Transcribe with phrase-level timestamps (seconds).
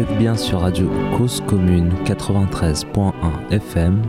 [0.00, 3.12] Vous êtes bien sur Radio Cause Commune 93.1
[3.50, 4.00] FM.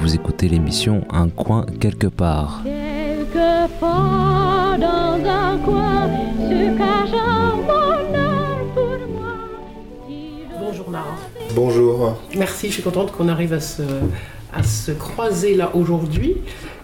[0.00, 2.62] Vous écoutez l'émission Un coin quelque part.
[2.64, 6.08] Quelquefois dans un coin
[6.40, 9.36] se cache un bonheur pour moi.
[10.58, 11.16] Bonjour Nara.
[11.54, 12.16] Bonjour.
[12.36, 13.82] Merci, je suis contente qu'on arrive à se,
[14.52, 16.38] à se croiser là aujourd'hui.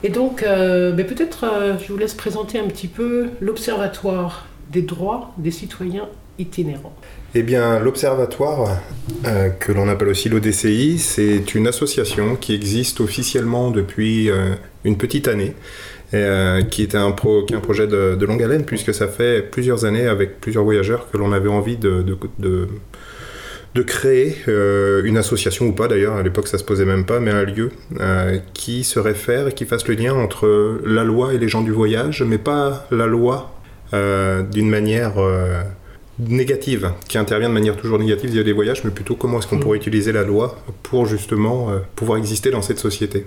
[0.05, 4.82] Et donc, euh, ben peut-être euh, je vous laisse présenter un petit peu l'Observatoire des
[4.82, 6.95] droits des citoyens itinérants.
[7.37, 8.79] Eh bien, l'Observatoire,
[9.27, 14.97] euh, que l'on appelle aussi l'ODCI, c'est une association qui existe officiellement depuis euh, une
[14.97, 15.55] petite année,
[16.15, 19.43] euh, qui est un, pro- qui est un projet de, longue haleine, puisque ça fait
[19.51, 22.69] plusieurs années avec plusieurs voyageurs que l'on avait envie de, de- de-
[23.82, 27.43] créer une association ou pas d'ailleurs, à l'époque ça se posait même pas, mais un
[27.43, 27.71] lieu
[28.52, 31.73] qui se réfère et qui fasse le lien entre la loi et les gens du
[31.73, 33.52] voyage, mais pas la loi
[33.93, 35.15] d'une manière
[36.18, 39.57] négative, qui intervient de manière toujours négative via des voyages, mais plutôt comment est-ce qu'on
[39.57, 39.60] Mm.
[39.60, 43.26] pourrait utiliser la loi pour justement euh, pouvoir exister dans cette société.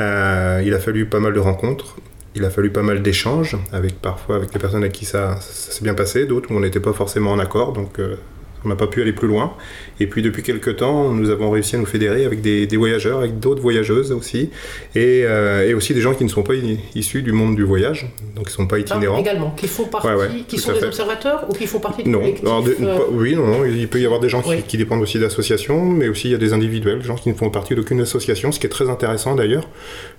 [0.00, 1.96] Euh, il a fallu pas mal de rencontres.
[2.34, 5.72] Il a fallu pas mal d'échanges avec parfois avec les personnes à qui ça, ça
[5.72, 8.16] s'est bien passé, d'autres où on n'était pas forcément en accord, donc euh,
[8.64, 9.54] on n'a pas pu aller plus loin.
[10.00, 13.18] Et puis depuis quelques temps, nous avons réussi à nous fédérer avec des, des voyageurs,
[13.18, 14.50] avec d'autres voyageuses aussi,
[14.94, 16.54] et, euh, et aussi des gens qui ne sont pas
[16.94, 19.18] issus du monde du voyage, donc qui ne sont pas Ah, itinérants.
[19.18, 20.86] également, qui font partie, Ouais, ouais, qui sont des fait.
[20.86, 23.88] observateurs ou qui font partie du Non, collectif alors, de- euh, oui, non, non, il
[23.88, 24.62] peut y avoir des gens qui, Oui.
[24.66, 27.34] qui dépendent aussi d'associations, mais aussi il y a des individuels, des gens qui ne
[27.34, 29.68] font partie d'aucune association, ce qui est très intéressant d'ailleurs,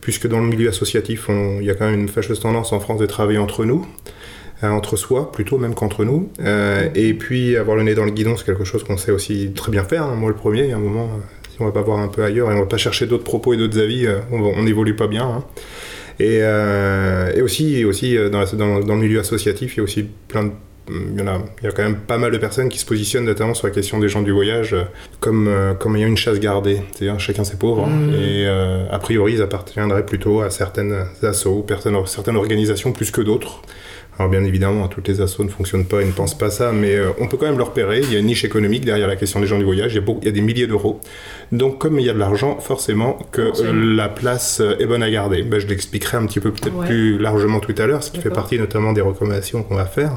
[0.02, 2.80] puisque dans le milieu associatif, on- il y a quand même une fâcheuse tendance en
[2.80, 3.86] France de travailler entre nous,
[4.64, 8.36] entre soi plutôt même qu'entre nous, Euh, et puis avoir le nez dans le guidon,
[8.38, 10.04] c'est quelque chose qu'on sait aussi très bien faire.
[10.04, 10.16] hein.
[10.16, 12.08] Moi, le premier, il y a un moment, euh, si on va pas voir un
[12.08, 14.96] peu ailleurs et on va pas chercher d'autres propos et d'autres avis, euh, on n'évolue
[14.96, 15.24] pas bien.
[15.26, 15.44] hein.
[16.20, 19.78] Et, euh, et aussi, et aussi euh, dans, la- dans- dans le milieu associatif, il
[19.78, 20.52] y a aussi plein de
[20.90, 22.86] il y, en a, il y a quand même pas mal de personnes qui se
[22.86, 24.84] positionnent notamment sur la question des gens du voyage euh,
[25.20, 27.86] comme, euh, comme ayant une chasse gardée, c'est-à-dire chacun ses pauvres.
[27.88, 28.14] Mhm.
[28.14, 31.66] Et euh, a priori, ils appartiendraient plutôt à certaines assos,
[32.06, 33.62] certaines organisations plus que d'autres.
[34.20, 36.96] Alors bien évidemment, toutes les assos ne fonctionnent pas et ne pensent pas ça, mais
[36.96, 38.00] euh, on peut quand même le repérer.
[38.02, 39.94] Il y a une niche économique derrière la question des gens du voyage.
[39.94, 41.00] Il y a des milliers d'euros.
[41.52, 43.70] Donc comme il y a de l'argent, forcément que Forcément.
[43.70, 45.44] euh, la place euh, est bonne à garder.
[45.44, 46.86] Ben, je l'expliquerai un petit peu peut-être Ouais.
[46.88, 50.12] plus largement tout à l'heure, ce qui fait partie notamment des recommandations qu'on va faire.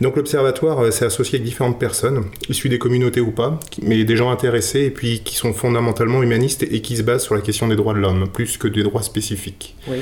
[0.00, 4.16] Donc l'observatoire euh, s'est associé avec différentes personnes, issues des communautés ou pas, mais des
[4.16, 7.68] gens intéressés et puis qui sont fondamentalement humanistes et qui se basent sur la question
[7.68, 9.76] des droits de l'homme, plus que des droits spécifiques.
[9.88, 9.98] Oui.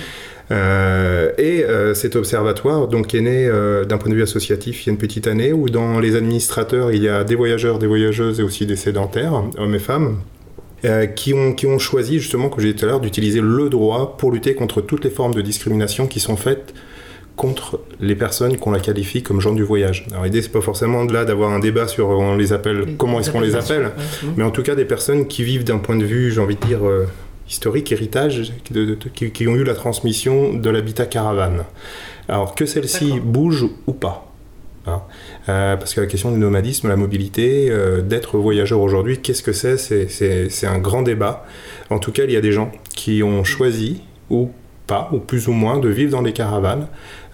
[0.53, 4.87] Euh, et euh, cet observatoire donc est né euh, d'un point de vue associatif il
[4.89, 7.87] y a une petite année où dans les administrateurs il y a des voyageurs, des
[7.87, 10.19] voyageuses et aussi des sédentaires, hommes et femmes.
[10.85, 13.69] Euh, qui, ont, qui ont choisi justement, comme j'ai dit tout à l'heure, d'utiliser le
[13.69, 16.73] droit pour lutter contre toutes les formes de discrimination qui sont faites
[17.37, 20.07] contre les personnes qu'on la qualifie comme gens du voyage.
[20.11, 23.19] Alors l'idée c'est pas forcément de là d'avoir un débat sur on les appelle, comment
[23.21, 24.29] est-ce qu'on les appelle, Ouais.
[24.37, 26.67] Mais en tout cas des personnes qui vivent d'un point de vue, j'ai envie de
[26.67, 27.07] dire, euh,
[27.49, 31.65] historique, héritage, de- de- de- qui, qui ont eu la transmission de l'habitat caravane.
[32.29, 34.30] Alors que celle-ci bouge ou pas?
[34.87, 35.03] Hein.
[35.49, 39.53] Euh, parce que la question du nomadisme, la mobilité, euh, d'être voyageur aujourd'hui, qu'est-ce que
[39.53, 39.77] c'est?
[39.77, 41.45] C'est- un grand débat.
[41.91, 44.51] En tout cas, il y a des gens qui ont choisi, ou
[44.87, 46.89] pas, ou plus ou moins, de vivre dans des caravanes,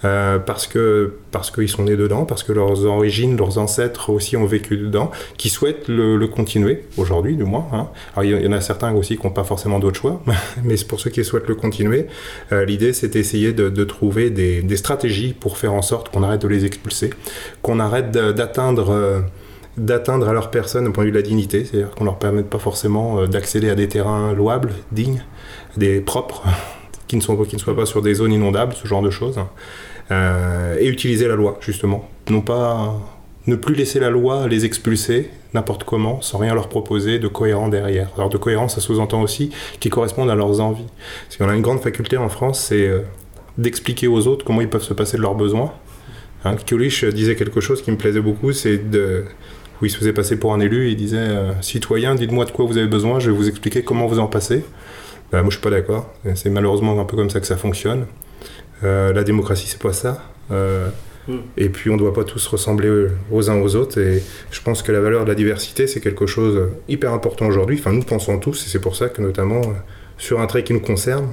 [0.04, 4.36] euh, parce que parce qu'ils sont nés dedans, parce que leurs origines, leurs ancêtres aussi
[4.36, 7.66] ont vécu dedans, qui souhaitent le, continuer, aujourd'hui du moins.
[7.72, 7.88] hein.
[8.14, 10.22] Alors il y- en a certains aussi qui n'ont pas forcément d'autre choix,
[10.64, 12.06] mais pour ceux qui souhaitent le continuer.
[12.52, 16.48] euh, L'idée c'est d'essayer de, trouver des, stratégies pour faire en sorte qu'on arrête de
[16.48, 17.10] les expulser,
[17.62, 18.90] qu'on arrête d'atteindre...
[18.90, 19.20] euh,
[19.78, 22.48] d'atteindre à leur personne au point de vue de la dignité, c'est-à-dire qu'on leur permette
[22.48, 25.22] pas forcément d'accéder à des terrains louables, dignes,
[25.76, 26.44] des propres,
[27.06, 29.38] qui ne, soient pas sur des zones inondables, ce genre de choses,
[30.12, 32.08] Euh, et utiliser la loi, justement.
[32.30, 32.94] Non pas
[33.48, 37.68] ne plus laisser la loi les expulser n'importe comment, sans rien leur proposer de cohérent
[37.68, 38.10] derrière.
[38.16, 39.50] Alors de cohérence, ça sous-entend aussi
[39.80, 40.86] qu'ils correspondent à leurs envies.
[41.26, 43.00] Parce qu'on a une grande faculté en France, c'est euh,
[43.58, 45.72] d'expliquer aux autres comment ils peuvent se passer de leurs besoins.
[46.44, 46.54] Hein,
[47.12, 48.80] disait quelque chose qui me plaisait beaucoup, c'est
[49.80, 52.64] où il se faisait passer pour un élu, il disait euh, Citoyen, dites-moi de quoi
[52.64, 54.64] vous avez besoin, je vais vous expliquer comment vous en passer.
[55.32, 56.12] Ben, moi, je suis pas d'accord.
[56.34, 58.06] C'est malheureusement un peu comme ça que ça fonctionne.
[58.84, 60.22] Euh, la démocratie, c'est pas ça.
[60.50, 60.88] Euh,
[61.28, 61.38] Mm.
[61.56, 63.98] Et puis, on ne doit pas tous ressembler aux uns aux autres.
[64.00, 67.78] Et je pense que la valeur de la diversité, c'est quelque chose hyper important aujourd'hui.
[67.80, 69.72] Enfin, nous pensons tous, et c'est pour ça que, notamment, euh,
[70.18, 71.26] sur un trait qui nous concerne,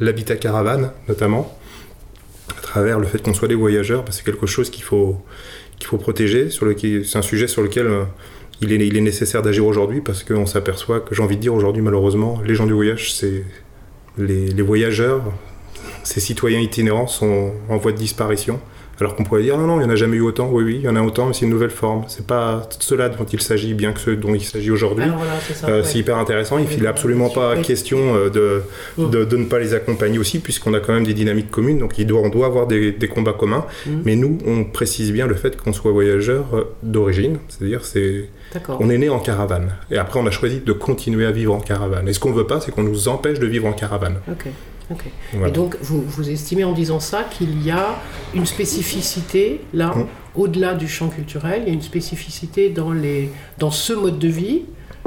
[0.00, 1.58] l'habitat caravane, notamment,
[2.56, 5.20] à travers le fait qu'on soit des voyageurs, ben, c'est quelque chose qu'il faut,
[5.78, 6.50] qu'il faut protéger.
[6.50, 8.04] Sur le, qui- c'est un sujet sur lequel euh,
[8.60, 11.54] il est, il est nécessaire d'agir aujourd'hui parce qu'on s'aperçoit que, j'ai envie de dire
[11.54, 13.44] aujourd'hui, malheureusement, les gens du voyage, c'est
[14.16, 15.22] les, les voyageurs,
[16.02, 18.60] ces citoyens itinérants sont en voie de disparition
[19.00, 20.48] Alors qu'on pourrait dire non, non, il n'y en a jamais eu autant.
[20.50, 22.02] Oui, oui, il y en a autant, mais c'est une nouvelle forme.
[22.08, 25.04] C'est pas cela dont il s'agit, bien que ce dont il s'agit aujourd'hui.
[25.52, 25.64] C'est.
[25.68, 25.84] Euh, ouais.
[25.84, 26.58] C'est hyper intéressant.
[26.58, 28.62] Il n'est absolument pas question euh, de,
[28.96, 29.10] Mm.
[29.10, 31.78] de, de ne pas les accompagner aussi, puisqu'on a quand même des dynamiques communes.
[31.78, 33.66] Donc il doit, on doit avoir des, des combats communs.
[33.86, 33.90] Mm.
[34.04, 37.38] Mais nous, on précise bien le fait qu'on soit voyageurs euh, d'origine.
[37.48, 38.28] C'est-à-dire, c'est.
[38.80, 39.72] On est né en caravane.
[39.90, 42.08] Et après, on a choisi de continuer à vivre en caravane.
[42.08, 44.16] Et ce qu'on veut pas, c'est qu'on nous empêche de vivre en caravane.
[44.30, 44.46] Ok.
[44.90, 45.04] ok.
[45.34, 45.48] Voilà.
[45.48, 47.96] Et donc, vous, vous estimez en disant ça qu'il y a
[48.34, 50.06] une spécificité, là, Mm.
[50.36, 54.28] au-delà du champ culturel, il y a une spécificité dans, les, dans ce mode de
[54.28, 54.62] vie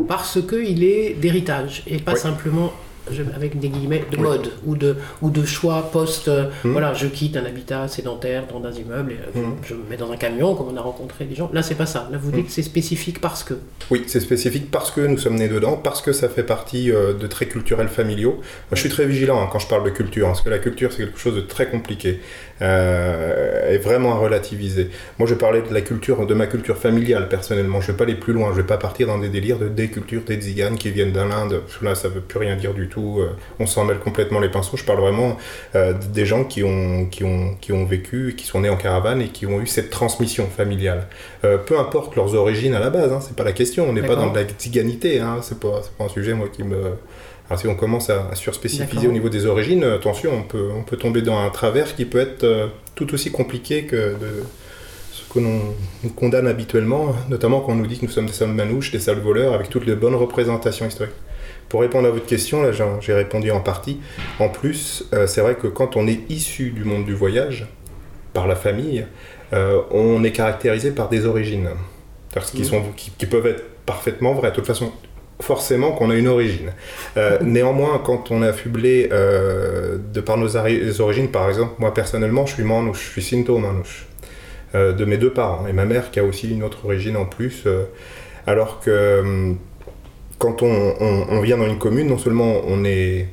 [0.07, 2.19] parce qu'il est d'héritage et pas Oui.
[2.19, 2.73] simplement
[3.12, 4.24] je- avec des guillemets de Oui.
[4.24, 6.71] mode ou de, ou de choix post euh, Mm.
[6.71, 9.56] voilà je quitte un habitat sédentaire dans un immeuble et euh, Mm.
[9.63, 11.86] je me mets dans un camion comme on a rencontré des gens là c'est pas
[11.86, 13.56] ça là vous dites que c'est spécifique parce que
[13.89, 17.13] Oui, c'est spécifique parce que nous sommes nés dedans, parce que ça fait partie euh,
[17.13, 18.36] de traits culturels familiaux.
[18.36, 18.42] Moi,
[18.74, 20.92] je suis très vigilant hein, quand je parle de culture, hein, parce que la culture,
[20.92, 22.19] c'est quelque chose de très compliqué
[22.62, 24.89] et vraiment à relativiser.
[25.19, 27.81] Moi, je parlais de la culture, de ma culture familiale, personnellement.
[27.81, 29.89] Je vais pas aller plus loin, je vais pas partir dans des délires de des
[29.89, 31.62] cultures, des tziganes qui viennent d'un Inde.
[31.81, 33.17] Là, ça veut plus rien dire du tout.
[33.19, 33.29] euh,
[33.59, 34.77] on s'en mêle complètement les pinceaux.
[34.77, 35.38] Je parle vraiment
[35.75, 39.21] euh, des gens qui ont, qui, ont, qui ont vécu, qui sont nés en caravane
[39.21, 41.07] et qui ont eu cette transmission familiale.
[41.43, 43.89] Euh, peu importe leurs origines à la base, hein, c'est pas la question.
[43.89, 46.97] On n'est pas dans de la tziganité, hein, c'est pas, un sujet moi qui me.
[47.49, 49.09] Alors si on commence à, à surspécifiser D'accord.
[49.09, 52.19] au niveau des origines, attention, on peut, on peut tomber dans un travers qui peut
[52.19, 54.43] être euh, tout aussi compliqué que de
[55.11, 55.59] ce que l'on
[56.03, 58.99] nous condamne habituellement, notamment quand on nous dit que nous sommes des sales manouches, des
[58.99, 61.13] sales voleurs, avec toutes les bonnes représentations historiques.
[61.71, 64.01] Pour répondre à votre question, là j'ai répondu en partie.
[64.39, 67.65] En plus, euh, c'est vrai que quand on est issu du monde du voyage,
[68.33, 69.06] par la famille,
[69.53, 71.69] euh, on est caractérisé par des origines.
[72.51, 72.63] Qui, Mhm.
[72.65, 74.50] sont, qui, qui peuvent être parfaitement vraies.
[74.51, 74.91] De toute façon,
[75.41, 76.73] forcément qu'on a une origine.
[77.15, 82.45] Euh, néanmoins, quand on est affublé euh, de par nos origines, par exemple, moi personnellement,
[82.45, 84.07] je suis manouche, je suis Sinto manouche,
[84.75, 87.25] euh, de mes deux parents, et ma mère qui a aussi une autre origine en
[87.25, 87.63] plus,
[88.45, 89.57] alors que hum,
[90.41, 93.27] quand on, on- on vient dans une commune, non seulement on est,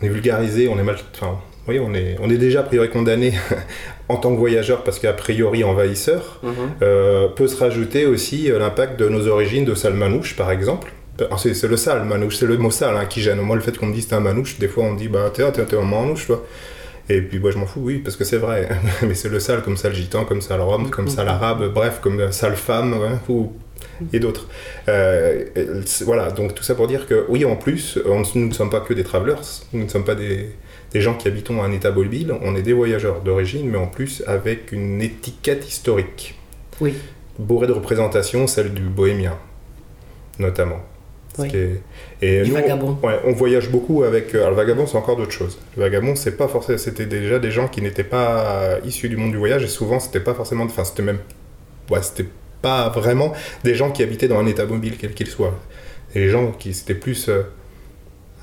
[0.00, 0.96] on est vulgarisé, on est mal...
[1.14, 3.32] Enfin, voyez, on est, on est déjà a priori condamné
[4.08, 6.40] en tant que voyageur parce qu'a priori envahisseur,
[6.82, 10.92] euh, peut se rajouter aussi euh, l'impact de nos origines de sale manouche, par exemple.
[11.20, 13.38] Alors, C'est le sale manouche, c'est le mot sale hein, qui gêne.
[13.40, 15.30] Moi, le fait qu'on me dise t'es un manouche, des fois on me dit bah
[15.32, 16.42] t'es un manouche, toi.
[17.08, 18.68] Et puis moi je m'en fous, oui, parce que c'est vrai.
[19.02, 22.32] Mais c'est le sale comme sale gitan, comme sale rome, comme sale arabe, bref, comme
[22.32, 23.52] sale femme, ouais, ou
[24.12, 24.48] et d'autres.
[24.88, 25.44] Euh,
[26.04, 28.80] voilà, donc tout ça pour dire que oui, en plus, on- nous ne sommes pas
[28.80, 29.40] que des travelers,
[29.72, 30.50] nous ne sommes pas des,
[30.92, 34.22] des gens qui habitons un état mobile, on est des voyageurs d'origine, mais en plus
[34.26, 36.38] avec une étiquette historique
[36.80, 36.94] oui
[37.38, 39.36] bourré de représentations, celle du bohémien,
[40.38, 40.80] notamment.
[41.38, 41.48] Oui.
[41.54, 41.80] est-
[42.20, 42.98] Et Du nous, vagabond.
[43.02, 44.34] On, ouais, on voyage beaucoup avec.
[44.34, 45.58] euh, Alors, le vagabond, c'est encore d'autres choses.
[45.76, 46.76] Le vagabond, c'est pas forcément.
[46.78, 50.20] C'était déjà des gens qui n'étaient pas issus du monde du voyage, et souvent, c'était
[50.20, 50.64] pas forcément.
[50.64, 51.18] Enfin, c'était même.
[51.90, 52.26] Ouais, c'était
[52.62, 53.32] pas vraiment
[53.64, 55.58] des gens qui habitaient dans un état mobile, quel qu'il soit.
[56.14, 57.42] Et les gens qui s'étaient plus euh,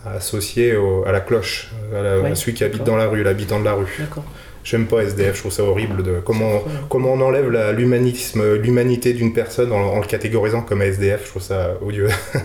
[0.06, 3.24] associés au- à la cloche, à, la- Ouais, à celui qui habite dans la rue,
[3.24, 3.88] l'habitant de la rue.
[4.00, 4.24] d'accord
[4.62, 9.32] J'aime pas SDF, je trouve ça horrible de comment, comment on enlève l'humanisme, l'humanité d'une
[9.34, 12.08] personne en, en le catégorisant comme SDF, je trouve ça odieux.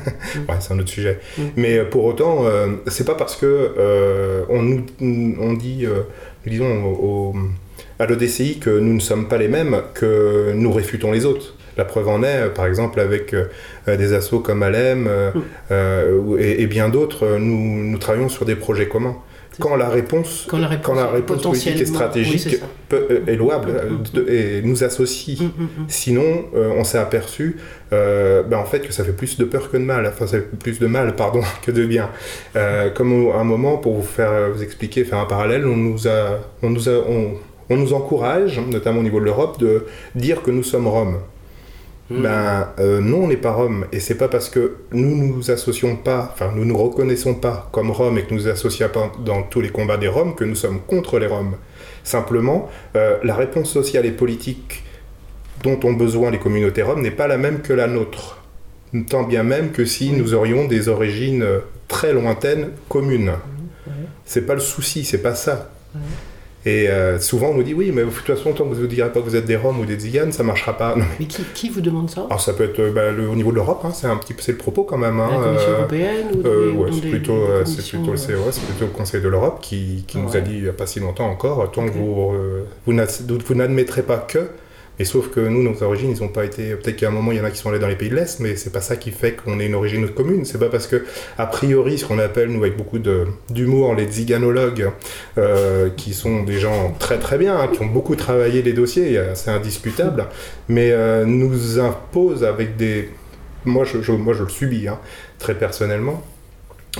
[0.49, 1.19] ouais, c'est un autre sujet.
[1.37, 1.43] Mm.
[1.57, 3.47] Mais euh, pour autant, euh, c'est pas parce que
[3.79, 6.03] euh, on nous on dit, euh,
[6.47, 7.35] disons, au- au-
[7.99, 11.54] à l'ODCI que nous ne sommes pas les mêmes que nous réfutons les autres.
[11.77, 13.45] La preuve en est, par exemple, avec euh,
[13.89, 15.09] euh, des assos comme Alem
[15.71, 19.17] euh, ou- et, et bien d'autres, nous, nous travaillons sur des projets communs.
[19.61, 23.23] Quand la réponse quand la réponse, quand la est réponse politique et stratégique oui, peut-
[23.29, 25.39] est louable Mm, mm, de- et nous associe.
[25.87, 27.57] Sinon, euh, on s'est aperçu,
[27.93, 30.09] euh, ben, en fait, que ça fait plus de peur que de mal.
[30.09, 32.11] Enfin, ça fait plus de mal, pardon, que de bien.
[32.57, 36.09] Euh, comme à un moment, pour vous faire vous expliquer, faire un parallèle, on nous
[36.09, 37.35] a, on nous a, on,
[37.71, 41.19] on nous encourage, notamment au niveau de l'Europe, de dire que nous sommes Roms.
[42.11, 42.23] Mm.
[42.23, 43.87] Ben euh, non, on n'est pas Rome.
[43.93, 47.91] Et c'est pas parce que nous nous associons pas, enfin nous nous reconnaissons pas comme
[47.91, 50.55] Roms et que nous nous associons pas dans tous les combats des Roms que nous
[50.55, 51.57] sommes contre les Roms.
[52.05, 54.85] Simplement, euh, la réponse sociale et politique
[55.63, 58.43] dont ont besoin les communautés roms n'est pas la même que la nôtre.
[59.09, 63.33] Tant bien même que si nous aurions des origines euh, très lointaines communes.
[64.25, 65.71] C'est pas le souci, c'est pas ça.
[66.67, 68.87] Et euh, souvent on nous dit oui, mais de toute façon, tant que vous ne
[68.87, 70.97] direz pas que vous êtes des Roms ou des Tziganes, ça marchera pas.
[70.97, 71.05] Non.
[71.21, 73.51] Mais qui, qui vous demande ça Alors ça peut être euh, bah, le- au niveau
[73.51, 75.21] de l'Europe, hein, c'est un petit peu le propos quand même.
[75.21, 78.85] hein, La Commission euh, européenne ou euh, ouais, c'est plutôt, le euh, CE, c'est plutôt
[78.87, 81.29] le Conseil de l'Europe qui, qui nous a dit il n'y a pas si longtemps
[81.29, 82.33] encore, tant que vous,
[82.87, 84.49] vous n'admettrez pas que,
[84.99, 86.75] Mais sauf que nous, nos origines, ils n'ont pas été.
[86.77, 88.15] Peut-être qu'à un moment, il y en a qui sont allés dans les pays de
[88.15, 90.45] l'Est, mais c'est pas ça qui fait qu'on ait une origine commune.
[90.45, 91.05] C'est pas parce que,
[91.37, 92.99] a priori, ce qu'on appelle, nous, avec beaucoup
[93.51, 94.91] d'humour, les ziganologues,
[95.39, 99.21] euh, qui sont des gens très très bien, hein, qui ont beaucoup travaillé les dossiers,
[99.35, 100.27] c'est indiscutable,
[100.69, 103.11] mais euh, nous imposent avec des.
[103.65, 104.99] Moi, je, je- moi, je le subis, hein,
[105.39, 106.23] très personnellement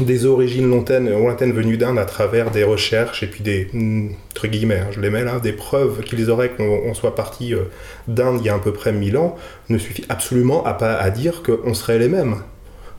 [0.03, 4.47] des origines lointaines, lointaines venues d'Inde à travers des recherches et puis des, mm, entre
[4.49, 7.65] guillemets, hein, je les mets là, des preuves qu'ils auraient qu'on on soit parti euh,
[8.09, 9.37] d'Inde il y a à peu près 1000 ans,
[9.69, 12.37] ne suffit absolument à, pas, à dire qu'on serait les mêmes.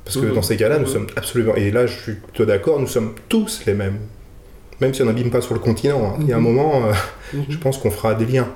[0.05, 0.33] Parce que Mhm.
[0.35, 0.91] dans ces cas-là, nous Mhm.
[0.91, 3.97] sommes absolument, et là je suis plutôt d'accord, nous sommes tous les mêmes.
[4.81, 6.17] Même si on n'abîme pas sur le continent, hein.
[6.21, 6.43] il y a un Mhm.
[6.45, 8.47] moment, euh, je pense qu'on fera des liens.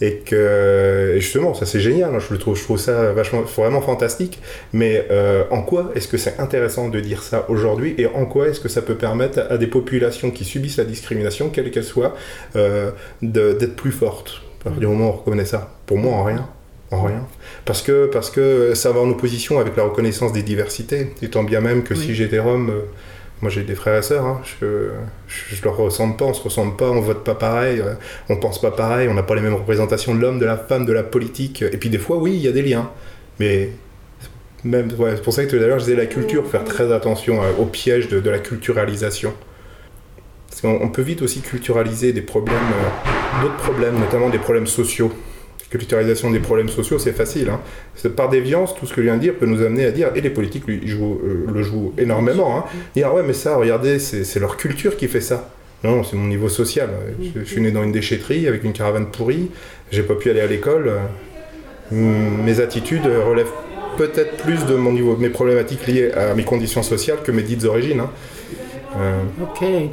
[0.00, 3.42] Et que et justement, ça c'est génial, hein, je, le trouve, je trouve ça vachement,
[3.42, 4.40] vraiment fantastique.
[4.72, 8.48] Mais euh, en quoi est-ce que c'est intéressant de dire ça aujourd'hui et en quoi
[8.48, 12.14] est-ce que ça peut permettre à des populations qui subissent la discrimination, quelle qu'elle soit,
[12.56, 12.90] euh,
[13.22, 14.42] d'être plus fortes?
[14.60, 16.48] À partir du moment où on reconnaît ça Pour moi, en rien.
[16.90, 17.26] En rien.
[17.64, 21.12] Parce que, parce que ça va en opposition avec la reconnaissance des diversités.
[21.22, 22.00] Étant bien même que Oui.
[22.00, 22.80] si j'étais rome, euh,
[23.42, 24.88] moi j'ai des frères et sœurs, hein, je,
[25.28, 27.94] je, je leur ressemble pas, on se ressemble pas, on vote pas pareil, euh,
[28.30, 30.86] on pense pas pareil, on n'a pas les mêmes représentations de l'homme, de la femme,
[30.86, 31.62] de la politique.
[31.62, 32.90] Et puis des fois, oui, il y a des liens.
[33.38, 33.70] Mais
[34.64, 37.42] même, c'est pour ça que tout à l'heure je disais la culture, faire très attention
[37.42, 39.34] euh, au piège de, la culturalisation.
[40.48, 44.66] Parce qu'on on peut vite aussi culturaliser des problèmes, euh, d'autres problèmes, notamment des problèmes
[44.66, 45.12] sociaux.
[45.70, 47.50] Culturalisation des problèmes sociaux, c'est facile.
[47.50, 47.60] Hein.
[48.10, 50.20] Par déviance, tout ce que je viens de dire peut nous amener à dire, et
[50.20, 54.38] les politiques lui, jouent, euh, le jouent énormément, hein, dire ouais mais ça, regardez, c'est
[54.38, 55.50] leur culture qui fait ça.
[55.84, 56.88] Non, c'est mon niveau social.
[57.20, 59.50] Je, je suis né dans une déchetterie avec une caravane pourrie,
[59.90, 60.90] j'ai pas pu aller à l'école.
[61.92, 63.52] Hum, Mes attitudes relèvent
[63.98, 67.64] peut-être plus de mon niveau, mes problématiques liées à mes conditions sociales que mes dites
[67.64, 68.00] origines.
[68.00, 68.10] hein.
[68.98, 69.22] Euh,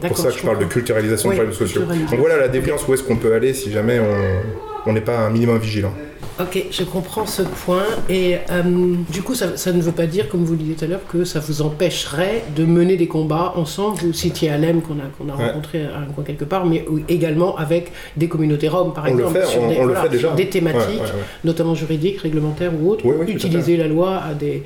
[0.08, 1.82] pour ça que je parle de culturalisation Oui, de problèmes sociaux.
[1.82, 5.18] Donc voilà la déviance, où est-ce qu'on peut aller si jamais on on n'est pas
[5.18, 5.94] un minimum vigilant.
[6.40, 7.84] Ok, je comprends ce point.
[8.10, 8.64] Et euh,
[9.10, 11.06] du coup, ça, ça ne veut pas dire, comme vous le disiez tout à l'heure,
[11.08, 14.00] que ça vous empêcherait de mener des combats ensemble.
[14.02, 15.50] Vous citiez Alem qu'on a, qu'on a Ouais.
[15.52, 19.20] rencontré à un coin quelque part, mais également avec des communautés roms, par On le
[19.26, 20.32] exemple, fait, sur on- des, on le fait déjà.
[20.32, 21.24] des thématiques, Ouais, ouais, ouais.
[21.44, 23.06] notamment juridiques, réglementaires ou autres.
[23.06, 24.64] Oui, oui, utiliser la loi à des.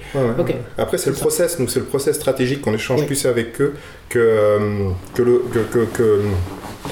[0.78, 1.22] Après, c'est le ça.
[1.22, 3.74] process, nous, c'est le process stratégique qu'on échange plus avec eux
[4.08, 6.22] que, euh, que, le, que, que, que,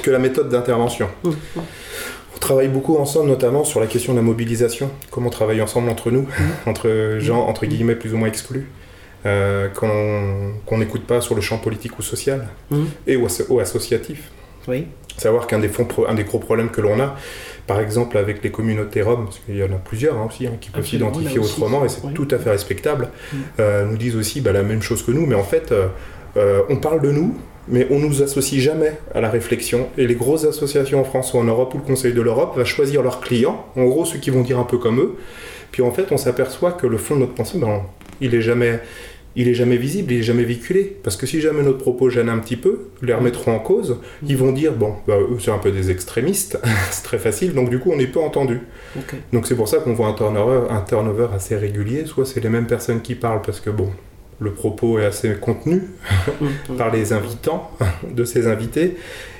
[0.02, 1.08] que la méthode d'intervention.
[1.24, 1.30] Mmh.
[2.36, 4.90] On travaille beaucoup ensemble, notamment sur la question de la mobilisation.
[5.12, 6.44] Comment travailler ensemble entre nous, Mmh.
[6.70, 8.68] entre gens, entre guillemets, plus ou moins exclus,
[9.26, 12.84] euh, qu'on n'écoute pas sur le champ politique ou social, Mmh.
[13.08, 14.30] et ou, asso- ou associatif.
[14.68, 14.88] Oui.
[15.18, 17.16] Savoir qu'un des, fonds pro- un des gros problèmes que l'on a,
[17.68, 20.52] par exemple avec les communautés roms, parce qu'il y en a plusieurs hein, aussi, hein,
[20.60, 22.14] qui peuvent s'identifier autrement, et c'est Oui.
[22.14, 23.38] tout à fait respectable, Mm.
[23.62, 26.76] euh, nous disent aussi bah, la même chose que nous, mais en fait, euh, on
[26.78, 27.38] parle de nous,
[27.68, 29.88] mais on nous associe jamais à la réflexion.
[29.98, 32.66] Et les grosses associations en France ou en Europe, ou le Conseil de l'Europe, va
[32.66, 35.16] choisir leurs clients, en gros ceux qui vont dire un peu comme eux,
[35.72, 37.82] puis en fait, on s'aperçoit que le fond de notre pensée, ben,
[38.22, 38.80] il est jamais
[39.36, 40.96] il est jamais visible, il est jamais véhiculé.
[41.04, 44.38] Parce que si jamais notre propos gêne un petit peu, les remettront en cause, ils
[44.38, 46.60] vont dire, bon, bah, eux c'est un peu des extrémistes,
[46.92, 48.62] c'est très facile, donc du coup on est peu entendu.
[49.34, 52.50] Donc c'est pour ça qu'on voit un turnover, un turnover assez régulier, soit c'est les
[52.50, 53.90] mêmes personnes qui parlent parce que bon,
[54.40, 55.84] le propos est assez contenu
[56.78, 57.72] par les invitants,
[58.10, 58.98] de ces invités,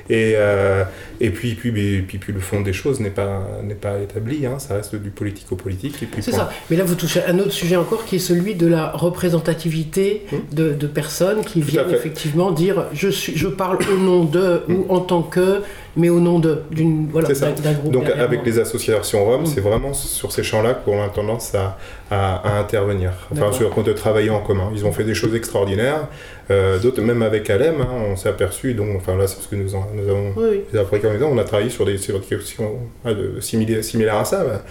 [0.08, 0.84] et, euh,
[1.20, 4.46] et puis, puis, puis, puis, puis le fond des choses n'est pas, n'est pas établi,
[4.46, 6.04] hein, ça reste du politico-politique.
[6.04, 6.42] et puis C'est point.
[6.42, 6.52] ça.
[6.70, 10.22] Mais là, vous touchez à un autre sujet encore qui est celui de la représentativité
[10.32, 10.56] Hmm.
[10.56, 14.62] de, de personnes qui Tout viennent effectivement dire je, suis, je parle au nom de
[14.70, 15.62] ou en tant que,
[15.96, 16.40] mais au nom
[16.72, 17.92] d'une voilà, d'un groupe.
[17.92, 18.46] Donc avec moi.
[18.46, 19.46] les associations roms, Mm.
[19.46, 21.78] c'est vraiment sur ces champs-là qu'on a tendance à,
[22.12, 23.12] à- à intervenir.
[23.32, 24.70] Enfin, sur de travailler en commun.
[24.76, 26.08] Ils ont fait des choses extraordinaires.
[26.52, 29.56] Euh, D'autres, même avec Alem, hein, on s'est aperçu, donc, enfin là c'est parce que
[29.56, 30.62] nous, en- nous avons, Oui, oui.
[31.32, 33.10] on a travaillé sur des, sur des questions ah,
[33.42, 34.44] similaires à ça.
[34.44, 34.62] bah.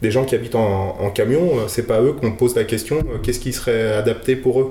[0.00, 2.98] Des gens qui habitent en, en camion, euh, c'est pas eux qu'on pose la question
[2.98, 4.70] euh, qu'est-ce qui serait adapté pour eux?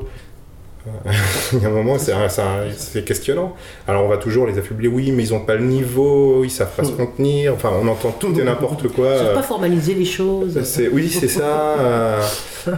[1.53, 3.55] Il y a un moment, c'est un- questionnant.
[3.87, 6.75] Alors on va toujours les affubler, oui, mais ils ont pas le niveau, ils savent
[6.75, 7.53] pas se contenir.
[7.53, 9.09] Enfin, on entend tout et n'importe quoi.
[9.13, 10.61] Ils savent euh, pas formaliser les choses.
[10.63, 11.77] c'est- oui, c'est ça.
[11.79, 12.21] euh,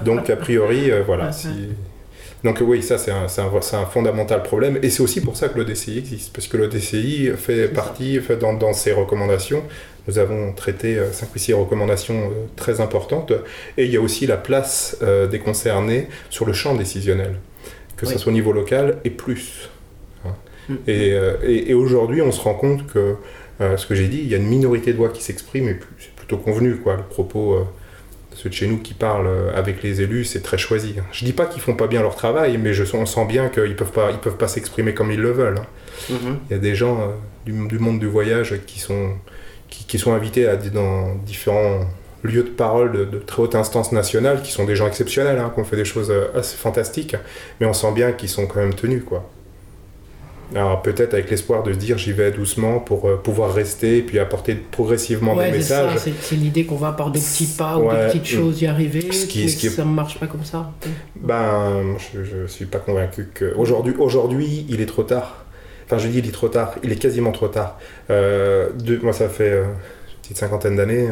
[0.06, 1.32] donc, a priori, euh, voilà.
[1.32, 1.48] Si-.
[2.44, 4.80] Donc, oui, ça, c'est un, fondamental problème.
[4.82, 6.32] Et c'est aussi pour ça que le DCI existe.
[6.34, 9.62] Parce que le DCI fait partie, fait dans, dans ses recommandations,
[10.08, 13.34] nous avons traité 5 ou 6 recommandations euh, très importantes.
[13.78, 17.36] Et il y a aussi la place euh, des concernés sur le champ décisionnel,
[18.00, 18.14] que Oui.
[18.14, 19.70] ce soit au niveau local et plus.
[20.26, 20.30] Hein.
[20.70, 20.74] Mm.
[20.88, 23.16] Et, euh, et- et aujourd'hui, on se rend compte que,
[23.62, 25.78] euh, ce que j'ai dit, il y a une minorité de voix qui s'exprime, et
[26.00, 26.96] c'est plutôt convenu, quoi.
[26.96, 27.60] Le propos euh,
[28.32, 30.96] de ceux de chez nous qui parlent euh, avec les élus, c'est très choisi.
[31.00, 31.04] hein.
[31.12, 33.76] Je dis pas qu'ils font pas bien leur travail, mais je, on sent bien qu'ils
[33.76, 35.58] peuvent pas, ils peuvent pas s'exprimer comme ils le veulent.
[35.60, 35.66] hein.
[36.10, 36.40] Mhm.
[36.50, 37.06] Il y a des gens euh,
[37.46, 39.10] du, du monde du voyage qui sont
[39.70, 41.82] qui, qui sont invités à, dans différents
[42.24, 45.52] lieux de parole de, de très haute instance nationale, qui sont des gens exceptionnels, hein,
[45.54, 47.16] qui ont fait des choses euh, assez fantastiques,
[47.60, 49.30] mais on sent bien qu'ils sont quand même tenus, quoi.
[50.56, 54.02] Alors peut-être avec l'espoir de se dire j'y vais doucement pour euh, pouvoir rester et
[54.02, 56.00] puis apporter progressivement Ouais, des messages.
[56.22, 58.38] c'est l'idée qu'on va par des petits pas ou Ouais, des petites mm.
[58.40, 60.72] choses y arriver, Ce qui- mais ce qui ça ne marche pas comme ça.
[61.18, 65.46] Ben, je, je suis pas convaincu que aujourd'hui, aujourd'hui, il est trop tard.
[65.86, 66.74] Enfin, je dis il est trop tard.
[66.84, 67.78] Il est quasiment trop tard.
[68.10, 71.10] Euh, de- moi, ça fait euh, une petite cinquantaine d'années.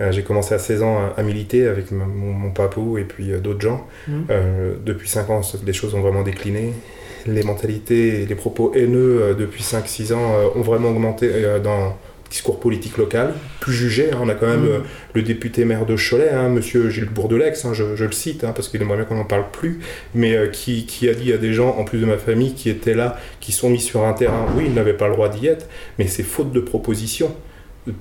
[0.00, 3.32] Euh, j'ai commencé à 16 ans à, à militer avec mon, mon papou et puis
[3.32, 3.86] euh, d'autres gens.
[4.08, 4.24] Mhm.
[4.30, 6.72] Euh, depuis 5 ans, les choses ont vraiment décliné.
[7.26, 11.30] Les mentalités et les propos haineux depuis 5-6 ans ont vraiment augmenté
[11.62, 14.10] dans le discours politique local, plus jugé.
[14.12, 14.18] hein.
[14.20, 14.78] on a quand même euh,
[15.14, 18.52] le député maire de Cholet, hein, monsieur Gilles Bourdelex, hein, je, je le cite, hein,
[18.54, 19.78] parce qu'il aimerait bien qu'on n'en parle plus,
[20.14, 22.70] mais euh, qui, qui a dit à des gens, en plus de ma famille, qui
[22.70, 25.46] étaient là, qui sont mis sur un terrain, oui, ils n'avaient pas le droit d'y
[25.46, 27.32] être, mais c'est faute de proposition.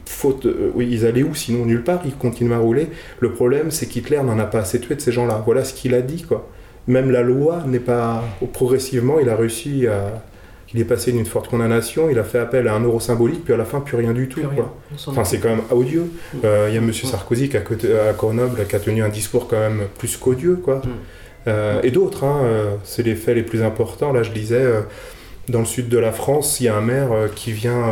[0.06, 2.88] Faute, euh, oui, ils allaient où sinon nulle part, ils continuent à rouler.
[3.20, 5.42] Le problème, c'est qu'Hitler n'en a pas assez tué de ces gens-là.
[5.46, 6.50] Voilà ce qu'il a dit, quoi.
[6.88, 8.24] Même la loi n'est pas.
[8.54, 10.24] Progressivement, il a réussi à.
[10.76, 13.54] Il est passé d'une forte condamnation, il a fait appel à un euro symbolique, puis
[13.54, 14.50] à la fin, plus rien du tout, rien.
[14.50, 14.76] quoi.
[15.06, 16.06] Enfin, c'est quand même odieux.
[16.34, 16.38] Mm.
[16.46, 16.92] Euh, Il y a M.
[16.92, 20.78] Sarkozy qui, côté, à Grenoble, qui a tenu un discours quand même plus qu'odieux, quoi.
[20.78, 20.90] Mm.
[21.48, 22.42] Euh, et d'autres, hein,
[22.84, 24.12] c'est les faits les plus importants.
[24.14, 24.66] Là, je disais,
[25.48, 27.84] dans le sud de la France, il y a un maire qui vient,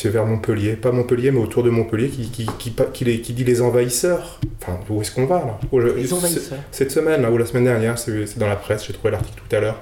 [0.00, 3.20] c'est vers Montpellier, pas Montpellier, mais autour de Montpellier, qui, qui, qui, pa- qui les-
[3.20, 4.40] qui dit les envahisseurs.
[4.62, 6.58] Enfin, où est-ce qu'on va, là Oh, je- Les envahisseurs.
[6.70, 9.56] Cette semaine, là, ou la semaine dernière, c'est dans la presse, j'ai trouvé l'article tout
[9.56, 9.80] à l'heure.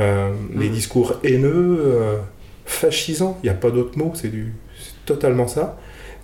[0.00, 0.72] Euh, Les Mm.
[0.72, 2.16] discours haineux, euh,
[2.64, 4.30] fascisants, il n'y a pas d'autre mot, c'est
[5.06, 5.76] totalement ça.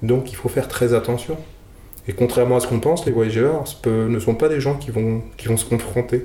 [0.02, 1.36] Donc il faut faire très attention.
[2.06, 5.22] Et contrairement à ce qu'on pense, les voyageurs ne sont pas des gens qui vont,
[5.36, 6.24] qui vont se confronter.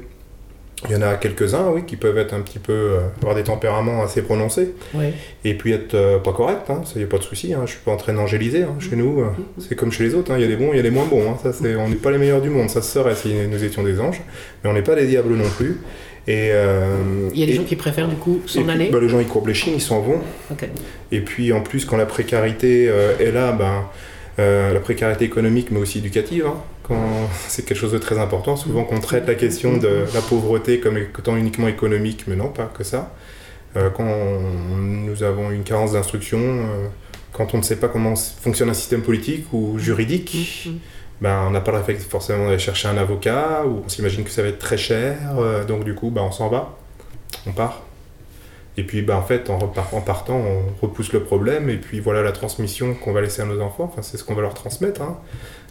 [0.90, 3.44] Il y en a quelques-uns, oui, qui peuvent être un petit peu, euh, avoir des
[3.44, 5.14] tempéraments assez prononcés, Ouais.
[5.46, 7.72] et puis être euh, pas corrects, hein, ça y a pas de souci, hein, je
[7.72, 9.28] suis pas en train d'angéliser, hein, chez nous, euh,
[9.60, 10.92] c'est comme chez les autres, hein, il y a des bons, il y a des
[10.92, 13.16] moins bons, hein, ça, c'est, on n'est pas les meilleurs du monde, ça se serait
[13.16, 14.22] si nous étions des anges,
[14.64, 15.78] mais on n'est pas des diables non plus.
[16.26, 18.90] Et, euh, Il y a des et- gens qui préfèrent du coup s'en aller.
[18.90, 20.20] bah, les gens ils courbent les chines, ils s'en vont,
[20.52, 20.66] Ok.
[21.12, 23.84] et puis en plus, quand la précarité euh, est là, ben,
[24.38, 26.58] la précarité économique, mais aussi éducative, hein,
[27.48, 28.56] c'est quelque chose de très important.
[28.56, 32.66] Souvent, qu'on traite la question de la pauvreté comme étant uniquement économique, mais non, pas
[32.66, 33.14] que ça.
[33.76, 34.06] Euh, quand
[34.78, 36.88] nous avons une carence d'instruction, euh,
[37.32, 40.70] quand on ne sait pas comment fonctionne un système politique ou juridique,
[41.22, 44.44] ben, on n'a pas le forcément d'aller chercher un avocat, ou on s'imagine que ça
[44.44, 46.78] va être très cher, euh, donc du coup, ben, on s'en va,
[47.48, 47.82] on part.
[48.78, 49.60] Et puis, ben, en fait, en,
[50.02, 53.62] partant, on repousse le problème, et puis voilà la transmission qu'on va laisser à nos
[53.62, 55.20] enfants, enfin, c'est ce qu'on va leur transmettre, hein.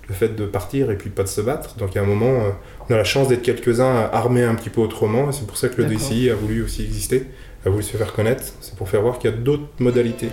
[0.09, 1.77] le fait de partir et puis pas de se battre.
[1.77, 2.51] Donc, il y a un moment, euh,
[2.89, 5.69] on a la chance d'être quelques-uns armés un petit peu autrement, et c'est pour ça
[5.69, 5.89] que le.
[5.89, 7.27] DCI a voulu aussi exister,
[7.67, 10.31] a voulu se faire connaître, c'est pour faire voir qu'il y a d'autres modalités.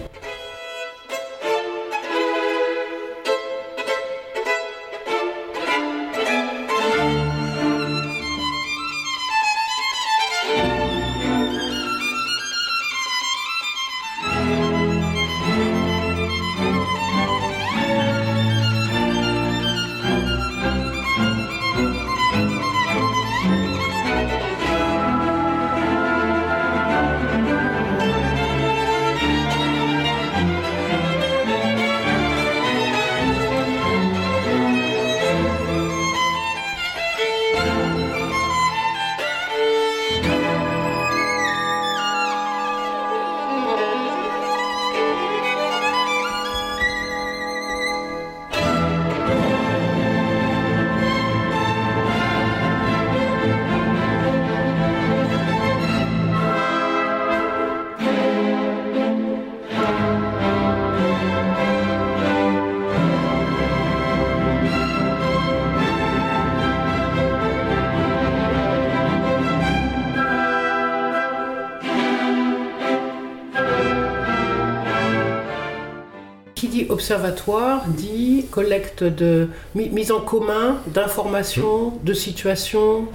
[77.23, 83.05] Observatoire dit collecte de mi- mise en commun d'informations, de situations.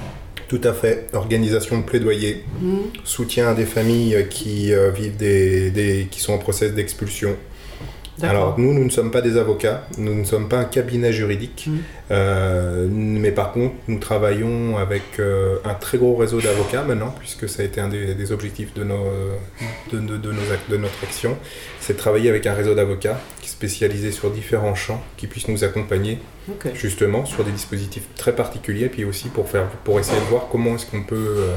[0.49, 2.79] Tout à fait, organisation de plaidoyer, Hmm.
[3.05, 7.35] soutien à des familles qui euh, vivent des, des- qui sont en process d'expulsion.
[8.23, 11.64] Alors nous, nous ne sommes pas des avocats, nous ne sommes pas un cabinet juridique,
[11.67, 11.79] Mhm.
[12.11, 17.49] Euh, mais par contre, nous travaillons avec euh, un très gros réseau d'avocats maintenant, puisque
[17.49, 19.07] ça a été un des, des objectifs de, nos,
[19.90, 21.37] de, de- de nos de notre action,
[21.81, 23.19] c'est de travailler avec un réseau d'avocats
[23.59, 26.19] qui est spécialisé sur différents champs, qui puissent nous accompagner
[26.75, 30.75] justement sur des dispositifs très particuliers, puis aussi pour, faire, pour essayer de voir comment
[30.75, 31.55] est-ce qu'on peut euh,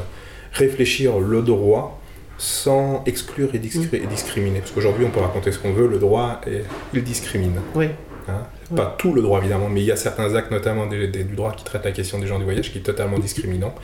[0.52, 2.00] réfléchir le droit
[2.38, 4.60] sans exclure et, discri- et discriminer.
[4.60, 6.62] Parce qu'aujourd'hui, on peut raconter ce qu'on veut, le droit, et
[6.94, 7.60] il discrimine.
[7.74, 7.86] Oui.
[8.28, 8.42] Hein?
[8.76, 11.34] Pas tout le droit, évidemment, mais il y a certains actes, notamment des- des- du
[11.34, 13.74] droit, qui traitent la question des gens du voyage, qui est totalement discriminant.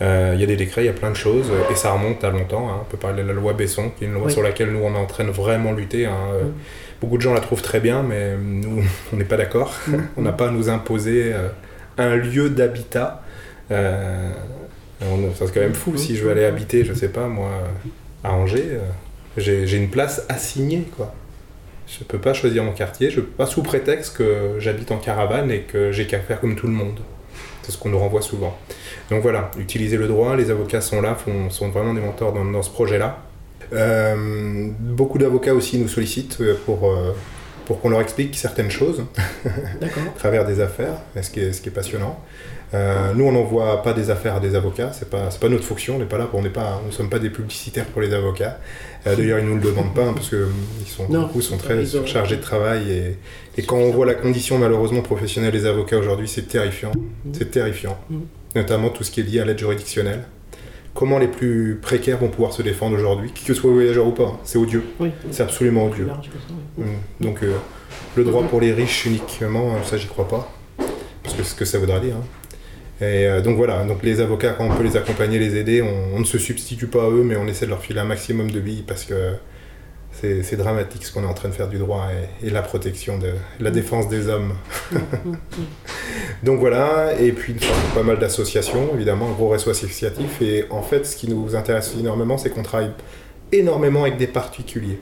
[0.00, 2.22] Euh, il y a des décrets, il y a plein de choses, et ça remonte
[2.24, 2.70] à longtemps.
[2.70, 2.78] hein.
[2.82, 4.32] On peut parler de la loi Besson, qui est une loi Oui.
[4.32, 6.06] sur laquelle nous, on est en train de vraiment lutter.
[6.06, 6.16] hein.
[6.34, 6.52] Euh, Mm.
[7.00, 8.82] Beaucoup de gens la trouvent très bien, mais nous,
[9.12, 9.74] on n'est pas d'accord.
[9.86, 9.94] Mm.
[10.16, 11.48] on n'a pas à nous imposer euh,
[11.98, 13.22] un lieu d'habitat.
[13.70, 14.30] Euh,
[15.34, 15.96] c'est quand même fou.
[15.96, 17.50] Si je veux aller habiter, je sais pas, moi,
[18.22, 18.78] à Angers, euh,
[19.38, 21.14] j'ai j'ai une place assignée, quoi.
[21.88, 25.50] Je peux pas choisir mon quartier, je peux pas sous prétexte que j'habite en caravane
[25.50, 27.00] et que j'ai qu'à faire comme tout le monde.
[27.62, 28.56] C'est ce qu'on nous renvoie souvent.
[29.10, 32.44] Donc voilà, utiliser le droit, les avocats sont là, font- sont vraiment des mentors dans,
[32.44, 33.18] dans ce projet-là.
[33.72, 37.14] Euh, beaucoup d'avocats aussi nous sollicitent euh, pour, euh,
[37.66, 39.04] pour qu'on leur explique certaines choses
[39.44, 42.18] à travers des affaires, ce qui est, ce qui est passionnant.
[42.72, 45.96] Euh, nous, on n'envoie pas des affaires à des avocats, c'est pas, pas notre fonction,
[45.96, 48.58] on n'est pas là pour, on nous sommes pas des publicitaires pour les avocats.
[49.08, 50.46] Euh, D'ailleurs, ils nous le demandent pas hein, parce que
[50.80, 53.18] ils sont, Non, beaucoup sont très ils ont- chargés de travail et,
[53.58, 56.92] et quand on voit la condition malheureusement professionnelle des avocats aujourd'hui, c'est terrifiant.
[57.32, 58.20] C'est terrifiant, Mhm.
[58.54, 60.22] notamment tout ce qui est lié à l'aide juridictionnelle.
[60.94, 64.24] Comment les plus précaires vont pouvoir se défendre aujourd'hui, qui que soit voyageur ou pas,
[64.24, 65.10] hein, c'est odieux, Oui.
[65.30, 66.06] c'est absolument odieux.
[66.06, 66.28] large
[66.78, 66.84] oui.
[66.84, 67.24] Mm.
[67.24, 67.54] Donc euh,
[68.16, 70.52] le droit pour les riches uniquement, euh, ça j'y crois pas.
[71.22, 72.16] Parce que c'est ce que ça voudra dire.
[72.16, 72.24] hein.
[73.02, 76.16] Et euh, donc voilà, donc les avocats, quand on peut les accompagner, les aider, on,
[76.16, 78.50] on ne se substitue pas à eux, mais on essaie de leur filer un maximum
[78.50, 79.14] de billes parce que
[80.20, 82.08] c'est dramatique ce qu'on est en train de faire du droit
[82.42, 84.54] et, la protection, de la défense des hommes.
[86.42, 87.56] donc voilà, et puis
[87.94, 90.42] pas mal d'associations, évidemment, un gros réseau associatif.
[90.42, 92.92] Et en fait, ce qui nous intéresse énormément, c'est qu'on travaille
[93.52, 95.00] énormément avec des particuliers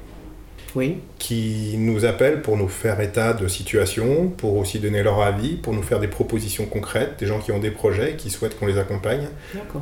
[0.79, 0.99] Oui.
[1.19, 5.73] qui nous appellent pour nous faire état de situation, pour aussi donner leur avis, pour
[5.73, 8.79] nous faire des propositions concrètes, des gens qui ont des projets, qui souhaitent qu'on les
[8.79, 9.27] accompagne.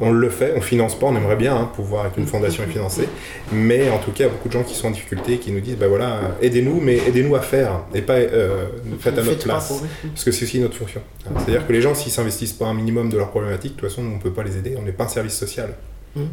[0.01, 2.69] On le fait, on finance pas, on aimerait bien hein, pouvoir avec une fondation et
[2.69, 3.09] financer,
[3.53, 5.53] mais en tout cas, il y a beaucoup de gens qui sont en difficulté, qui
[5.53, 9.45] nous disent, ben voilà, aidez-nous, mais aidez-nous à faire, et pas euh, faites à notre
[9.45, 9.83] place.
[10.03, 11.03] Parce que c'est aussi notre fonction.
[11.25, 14.03] C'est-à-dire que les gens, s'ils s'investissent pas un minimum de leurs problématiques, de toute façon,
[14.03, 15.75] nous, on ne peut pas les aider, on n'est pas un service social.
[16.15, 16.29] Mhm.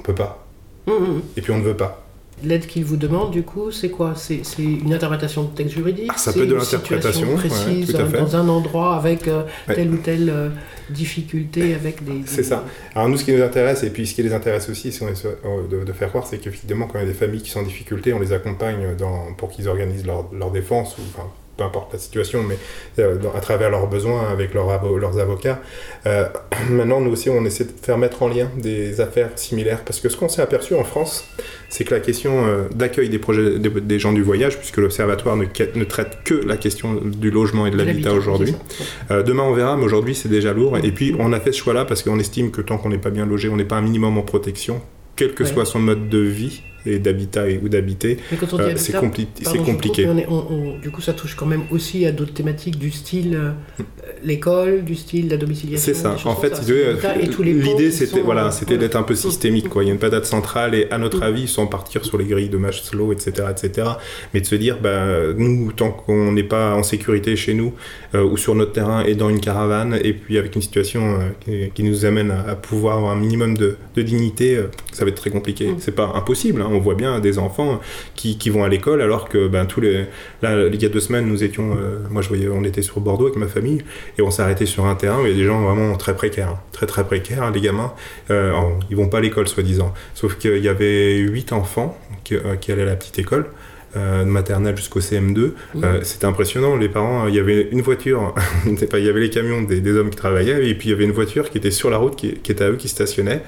[0.00, 0.44] On peut pas.
[0.86, 1.22] Hum, hum.
[1.36, 2.03] Et puis on ne veut pas.
[2.44, 4.12] L'aide qu'il vous demande, du coup, c'est quoi?
[4.16, 6.10] C'est c'est une interprétation de texte juridique?
[6.14, 9.74] Ah, ça c'est peut être de l'interprétation, ouais, précise dans un endroit avec euh, Ouais.
[9.74, 10.48] telle ou telle euh,
[10.90, 12.22] difficulté, avec des.
[12.26, 12.64] C'est ça.
[12.94, 15.08] Alors nous, ce qui nous intéresse, et puis ce qui les intéresse aussi, si on
[15.08, 17.42] est sur- euh, de, de faire croire, c'est qu'effectivement, quand il y a des familles
[17.42, 21.02] qui sont en difficulté, on les accompagne dans, pour qu'ils organisent leur, leur défense, ou
[21.14, 22.56] enfin, peu importe la situation, mais
[22.98, 25.60] euh, à travers leurs besoins, avec leurs avo- leurs avocats.
[26.06, 26.26] Euh,
[26.70, 30.08] maintenant, nous aussi, on essaie de faire mettre en lien des affaires similaires, parce que
[30.08, 31.28] ce qu'on s'est aperçu en France,
[31.68, 35.36] c'est que la question euh, d'accueil des projets des, des gens du voyage, puisque l'Observatoire
[35.36, 35.44] ne,
[35.84, 38.54] traite que la question du logement et de l'habitat aujourd'hui,
[39.10, 40.78] demain on verra, mais aujourd'hui c'est déjà lourd.
[40.82, 43.10] Et puis on a fait ce choix-là parce qu'on estime que tant qu'on n'est pas
[43.10, 44.80] bien logé, on n'est pas un minimum en protection,
[45.16, 45.48] quel que Ouais.
[45.48, 48.18] soit son mode de vie et d'habitat et- ou d'habiter.
[48.32, 49.26] Euh, habitat, c'est compli-
[49.64, 50.06] compliqué.
[50.08, 52.90] on est- on- on- du coup, ça touche quand même aussi à d'autres thématiques du
[52.90, 53.50] style euh,
[54.22, 55.84] l'école, du style la domiciliation.
[55.84, 56.16] C'est ça.
[56.24, 59.16] En fait, pans l'idée c'était voilà, euh, c'était d'être un peu Mm.
[59.16, 59.68] systémique.
[59.68, 59.82] Quoi.
[59.84, 61.22] Il y a une patate centrale et à notre Mm.
[61.24, 63.88] avis, sans partir sur les grilles de Maslow, etc., etc.,
[64.32, 65.04] mais de se dire, bah,
[65.36, 67.72] nous, tant qu'on n'est pas en sécurité chez nous
[68.14, 71.28] euh, ou sur notre terrain et dans une caravane, et puis avec une situation euh,
[71.40, 75.04] qui, qui nous amène à, à pouvoir avoir un minimum de, de dignité, euh, ça
[75.04, 75.68] va être très compliqué.
[75.68, 75.76] Mm.
[75.78, 76.62] C'est pas impossible.
[76.62, 76.68] hein.
[76.74, 77.80] On voit bien des enfants
[78.14, 80.06] qui, vont à l'école alors que ben, tous les
[80.42, 83.00] là il y a deux semaines nous étions euh, moi je voyais on était sur
[83.00, 83.82] Bordeaux avec ma famille
[84.18, 86.14] et on s'est arrêté sur un terrain où il y a des gens vraiment très
[86.14, 86.60] précaires hein.
[86.72, 87.92] très très précaires les gamins
[88.30, 92.34] euh, alors, ils vont pas à l'école soi-disant sauf qu'il y avait huit enfants qui,
[92.34, 93.46] euh, allaient à la petite école
[93.94, 95.84] de maternelle jusqu'au CM2 Mm.
[95.84, 98.34] Euh, c'était impressionnant les parents il y avait une voiture
[98.66, 101.04] il y avait les camions des, des hommes qui travaillaient et puis il y avait
[101.04, 103.42] une voiture qui était sur la route qui, qui était à eux qui stationnait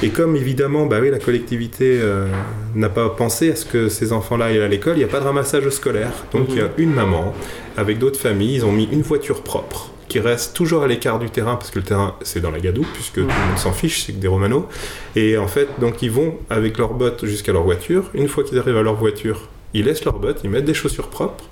[0.00, 2.28] et comme évidemment, bah oui, la collectivité euh,
[2.76, 5.18] n'a pas pensé à ce que ces enfants-là aillent à l'école, il n'y a pas
[5.18, 6.12] de ramassage scolaire.
[6.32, 7.34] Donc il y a une maman
[7.76, 11.28] avec d'autres familles, ils ont mis une voiture propre qui reste toujours à l'écart du
[11.28, 14.04] terrain parce que le terrain c'est dans la gadoue puisque tout le monde s'en fiche,
[14.04, 14.68] c'est que des Romano.
[15.16, 18.04] Et en fait, donc ils vont avec leurs bottes jusqu'à leur voiture.
[18.14, 21.08] Une fois qu'ils arrivent à leur voiture, ils laissent leurs bottes, ils mettent des chaussures
[21.08, 21.44] propres.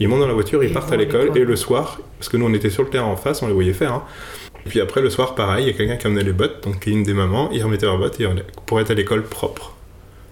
[0.00, 2.36] Ils montent dans la voiture, ils Et partent à l'école et le soir, parce que
[2.36, 3.92] nous on était sur le terrain en face, on les voyait faire.
[3.92, 4.02] hein.
[4.66, 6.86] Et puis après, le soir, pareil, il y a quelqu'un qui amenait les bottes, donc
[6.86, 8.26] une des mamans, ils remettaient leurs bottes et
[8.66, 9.74] pour être à l'école propre.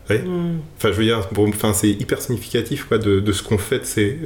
[0.08, 0.58] Vous voyez Mm.
[0.76, 3.80] Enfin, je veux dire, enfin, c'est hyper significatif quoi, de, de ce qu'on fait.
[3.80, 4.18] de ces-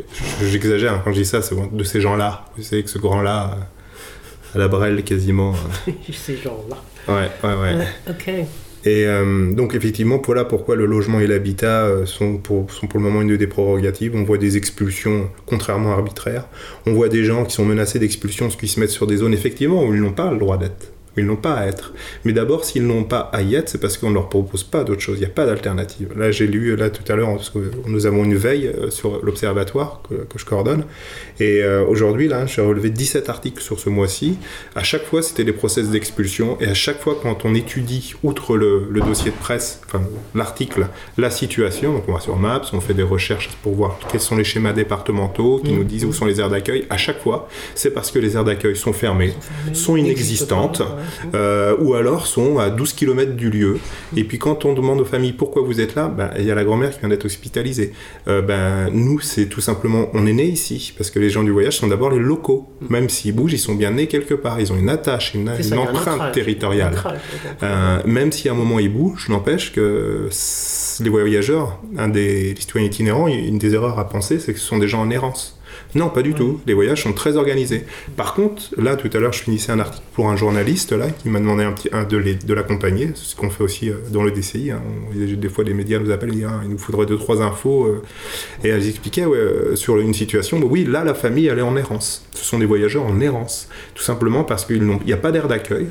[0.43, 2.47] J'exagère hein, quand je dis ça, c'est de ces gens-là.
[2.57, 5.53] Vous savez que ce grand-là, euh, à la brelle quasiment.
[5.89, 6.77] euh, Ces gens-là.
[7.09, 7.75] Ouais, ouais, ouais.
[7.75, 8.47] Ouais, ok.
[8.87, 13.01] Et euh, donc effectivement, voilà pourquoi le logement et l'habitat euh, sont pour, sont pour
[13.01, 14.15] le moment une des prérogatives.
[14.15, 16.47] On voit des expulsions contrairement arbitraires.
[16.87, 19.85] On voit des gens qui sont menacés d'expulsion qu'ils se mettent sur des zones effectivement
[19.85, 20.94] où ils n'ont pas le droit d'être.
[21.17, 21.93] Ils n'ont pas à être.
[22.25, 24.85] Mais d'abord, s'ils n'ont pas à y être, c'est parce qu'on ne leur propose pas
[24.85, 25.17] d'autre chose.
[25.19, 26.13] Il n'y a pas d'alternative.
[26.17, 29.25] Là, j'ai lu là tout à l'heure, parce que nous avons une veille euh, sur
[29.25, 30.85] l'observatoire que, que je coordonne.
[31.41, 34.39] Et euh, aujourd'hui, là, j'ai relevé 17 articles sur ce mois-ci.
[34.75, 36.57] À chaque fois, c'était des process d'expulsion.
[36.61, 40.03] Et à chaque fois, quand on étudie, outre le, le dossier de presse, enfin
[40.35, 44.21] l'article, la situation, donc on va sur Maps, on fait des recherches pour voir quels
[44.21, 46.87] sont les schémas départementaux qui nous disent où sont les aires d'accueil.
[46.91, 49.35] À chaque fois, c'est parce que les aires d'accueil sont fermées,
[49.73, 50.83] sont inexistantes,
[51.35, 53.79] euh, ou alors sont à 12 km du lieu.
[54.17, 56.55] Et puis quand on demande aux familles pourquoi vous êtes là, ben, il y a
[56.55, 57.93] la grand-mère qui vient d'être hospitalisée.
[58.29, 61.51] Euh, ben, nous, c'est tout simplement, on est né ici, parce que les gens du
[61.51, 62.69] voyage sont d'abord les locaux.
[62.89, 64.61] Même s'ils bougent, ils sont bien nés quelque part.
[64.61, 66.95] Ils ont une attache, une, ça, un empreinte territoriale.
[66.97, 70.29] un Euh, même si à un moment ils bougent, n'empêche que
[71.01, 74.79] les voyageurs, un des citoyens itinérants, une des erreurs à penser, c'est que ce sont
[74.79, 75.54] des gens en errance.
[75.95, 76.61] Non, pas du tout.
[76.67, 77.85] Les voyages sont très organisés.
[78.17, 81.29] Par contre, là, tout à l'heure, je finissais un article pour un journaliste là qui
[81.29, 84.31] m'a demandé un petit, un de l'accompagner, C'est ce qu'on fait aussi euh, dans le
[84.33, 84.73] DCI.
[84.73, 84.83] hein.
[85.15, 88.03] Des fois, les médias nous appellent, disent, Ah, il nous faudrait deux trois infos, euh,
[88.65, 90.59] et elles expliquaient ouais, euh, sur une situation.
[90.59, 92.27] bah oui, là, la famille, elle est en errance.
[92.33, 95.87] Ce sont des voyageurs en errance, tout simplement parce qu'il n'y a pas d'aire d'accueil.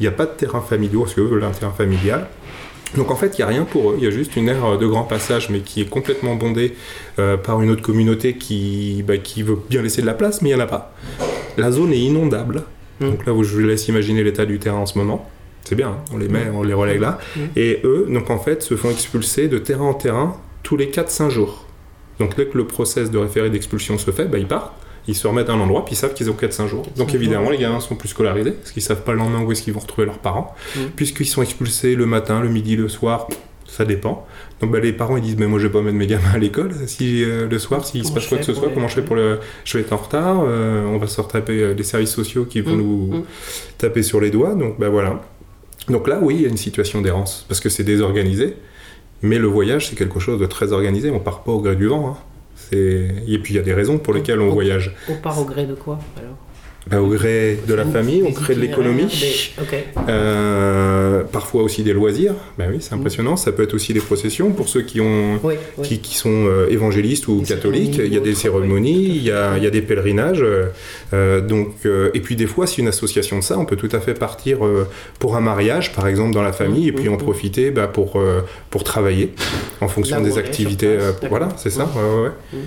[0.00, 2.28] Il n'y a pas de terrain familial, parce que eux veulent un terrain familial.
[2.96, 3.94] Donc en fait, il n'y a rien pour eux.
[3.98, 6.74] Il y a juste une aire de grand passage, mais qui est complètement bondée
[7.18, 10.50] euh, par une autre communauté qui, bah, qui veut bien laisser de la place, mais
[10.50, 10.94] il n'y en a pas.
[11.56, 12.62] La zone est inondable.
[13.00, 13.10] Mm.
[13.10, 15.28] Donc là, je vous laisse imaginer l'état du terrain en ce moment.
[15.64, 15.98] C'est bien, hein.
[16.12, 17.18] on les met, on les relègue là.
[17.36, 17.40] Mm.
[17.56, 21.30] Et eux, donc en fait, se font expulser de terrain en terrain tous les 4-5
[21.30, 21.66] jours.
[22.18, 24.72] Donc dès que le process de référé d'expulsion se fait, bah, ils partent,
[25.08, 26.86] ils se remettent à un endroit, puis ils savent qu'ils ont 4-5 jours.
[26.96, 29.50] Donc 4-5 évidemment, les gamins sont plus scolarisés, parce qu'ils savent pas le lendemain où
[29.50, 30.80] est-ce qu'ils vont retrouver leurs parents, Mm.
[30.94, 33.26] puisqu'ils sont expulsés le matin, le midi, le soir,
[33.66, 34.26] ça dépend.
[34.60, 36.38] Donc bah, les parents ils disent mais moi je vais pas mettre mes gamins à
[36.38, 38.94] l'école si euh, le soir s'il se passe quoi que ce soit les- comment je
[38.94, 41.84] fais pour le je vais être en retard euh, on va se retaper euh, les
[41.84, 43.22] services sociaux qui vont Mm, nous mm.
[43.76, 45.22] taper sur les doigts donc bah voilà
[45.88, 48.56] donc là oui il y a une situation d'errance parce que c'est désorganisé
[49.22, 51.86] mais le voyage c'est quelque chose de très organisé on part pas au gré du
[51.86, 52.16] vent hein.
[52.72, 54.94] Et puis il y a des raisons pour lesquelles on On- voyage.
[55.08, 56.36] On part au gré de quoi alors
[56.90, 59.62] Bah, au gré de la famille on des crée de l'économie des-
[60.08, 64.50] euh, parfois aussi des loisirs bah oui c'est impressionnant ça peut être aussi des processions
[64.52, 65.86] pour ceux qui ont Oui, oui.
[65.88, 67.98] qui, qui sont euh, évangélistes ou catholiques.
[68.02, 70.44] Il y a des cérémonies, il y a, il y a des pèlerinages.
[71.12, 71.74] euh, donc,
[72.14, 73.58] et puis des fois, c'est une association de ça.
[73.58, 74.58] On peut tout à fait partir
[75.18, 77.18] pour un mariage, par exemple, dans la famille, et puis en Mhm.
[77.18, 78.20] profiter bah, pour,
[78.70, 79.32] pour travailler
[79.80, 80.96] en fonction des activités.
[81.28, 81.84] voilà, c'est ça.
[81.94, 82.58] Ouais, ouais, ouais.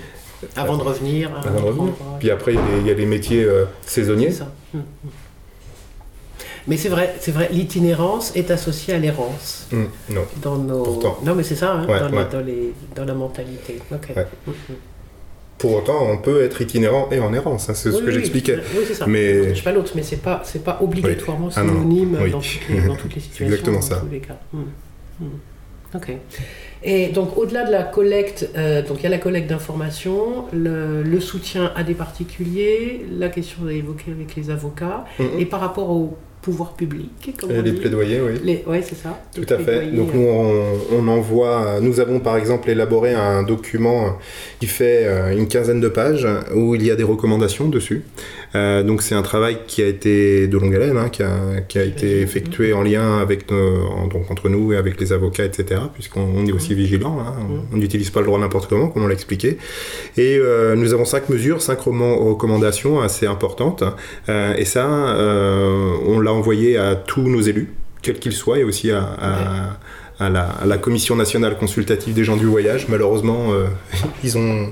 [0.55, 1.31] Avant de revenir.
[1.35, 1.81] à Avant de un revenir.
[1.93, 2.17] endroit.
[2.19, 4.31] Puis après, il y a y des métiers euh, saisonniers.
[4.31, 4.51] C'est ça.
[4.73, 4.81] Mm, mm.
[6.67, 10.21] Mais c'est vrai, c'est vrai, l'itinérance est associée à l'errance Hum, non.
[10.43, 10.83] dans nos.
[10.83, 11.17] Pourtant.
[11.23, 12.25] Non, mais c'est ça, hein, Ouais, dans, les- ouais.
[12.31, 13.79] dans les- dans la mentalité.
[13.91, 14.13] Ok.
[14.15, 14.27] Ouais.
[14.45, 14.75] Mm, mm.
[15.57, 17.69] Pour autant, on peut être itinérant et en errance.
[17.69, 18.57] hein, c'est ce que oui, j'expliquais.
[18.75, 19.05] Oui, c'est ça.
[19.07, 22.39] Mais- Je sais pas l'autre, mais c'est pas, c'est pas obligatoirement Ah non, synonyme dans,
[22.39, 23.45] toutes les, dans toutes les situations.
[23.45, 23.95] exactement dans ça.
[23.97, 24.37] tous les cas.
[25.95, 26.11] Ok.
[26.83, 31.03] Et donc, au-delà de la collecte, euh, donc il y a la collecte d'informations, le,
[31.03, 35.39] le soutien à des particuliers, la question évoquée avec les avocats, Mhm.
[35.39, 37.79] et par rapport au pouvoir public, comme Et on les dit.
[37.81, 38.59] plaidoyers, oui.
[38.65, 39.19] Ouais, c'est ça.
[39.35, 39.85] Tout Les à fait.
[39.91, 44.17] Donc euh, nous, on, on envoie, nous avons par exemple élaboré un document
[44.59, 48.01] qui fait euh, une quinzaine de pages où il y a des recommandations dessus.
[48.53, 51.79] Euh, donc c'est un travail qui a été de longue haleine, hein, qui, a, qui
[51.79, 55.45] a été effectué en lien avec nos- en- donc entre nous et avec les avocats,
[55.45, 55.79] etc.
[55.93, 57.33] Puisqu'on on est aussi vigilant, hein.
[57.73, 59.57] on- n'utilise pas le droit n'importe comment, comme on l'a expliqué.
[60.17, 63.83] Et euh, nous avons cinq mesures, cinq recommandations assez importantes.
[64.29, 64.85] Euh, et ça,
[65.15, 67.69] euh, on l'a envoyé à tous nos élus,
[68.01, 69.79] quels qu'ils soient, et aussi à, à-
[70.21, 72.87] à la, à la Commission nationale consultative des gens du voyage.
[72.87, 73.65] Malheureusement, euh,
[74.23, 74.71] ils ont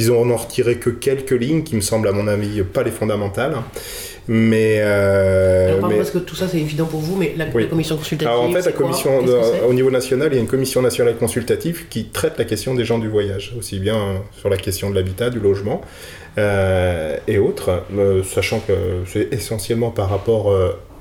[0.00, 2.90] ils ont en retiré que quelques lignes qui me semblent, à mon avis, pas les
[2.90, 3.56] fondamentales.
[4.30, 7.46] Mais, euh, Alors, pardon, mais- parce que tout ça c'est évident pour vous, mais la,
[7.54, 7.62] Oui.
[7.62, 8.28] la commission consultative.
[8.28, 9.24] alors en fait, la commission,
[9.66, 12.84] au niveau national, il y a une commission nationale consultative qui traite la question des
[12.84, 15.80] gens du voyage, aussi bien euh, sur la question de l'habitat, du logement
[16.36, 17.82] euh, et autres,
[18.24, 18.72] sachant que
[19.06, 20.52] c'est essentiellement par rapport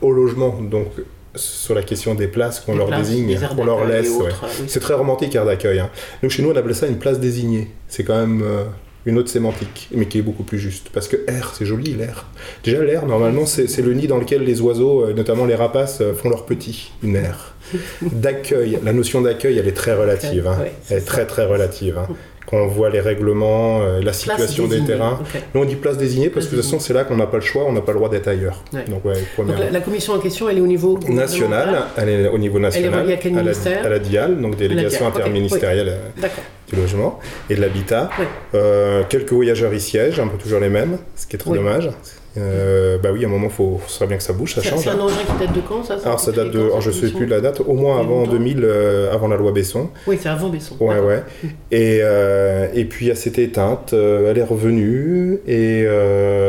[0.01, 0.87] au logement, donc
[1.37, 4.09] sur la question des places qu'on leur places, désigne, qu'on leur laisse.
[4.09, 4.27] ouais.
[4.27, 4.65] autres, oui.
[4.67, 5.79] C'est très romantique, aire d'accueil.
[5.79, 5.89] hein.
[6.21, 7.69] Donc chez nous, on appelle ça une place désignée.
[7.87, 8.63] C'est quand même euh,
[9.05, 10.89] une autre sémantique, mais qui est beaucoup plus juste.
[10.93, 12.25] Parce que air, c'est joli, l'air.
[12.63, 16.13] Déjà, l'air, normalement, c'est le nid dans lequel les oiseaux, euh, notamment les rapaces, euh,
[16.13, 16.91] font leurs petits.
[17.03, 17.53] Une aire.
[18.01, 18.79] D'accueil.
[18.83, 20.47] La notion d'accueil, elle est très relative.
[20.47, 20.57] hein.
[20.89, 21.05] Elle est ça.
[21.05, 21.97] très, très relative.
[21.97, 22.07] hein.
[22.49, 25.19] Quand on voit les règlements, euh, la situation des terrains.
[25.21, 25.41] ok.
[25.53, 27.37] Nous, on dit place désignée parce que de toute façon, c'est là qu'on n'a pas
[27.37, 28.63] le choix, on n'a pas le droit d'être ailleurs.
[28.73, 28.85] Ouais.
[28.87, 32.27] Donc, ouais, Donc la, la commission en question, elle est au niveau gouvernemental elle est
[32.27, 36.27] au niveau national, reliée à quel ministère à la DIAL, donc délégation interministérielle euh,
[36.71, 38.09] du logement et de l'habitat.
[38.55, 41.57] Euh, quelques voyageurs y siègent, un peu toujours les mêmes, ce qui est très Oui.
[41.57, 41.89] dommage.
[42.37, 44.81] Euh, bah oui, à un moment, faut, serait bien que ça bouge, ça change.
[44.83, 46.97] c'est un engin qui date de quand ça Alors ça date de, alors je sais
[46.99, 48.31] commission plus la date, au moins avant longtemps.
[48.31, 49.89] 2000, euh, avant la loi Besson.
[50.05, 50.75] Oui, c'est avant Besson.
[50.79, 51.23] Ouais, ouais.
[51.71, 55.85] Et, euh, et puis elle s'était éteinte, elle est revenue, et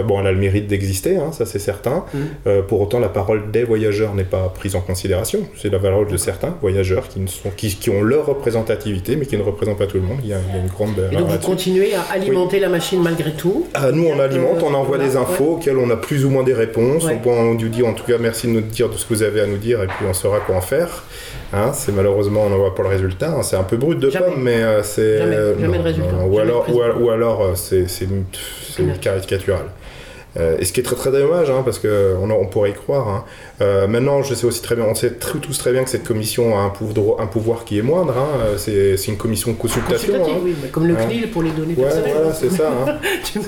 [0.06, 2.04] bon, elle a le mérite d'exister, hein, ça c'est certain.
[2.46, 5.40] Euh, pour autant, la parole des voyageurs n'est pas prise en considération.
[5.56, 9.26] C'est la parole de certains voyageurs qui, ne sont, qui, qui ont leur représentativité, mais
[9.26, 10.18] qui ne représentent pas tout le monde.
[10.22, 12.68] Il y a, il y a une grande Et donc vous continuez à alimenter la
[12.68, 13.66] machine malgré tout.
[13.74, 15.50] Ah, nous, on alimente, on envoie Voilà, des infos ouais.
[15.50, 17.04] auxquelles on a plus ou moins des réponses.
[17.04, 17.20] Ouais.
[17.24, 19.40] On, nous dit en tout cas merci de nous dire de ce que vous avez
[19.40, 21.04] à nous dire et puis on saura quoi en faire.
[21.52, 23.30] Hein, c'est malheureusement, on n'en voit pas le résultat.
[23.30, 23.42] hein.
[23.42, 24.26] C'est un peu brut de Jamais.
[24.26, 25.18] pomme, mais euh, c'est.
[25.18, 25.36] Jamais.
[25.36, 26.08] euh, de résultat.
[26.26, 26.66] Ou alors,
[27.00, 27.86] ou, alors euh, c'est
[29.00, 29.64] caricatural.
[30.36, 33.08] Euh, et ce qui est très très dommage, hein, parce qu'on on pourrait y croire.
[33.08, 33.24] hein.
[33.60, 36.56] Euh, maintenant, je sais aussi très bien, on sait tous très bien que cette commission
[36.58, 38.14] a un pouvoir, un pouvoir qui est moindre.
[38.16, 38.28] hein.
[38.40, 38.56] Euh,
[38.96, 40.14] C'est une commission de consultation.
[40.24, 40.38] Hein.
[40.44, 41.04] oui, mais comme le Ouais.
[41.06, 42.12] CNIL pour les données Ouais, personnelles.
[42.14, 42.70] voilà, c'est ça.
[42.70, 42.98] hein.
[43.24, 43.38] tu.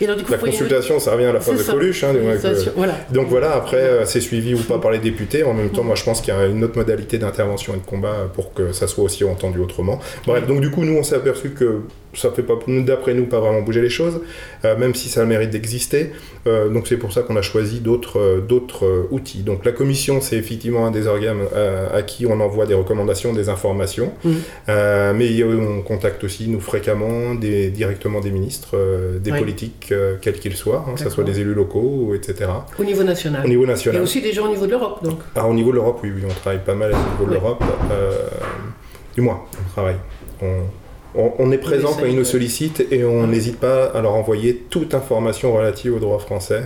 [0.00, 1.72] Et donc, du coup, La consultation, ça revient à la C'est de ça.
[1.72, 2.04] Coluche.
[2.04, 2.22] hein, donc,
[2.76, 2.94] Voilà.
[3.12, 5.44] donc voilà, après, euh, c'est suivi ou pas par les députés.
[5.44, 7.82] En même temps, moi, je pense qu'il y a une autre modalité d'intervention et de
[7.84, 10.00] combat pour que ça soit aussi entendu autrement.
[10.26, 11.82] Bref, donc du coup, nous, on s'est aperçu que
[12.14, 14.20] ça fait pas, d'après nous, pas vraiment bouger les choses,
[14.64, 16.12] euh, même si ça a le mérite d'exister.
[16.46, 19.42] Euh, donc c'est pour ça qu'on a choisi d'autres d'autres euh, outils.
[19.42, 23.32] Donc la commission, c'est effectivement un des organes euh, à qui on envoie des recommandations,
[23.32, 24.12] des informations.
[24.24, 24.34] Mhm.
[24.68, 28.76] Euh, mais on contacte aussi, nous, fréquemment, des, directement des ministres,
[29.20, 32.50] des politiques, quels qu'ils soient, hein, que ce soit des élus locaux, etc.
[32.78, 33.44] Au niveau national.
[33.44, 34.02] Au niveau Et national.
[34.02, 35.18] aussi des gens au niveau de l'Europe, donc.
[35.34, 37.62] Ah, au niveau de l'Europe, oui, oui, on travaille pas mal au niveau de l'Europe.
[39.14, 39.96] Du moins, on travaille.
[40.42, 40.62] On,
[41.16, 44.64] on- on est présent quand ils nous sollicitent et on n'hésite pas à leur envoyer
[44.70, 46.64] toute information relative au droit français,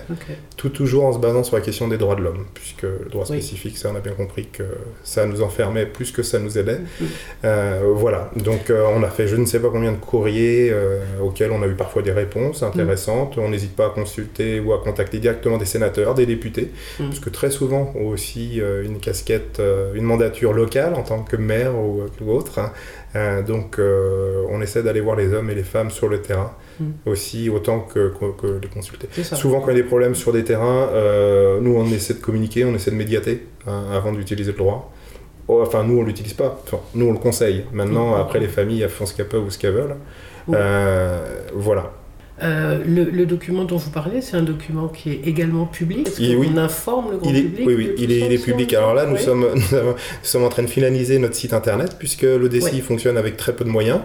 [0.56, 3.24] tout toujours en se basant sur la question des droits de l'homme, puisque le droit
[3.30, 3.36] Oui.
[3.40, 4.62] spécifique, ça on a bien compris que
[5.04, 6.80] ça nous enfermait plus que ça nous aidait.
[7.00, 7.06] Mhm.
[7.44, 11.00] Euh, voilà, donc euh, on a fait je ne sais pas combien de courriers euh,
[11.22, 13.36] auxquels on a eu parfois des réponses intéressantes.
[13.38, 17.30] On n'hésite pas à consulter ou à contacter directement des sénateurs, des députés, parce que
[17.30, 19.60] très souvent aussi une casquette,
[19.94, 22.58] une mandature locale en tant que maire ou, ou autre.
[22.58, 22.72] hein.
[23.16, 26.52] Euh, donc euh, on essaie d'aller voir les hommes et les femmes sur le terrain
[26.80, 26.92] Mhm.
[27.06, 29.08] aussi autant que, que, que les consulter.
[29.24, 32.20] Souvent, quand il y a des problèmes sur des terrains, euh, nous, on essaie de
[32.20, 34.92] communiquer, on essaie de médiater hein, avant d'utiliser le droit.
[35.48, 36.60] Oh, Enfin, nous, on l'utilise pas.
[36.64, 37.64] Enfin, nous, on le conseille.
[37.72, 38.20] Maintenant, Mhm.
[38.20, 39.96] après, les familles, elles font ce qu'elles peuvent ou ce qu'elles veulent.
[40.52, 41.18] Euh,
[41.54, 41.90] voilà.
[42.42, 46.06] Euh, le, le document dont vous parlez, c'est un document qui est également public.
[46.06, 46.50] Est-ce qu'on oui.
[46.56, 48.72] informe le grand Il est, public oui, oui, il est, il public.
[48.74, 49.22] Alors là, nous, Oui.
[49.22, 53.16] sommes, nous, avons- nous sommes en train de finaliser notre site internet puisque l'ODCI fonctionne
[53.16, 54.00] avec très peu de moyens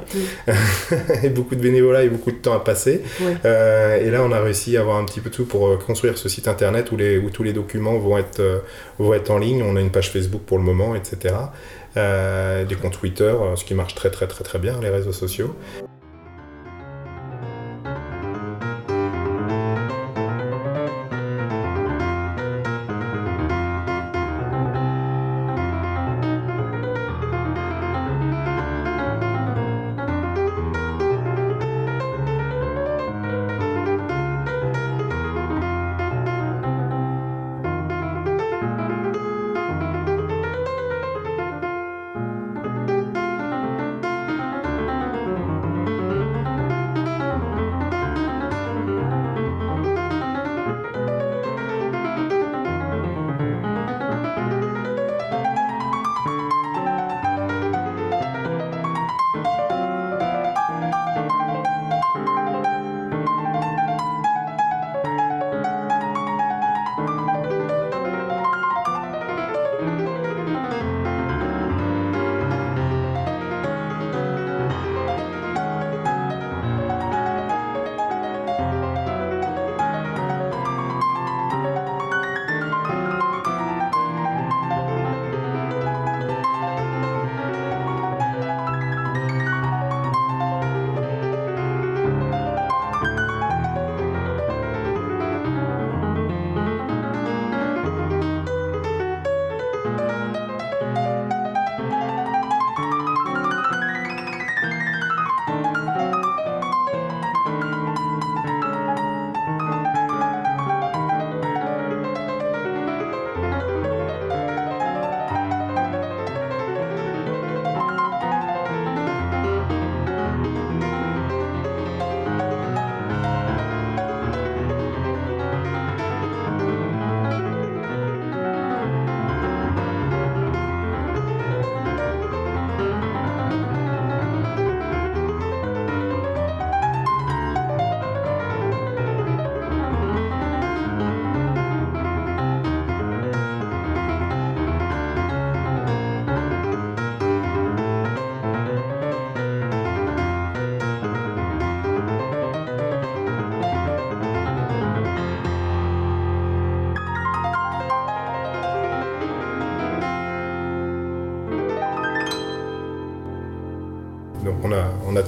[1.23, 3.01] et beaucoup de bénévolat et beaucoup de temps à passer.
[3.21, 3.35] Ouais.
[3.45, 6.17] Euh, et là, on a réussi à avoir un petit peu tout pour euh, construire
[6.17, 8.63] ce site internet où, les, où tous les documents vont être,
[8.99, 9.61] vont être en ligne.
[9.63, 11.35] On a une page Facebook pour le moment, etc.
[11.97, 15.53] Euh, des comptes Twitter, ce qui marche très très très très bien, les réseaux sociaux.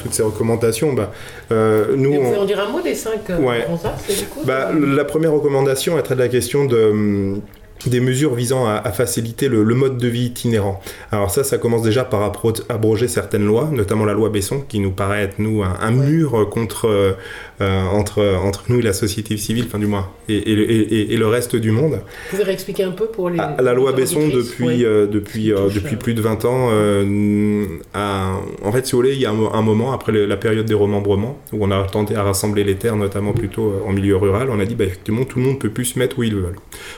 [0.06, 0.94] Toutes ces recommandations.
[0.94, 1.12] Bah,
[1.52, 3.66] euh, nous, Et vous on- pouvez en dire un mot des cinq euh, Ouais.
[3.66, 7.42] grands axes, du coup bah, la première recommandation, elle traite de la question de, hum,
[7.88, 10.80] des mesures visant à, à faciliter le, le mode de vie itinérant.
[11.12, 12.32] Alors ça, ça commence déjà par
[12.70, 16.88] abroger certaines lois, notamment la loi Besson, qui nous paraît être, nous, un, mur contre,
[16.88, 17.14] euh,
[17.62, 21.28] entre, entre nous et la société civile, enfin du moins, et, et le- et- le
[21.28, 21.94] reste du monde.
[21.94, 23.38] Vous pouvez réexpliquer un peu pour les.
[23.40, 27.66] Ah, la loi Besson, depuis, euh, depuis, euh, depuis euh, plus de 20 ans, euh,
[27.94, 28.34] a-
[28.64, 30.38] en fait, si vous voulez, il y a un, mo- un moment, après le- la
[30.38, 33.92] période des remembrements, où on a tenté à rassembler les terres, notamment plutôt euh, en
[33.94, 36.24] milieu rural, on a dit, bah, effectivement, tout le monde peut plus se mettre où
[36.24, 36.44] il veut.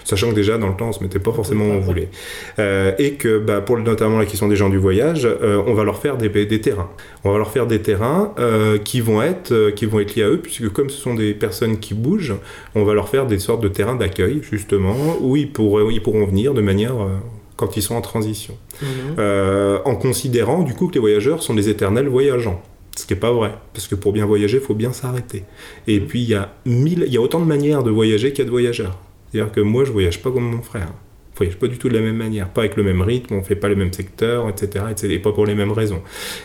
[0.04, 2.10] Sachant que déjà, dans le temps, on se mettait pas forcément où on voulait.
[2.60, 5.84] Euh, et que, bah, pour notamment la question des gens du voyage, euh, on va
[5.84, 6.90] leur faire des, des terrains.
[7.24, 10.24] On va leur faire des terrains euh, qui, vont être, euh, qui vont être liés
[10.24, 12.36] à eux, puisque comme ce sont des personnes qui bougent,
[12.76, 16.62] on va leur faire des sortes de terrains d'accueil, justement, où ils, pourront venir de
[16.62, 16.96] manière...
[17.02, 17.18] euh,
[17.58, 18.56] quand ils sont en transition.
[18.82, 18.88] Mhm.
[19.20, 22.62] Euh, en considérant du coup que les voyageurs sont des éternels voyageants.
[22.96, 25.44] Ce qui n'est pas vrai, parce que pour bien voyager, il faut bien s'arrêter.
[25.88, 28.42] Et puis il y, a mille, y a autant de manières de voyager qu'il y
[28.42, 28.98] a de voyageurs.
[29.30, 30.94] C'est-à-dire que moi, je voyage pas comme mon frère.
[31.38, 33.56] Voyage pas du tout de la même manière, pas avec le même rythme, on fait
[33.56, 36.02] pas les mêmes secteurs, etc., etc., et pas pour les mêmes raisons.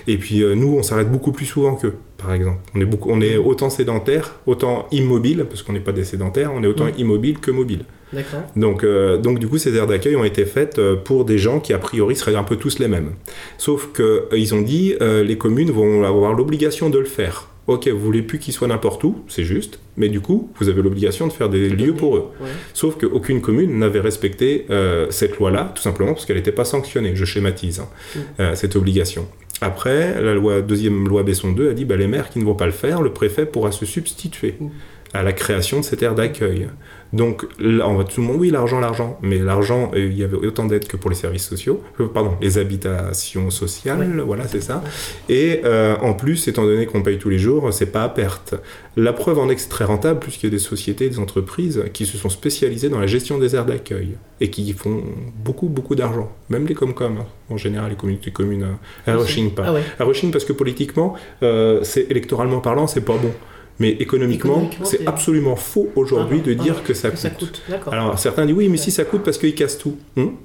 [0.07, 2.59] Et puis euh, nous, on s'arrête beaucoup plus souvent qu'eux, par exemple.
[2.75, 6.53] On est, beaucoup, on est autant sédentaire, autant immobile, parce qu'on n'est pas des sédentaires,
[6.55, 6.99] on est autant Mm.
[6.99, 7.85] immobile que mobile.
[8.13, 8.41] D'accord.
[8.57, 11.61] Donc, euh, donc du coup, ces aires d'accueil ont été faites euh, pour des gens
[11.61, 13.13] qui a priori seraient un peu tous les mêmes.
[13.57, 17.49] Sauf que ils ont dit euh, les communes vont avoir l'obligation de le faire.
[17.69, 20.81] Ok, vous voulez plus qu'ils soient n'importe où, c'est juste, mais du coup, vous avez
[20.83, 22.31] l'obligation de faire des lieux pour eux.
[22.41, 22.49] Ouais.
[22.75, 27.13] Sauf qu'aucune commune n'avait respecté euh, cette loi-là, tout simplement parce qu'elle n'était pas sanctionnée,
[27.15, 28.19] je schématise, hein, Mm.
[28.41, 29.27] euh, cette obligation.
[29.61, 32.55] Après, la loi, deuxième loi Besson 2 a dit bah, les maires qui ne vont
[32.55, 34.69] pas le faire, le préfet pourra se substituer Mm.
[35.15, 36.69] à la création de cette aire d'accueil.
[37.13, 40.25] Donc là, on va tout le monde, oui, l'argent, l'argent, mais l'argent, euh, il y
[40.25, 44.63] avait autant d'aides que pour les services sociaux, euh, pardon, les habitations sociales, voilà, c'est
[44.63, 44.83] ça.
[45.29, 48.55] Et euh, en plus, étant donné qu'on paye tous les jours, c'est pas à perte.
[48.97, 51.85] La preuve en est que c'est très rentable, puisqu'il y a des sociétés, des entreprises
[51.93, 55.03] qui se sont spécialisées dans la gestion des aires d'accueil et qui font
[55.45, 56.33] beaucoup, beaucoup d'argent.
[56.49, 57.27] Même les Comcom, hein.
[57.51, 59.65] en général, les communautés communes, euh, elles rechignent pas.
[59.67, 59.83] Ah ouais.
[59.99, 63.33] Elles rechignent parce que politiquement, c'est électoralement parlant, c'est pas bon.
[63.79, 67.31] Mais économiquement, Économiquement, c'est absolument faux aujourd'hui Ah, de ah, dire que ça Que ça
[67.31, 67.63] coûte.
[67.91, 69.97] Alors certains disent oui, mais si ça coûte parce qu'ils cassent tout.
[70.17, 70.37] Hum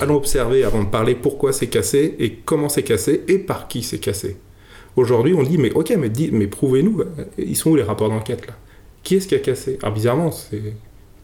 [0.00, 3.82] Allons observer avant de parler pourquoi c'est cassé et comment c'est cassé et par qui
[3.82, 4.36] c'est cassé.
[4.96, 8.46] Aujourd'hui, on dit mais ok, mais, mais prouvez-nous, euh, ils sont où les rapports d'enquête
[8.46, 8.54] là?
[9.02, 9.78] Qui est-ce qui a cassé?
[9.82, 10.62] Alors bizarrement, c'est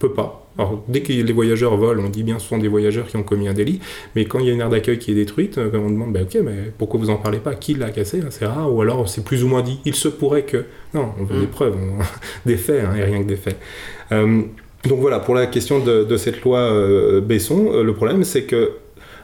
[0.01, 0.47] peut pas.
[0.59, 3.23] Alors dès que les voyageurs volent, on dit bien ce sont des voyageurs qui ont
[3.23, 3.79] commis un délit,
[4.17, 6.21] mais quand il y a une aire d'accueil qui est détruite, euh, on demande bah,
[6.23, 7.55] ok, mais pourquoi vous en parlez pas?
[7.55, 8.21] Qui l'a cassé?
[8.31, 9.79] C'est rare, ou alors c'est plus ou moins dit.
[9.85, 11.41] Il se pourrait que non, on veut Mm.
[11.43, 12.03] des preuves, on-
[12.49, 13.59] des faits hein, et rien que des faits.
[14.13, 14.43] Euh,
[14.89, 18.43] donc voilà, pour la question de, de cette loi euh, Besson, euh, le problème c'est
[18.45, 18.73] que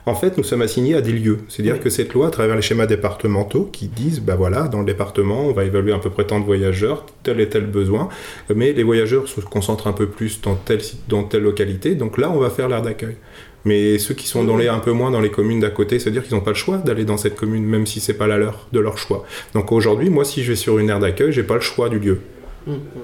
[0.07, 1.39] en fait, nous sommes assignés à des lieux.
[1.49, 1.81] C'est-à-dire Oui.
[1.81, 5.47] que cette loi, à travers les schémas départementaux, qui disent, bah voilà, dans le département,
[5.47, 8.09] on va évaluer à peu près tant de voyageurs, tel et tel besoin,
[8.55, 12.19] mais les voyageurs se concentrent un peu plus dans telle, site- dans telle localité, donc
[12.19, 13.17] là, on va faire l'aire d'accueil.
[13.65, 16.23] Mais ceux qui sont dans les un peu moins dans les communes d'à côté, c'est-à-dire
[16.23, 18.69] qu'ils n'ont pas le choix d'aller dans cette commune, même si c'est pas la leur,
[18.73, 19.25] de leur choix.
[19.55, 21.99] Donc aujourd'hui, moi, si je vais sur une aire d'accueil, j'ai pas le choix du
[21.99, 22.21] lieu.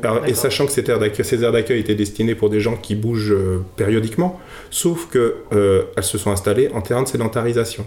[0.03, 3.33] Alors, et sachant que d'accueil- ces aires d'accueil étaient destinées pour des gens qui bougent
[3.33, 4.41] euh, périodiquement,
[4.71, 7.87] sauf que euh, elles se sont installées en terrain de sédentarisation,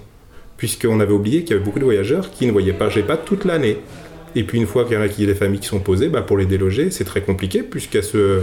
[0.57, 3.43] puisqu'on avait oublié qu'il y avait beaucoup de voyageurs qui ne voyaient pas pas toute
[3.45, 3.77] l'année.
[4.37, 6.45] Et puis une fois qu'il y a des familles qui sont posées, bah, pour les
[6.45, 8.39] déloger, c'est très compliqué, puisqu'elles se,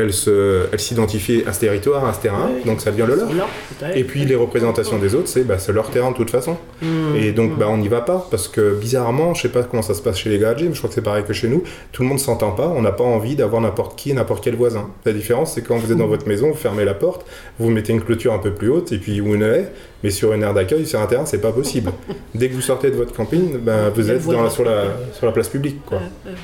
[0.00, 2.62] elles s'identifient à ce territoire, à ce terrain, Ouais.
[2.64, 3.48] donc ça devient le leur.
[3.96, 6.56] Et puis les représentations des autres, c'est bah, leur terrain de toute façon.
[6.82, 7.56] Hum, Et donc, hum.
[7.58, 10.18] bah, on n'y va pas, parce que bizarrement, je sais pas comment ça se passe
[10.18, 12.18] chez les gadgets, mais je crois que c'est pareil que chez nous, tout le monde
[12.20, 14.88] s'entend pas, on n'a pas envie d'avoir n'importe qui, n'importe quel voisin.
[15.04, 17.24] La différence, c'est quand vous êtes dans votre maison, vous fermez la porte,
[17.58, 19.70] vous mettez une clôture un peu plus haute, et puis ou une haie,
[20.02, 21.90] mais sur une aire d'accueil, sur un terrain, c'est pas possible.
[22.34, 24.84] Dès que vous sortez de votre camping, ben, vous êtes dans la- sur, la,
[25.14, 25.98] sur la place publique, quoi.
[25.98, 26.36] Ouais, ouais.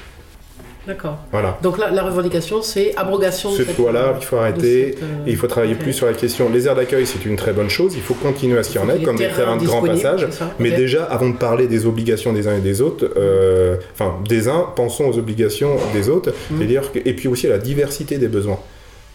[0.86, 1.18] D'accord.
[1.32, 1.58] Voilà.
[1.62, 4.92] Donc là, la revendication, c'est abrogation de Cette loi-là, il faut arrêter.
[4.94, 6.48] cette, euh, Et il faut travailler plus sur la question.
[6.52, 7.94] Les aires d'accueil, c'est une très bonne chose.
[7.96, 10.28] Il faut continuer à ce qu'il y en ait, comme des terrains de grand passage.
[10.58, 14.48] Mais déjà, avant de parler des obligations des uns et des autres, euh, enfin, des
[14.48, 16.30] uns, pensons aux obligations des autres.
[16.50, 16.58] Mhm.
[16.58, 18.58] C'est-à-dire que- et puis aussi à la diversité des besoins.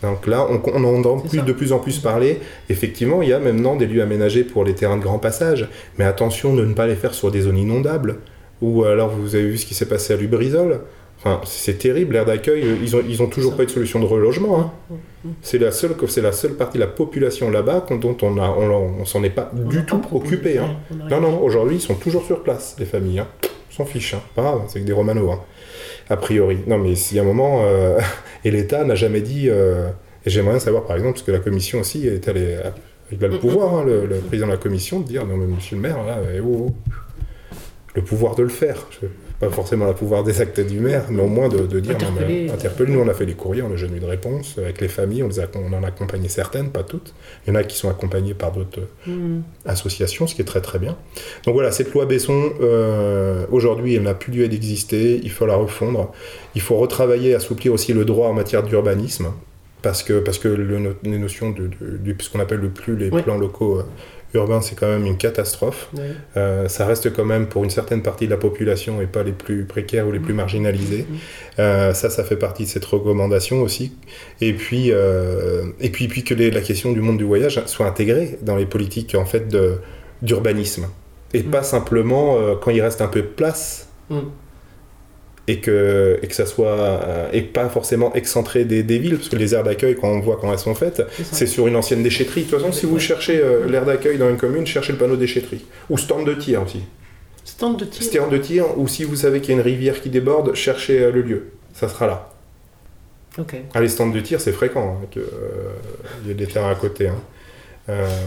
[0.04, 1.44] Donc là, on, on en entend plus, ça.
[1.44, 2.40] de plus en plus parler.
[2.70, 5.70] Effectivement, il y a maintenant des lieux aménagés pour les terrains de grand passage.
[6.00, 8.18] Mais attention de ne pas les faire sur des zones inondables.
[8.64, 10.82] Ou alors, vous avez vu ce qui s'est passé à Lubrizol.
[11.24, 14.00] Enfin, c'est terrible, l'air d'accueil, euh, ils ont, ils ont toujours pas eu de solution
[14.00, 14.60] de relogement.
[14.60, 14.72] hein.
[15.44, 19.02] C'est la seule, c'est la seule partie de la population là-bas dont on a, on,
[19.02, 20.58] on s'en est pas On du tout pas occupé.
[20.58, 20.78] hein.
[21.12, 23.20] Non, non, aujourd'hui, ils sont toujours sur place, les familles.
[23.20, 23.28] Hein.
[23.70, 24.22] On s'en fiche, hein.
[24.36, 25.42] pas grave, c'est que des Romano, hein.
[26.10, 26.58] a priori.
[26.66, 28.00] Non, mais s'il y a un moment, euh,
[28.44, 29.90] et l'État n'a jamais dit, euh,
[30.26, 32.58] et j'aimerais savoir, par exemple, parce que la commission aussi est allée,
[33.12, 33.40] il a le Mhm.
[33.40, 36.18] pouvoir, le, le président de la commission, de dire, non, mais monsieur le maire, là,
[36.36, 36.74] eh, oh, oh.
[37.96, 38.88] le pouvoir de le faire.
[39.00, 39.06] Je-
[39.42, 41.98] pas forcément le pouvoir des actes du maire, mais au moins de, de dire non,
[42.14, 42.50] mais, Interpeller.
[42.52, 42.92] interpeller.
[42.94, 44.56] Nous, on a fait les courriers, on jamais eu de réponse.
[44.60, 47.14] Avec les familles, on, les a- on en a accompagné certaines, pas toutes.
[47.46, 49.40] Il y en a qui sont accompagnées par d'autres Hmm.
[49.66, 50.96] association, ce qui est très très bien.
[51.46, 55.56] Donc voilà, cette loi Besson, euh, aujourd'hui, elle n'a plus lieu d'exister, il faut la
[55.56, 56.12] refondre.
[56.54, 59.28] Il faut retravailler, assouplir aussi le droit en matière d'urbanisme,
[59.82, 61.70] parce que, parce que le les notions de,
[62.20, 63.82] ce qu'on appelle le plus les plans locaux
[64.34, 65.90] urbains, c'est quand même une catastrophe.
[66.38, 69.32] Euh, ça reste quand même pour une certaine partie de la population et pas les
[69.34, 71.06] plus précaires ou les plus marginalisés.
[71.60, 73.94] Euh, ça, ça fait partie de cette recommandation aussi.
[74.40, 77.88] Et puis, euh, et puis, puis que les- la question du monde du voyage soit
[77.88, 79.48] intégrée dans les politiques en fait
[80.22, 80.86] d'urbanisme
[81.34, 81.52] et Mm.
[81.52, 83.88] pas simplement quand il reste un peu de place.
[85.52, 89.28] Et que, et que ça soit euh, et pas forcément excentré des, des villes parce
[89.30, 92.04] que les aires d'accueil quand on voit quand elles sont faites C'est sur une ancienne
[92.04, 95.00] déchetterie de toute façon si vous cherchez euh, l'aire d'accueil dans une commune cherchez le
[95.00, 96.82] panneau déchetterie ou stand de tir aussi
[97.44, 98.04] Stand de tir.
[98.04, 100.98] stand de tir ou si vous savez qu'il y a une rivière qui déborde cherchez
[101.02, 102.30] euh, le lieu ça sera là
[103.38, 103.56] Ok.
[103.74, 105.00] ah, les stands de tir, c'est fréquent.
[105.04, 105.08] hein,
[106.24, 107.08] Il y a des terrains à côté.
[107.08, 107.16] hein.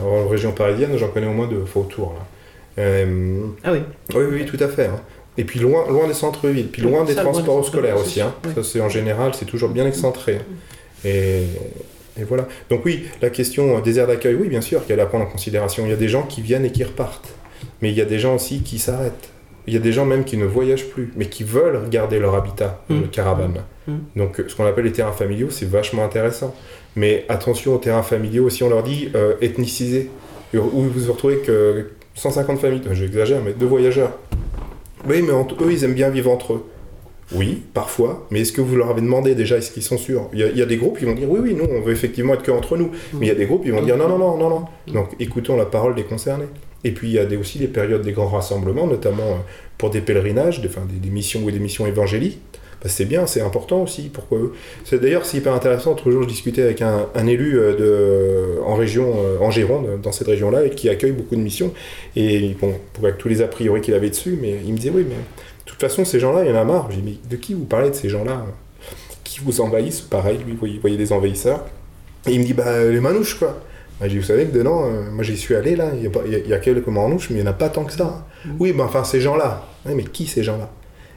[0.05, 2.15] En région parisienne, j'en connais au moins deux fois autour.
[2.15, 2.85] Là.
[3.65, 3.79] Ah oui.
[4.15, 4.87] oui, oui, tout à fait.
[4.87, 5.01] hein.
[5.37, 8.21] Et puis loin, loin des centres-villes, puis loin des ça, loin des transports scolaires aussi.
[8.21, 8.35] hein.
[8.55, 10.37] Ça, c'est en général, c'est toujours bien excentré.
[10.37, 10.43] hein.
[11.05, 11.43] Et,
[12.21, 12.47] et voilà.
[12.71, 15.07] Donc oui, la question euh, des aires d'accueil, oui, bien sûr, qu'il y a à
[15.07, 15.85] prendre en considération.
[15.87, 17.35] Il y a des gens qui viennent et qui repartent.
[17.83, 19.31] Mais il y a des gens aussi qui s'arrêtent.
[19.67, 22.35] Il y a des gens même qui ne voyagent plus, mais qui veulent garder leur
[22.35, 23.01] habitat, Mm.
[23.01, 23.63] le caravane.
[23.89, 23.93] Mm.
[24.17, 26.55] Donc euh, ce qu'on appelle les terrains familiaux, c'est vachement intéressant.
[26.97, 30.11] Mais attention aux terrains familiaux, si on leur dit euh, ethnicisés,
[30.55, 34.13] où vous vous retrouvez que 150 familles, j'exagère, mais deux voyageurs.
[35.09, 36.65] Oui, mais entre eux, ils aiment bien vivre entre eux.
[37.35, 40.29] Oui, parfois, mais est-ce que vous leur avez demandé déjà, est-ce qu'ils sont sûrs?
[40.35, 41.81] Il y, a, il y a des groupes qui vont dire oui, oui, nous, on
[41.81, 42.91] veut effectivement être que entre nous.
[43.15, 44.65] Mais il y a des groupes qui vont dire non, non, non, non, non.
[44.93, 46.45] Donc écoutons la parole des concernés.
[46.85, 49.37] Et puis il y a des- aussi les périodes des grands rassemblements, notamment euh,
[49.79, 52.41] pour des pèlerinages, des, enfin, des, des missions ou des missions évangéliques.
[52.85, 54.11] Bah, c'est bien, c'est important aussi.
[54.13, 54.53] Pourquoi eux
[54.85, 55.91] C'est d'ailleurs c'est hyper intéressant.
[55.91, 60.01] L'autre jour, je discutais avec un, un élu euh, de, en région, euh, en Gironde,
[60.03, 61.73] dans cette région-là, et qui accueille beaucoup de missions.
[62.15, 64.91] Et bon, pour avec tous les a priori qu'il avait dessus, mais il me disait
[64.91, 66.91] oui, mais de toute façon, ces gens-là, il y en a marre.
[66.91, 68.45] J'ai mais de qui vous parlez de ces gens-là?
[69.25, 70.03] Qui vous envahissent?
[70.03, 71.65] Pareil, lui, vous voyez, des envahisseurs.
[72.27, 73.63] Et il me dit, bah, les manouches, quoi.
[73.99, 76.53] Bah, j'ai dit, vous savez que dedans, euh, moi j'y suis allé là, il y,
[76.53, 78.27] a quelques manouches, mais il n'y en a pas tant que ça.
[78.59, 79.67] Oui, bah, enfin, ces gens-là.
[79.87, 80.71] Mais qui ces gens-là?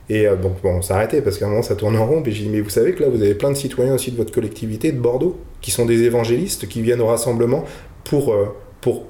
[0.10, 2.24] Et euh, bon, bon, on s'est arrêté parce qu'à un moment ça tourne en rond.
[2.26, 4.18] Et j'ai dit, mais vous savez que là, vous avez plein de citoyens aussi de
[4.18, 7.66] votre collectivité de Bordeaux qui sont des évangélistes qui viennent au rassemblement
[8.04, 9.06] pour, euh, pour,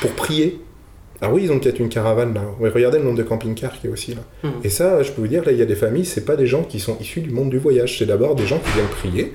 [0.00, 0.60] pour prier.
[1.20, 2.42] Ah oui, ils ont peut-être une caravane là.
[2.58, 4.22] Ouais, regardez le nombre de camping-cars qu'il y a aussi là.
[4.42, 4.52] Mhm.
[4.64, 6.46] Et ça, je peux vous dire, là, il y a des familles, c'est pas des
[6.46, 7.98] gens qui sont issus du monde du voyage.
[7.98, 9.32] C'est d'abord des gens qui viennent prier,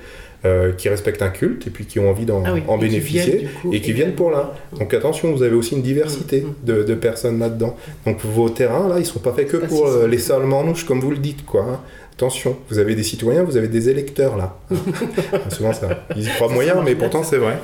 [0.47, 2.63] euh, qui respectent un culte et puis qui ont envie d'en Ah oui.
[2.67, 4.53] en qui bénéficier coup, et qui viennent pour là.
[4.79, 6.53] Donc attention, vous avez aussi une diversité Mhm.
[6.63, 7.75] de, de personnes là-dedans.
[8.05, 10.85] Donc vos terrains, là, ils sont pas faits que Pas pour euh, les seuls manouches,
[10.85, 11.83] comme vous le dites, quoi.
[12.17, 14.57] Attention, vous avez des citoyens, vous avez des électeurs, là.
[15.49, 17.59] Souvent, ça, ils y croient moyen, mais pourtant, c'est vrai.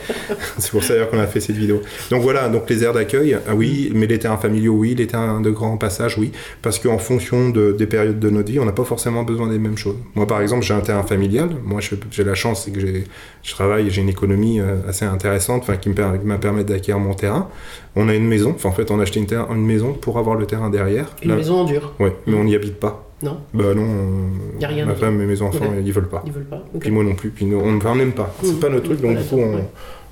[0.60, 1.82] c'est pour ça d'ailleurs qu'on a fait cette vidéo.
[2.12, 5.42] Donc voilà, donc les aires d'accueil, ah oui, mais les terrains familiaux, oui, les terrains
[5.42, 6.32] de grand passage, oui,
[6.62, 9.58] parce qu'en fonction de- des périodes de notre vie, on n'a pas forcément besoin des
[9.58, 9.96] mêmes choses.
[10.14, 11.50] Moi, par exemple, j'ai un terrain familial.
[11.64, 11.82] Moi,
[12.12, 15.90] j'ai la chance, c'est que je travaille, j'ai une économie euh, assez intéressante, enfin, qui
[15.90, 17.50] me per- qui m'a permis d'acquérir mon terrain.
[17.96, 20.20] On a une maison, enfin, en fait, on a acheté une, terre- une maison pour
[20.20, 21.08] avoir le terrain derrière.
[21.24, 21.94] Une Là- maison en dur.
[22.00, 23.10] Ouais, mais on n'y habite pas.
[23.24, 25.72] Non, Bah non, on- Y a rien ma femme et mes enfants, Ok.
[25.84, 26.22] ils veulent pas.
[26.26, 26.64] ils veulent pas.
[26.76, 26.82] Ok.
[26.82, 28.34] Puis moi non plus, puis nous, on n'aime pas.
[28.44, 28.60] C'est Mhm.
[28.60, 29.64] pas notre truc, donc du coup, on, Ouais.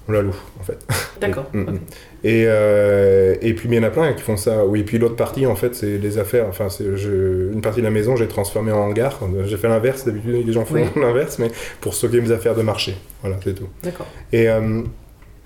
[0.08, 0.78] on la loue, en fait.
[1.20, 1.46] D'accord.
[1.54, 1.68] Mm, mm.
[1.70, 1.76] ok.
[2.24, 4.66] Et, euh, et puis, il y en a plein qui font ça.
[4.66, 6.46] Oui, puis l'autre partie, en fait, c'est les affaires.
[6.48, 9.20] Enfin, je- une partie de la maison, j'ai transformé en hangar.
[9.46, 10.06] J'ai fait l'inverse.
[10.06, 11.50] D'habitude, les gens font l'inverse, mais
[11.82, 12.96] pour stocker mes affaires de marché.
[13.22, 13.68] Voilà, c'est tout.
[13.84, 14.06] D'accord.
[14.32, 14.82] Et, euh,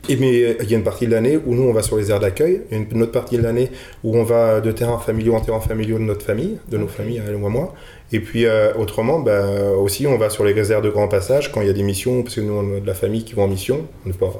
[0.09, 2.11] et mais il y a une partie de l'année où nous, on va sur les
[2.11, 2.61] aires d'accueil.
[2.71, 3.69] Il y a une autre partie de l'année
[4.03, 7.21] où on va de terrains familiaux en terrains familiaux de notre famille, de nos familles,
[7.27, 7.73] elle ou moi.
[8.11, 11.61] Et puis euh, autrement, ben, aussi, on va sur les aires de grand passage quand
[11.61, 13.43] il y a des missions, parce que nous, on a de la famille qui vont
[13.43, 13.87] en mission.
[14.05, 14.31] On, pas,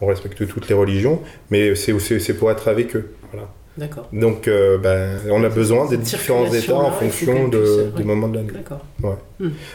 [0.00, 1.20] on respecte toutes les religions,
[1.50, 3.10] mais c'est c'est- c'est pour être avec eux.
[3.32, 3.48] Voilà.
[3.78, 4.08] D'accord.
[4.12, 8.04] Donc, euh, ben, on a besoin des différents états en fonction de, du ouais.
[8.04, 8.50] moment de l'année.
[8.52, 8.80] D'accord.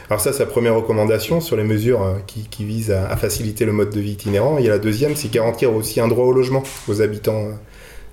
[0.09, 3.15] Alors ça, c'est la première recommandation sur les mesures euh, qui, qui visent à, à
[3.15, 4.57] faciliter le mode de vie itinérant.
[4.57, 7.51] Et la deuxième, c'est garantir aussi un droit au logement aux habitants euh,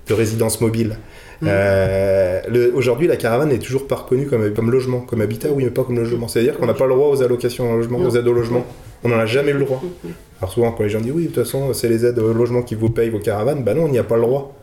[0.07, 0.97] de résidences mobiles.
[1.43, 5.63] Euh, le- Aujourd'hui, la caravane n'est toujours pas reconnue comme, comme logement, comme habitat, oui,
[5.65, 6.27] mais pas comme logement.
[6.27, 8.07] C'est-à-dire qu'on n'a pas le droit aux allocations au logement, Non.
[8.07, 8.63] aux aides au logement.
[9.03, 9.81] On n'en a jamais eu le droit.
[9.83, 10.11] Mhm.
[10.39, 12.61] Alors souvent, quand les gens disent oui, de toute façon, c'est les aides au logement
[12.61, 14.55] qui vous payent vos caravanes, bah non, on n'y a pas le droit.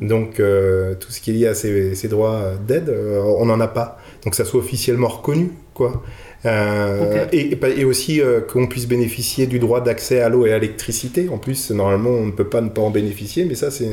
[0.00, 3.60] Donc euh, tout ce qui est lié à ces, ces droits d'aide, euh, on n'en
[3.60, 3.98] a pas.
[4.24, 6.02] Donc ça soit officiellement reconnu, quoi.
[6.44, 8.20] Euh, et, et et aussi
[8.52, 11.28] qu'on puisse bénéficier du droit d'accès à l'eau et à l'électricité.
[11.28, 13.88] En plus, normalement, on ne peut pas ne pas en bénéficier, mais ça, c'est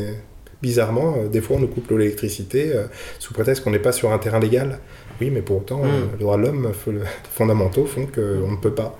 [0.62, 2.84] bizarrement, des fois on nous coupe l'électricité euh,
[3.20, 4.80] sous prétexte qu'on n'est pas sur un terrain légal.
[5.20, 5.88] Oui, mais pour autant, Mm.
[5.88, 6.72] euh, les droits de l'homme
[7.34, 8.97] fondamentaux font qu'on ne peut pas.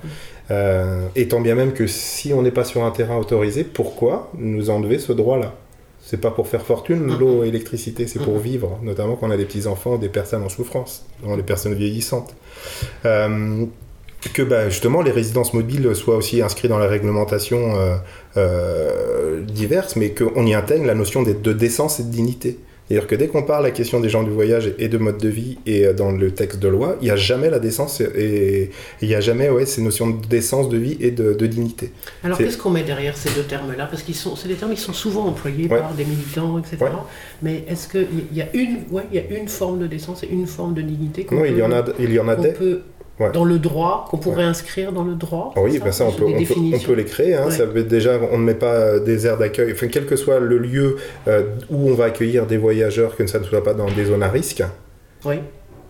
[1.16, 4.70] Et tant bien même que si on n'est pas sur un terrain autorisé, pourquoi nous
[4.70, 5.56] enlever ce droit-là?
[6.14, 9.36] C'est pas pour faire fortune l'eau et l'électricité, c'est pour vivre, notamment quand on a
[9.36, 12.36] des petits-enfants, des personnes en souffrance, les personnes vieillissantes.
[13.03, 13.66] Euh,
[14.36, 17.95] que bah, justement les résidences mobiles soient aussi inscrites dans la réglementation euh,
[18.38, 22.59] euh, diverse, mais qu'on y intègre la notion de, de décence et de dignité.
[22.93, 25.27] C'est-à-dire que dès qu'on parle la question des gens du voyage et de mode de
[25.27, 28.69] vie et euh, dans le texte de loi, il n'y a jamais la décence et
[29.01, 31.91] il n'y a jamais ouais, ces notions de décence de vie et de, de dignité.
[32.23, 33.87] Alors qu'est-ce qu'on met derrière ces deux termes-là?
[33.87, 35.79] Parce qu'ils sont, c'est des termes qui sont souvent employés Ouais.
[35.79, 36.77] par des militants, etc.
[36.81, 36.89] Ouais.
[37.41, 40.27] Mais est-ce qu'il y a une, ouais, il y a une forme de décence et
[40.29, 42.35] une forme de dignité qu'on Non, peut, il y en a, il y en a
[42.35, 42.49] qu'on des.
[42.51, 42.81] peut
[43.20, 43.32] Ouais.
[43.32, 46.26] dans le droit, qu'on pourrait inscrire dans le droit Oui, c'est bah ça, on peut,
[46.26, 47.36] on, peut, on peut les créer.
[47.36, 47.45] hein.
[47.45, 47.51] Ouais.
[47.51, 50.16] Ça veut être déjà, on ne met pas euh, des aires d'accueil, enfin, quel que
[50.16, 50.97] soit le lieu
[51.28, 54.24] euh, où on va accueillir des voyageurs, que ça ne soit pas dans des zones
[54.24, 54.64] à risque.
[55.26, 55.36] Oui.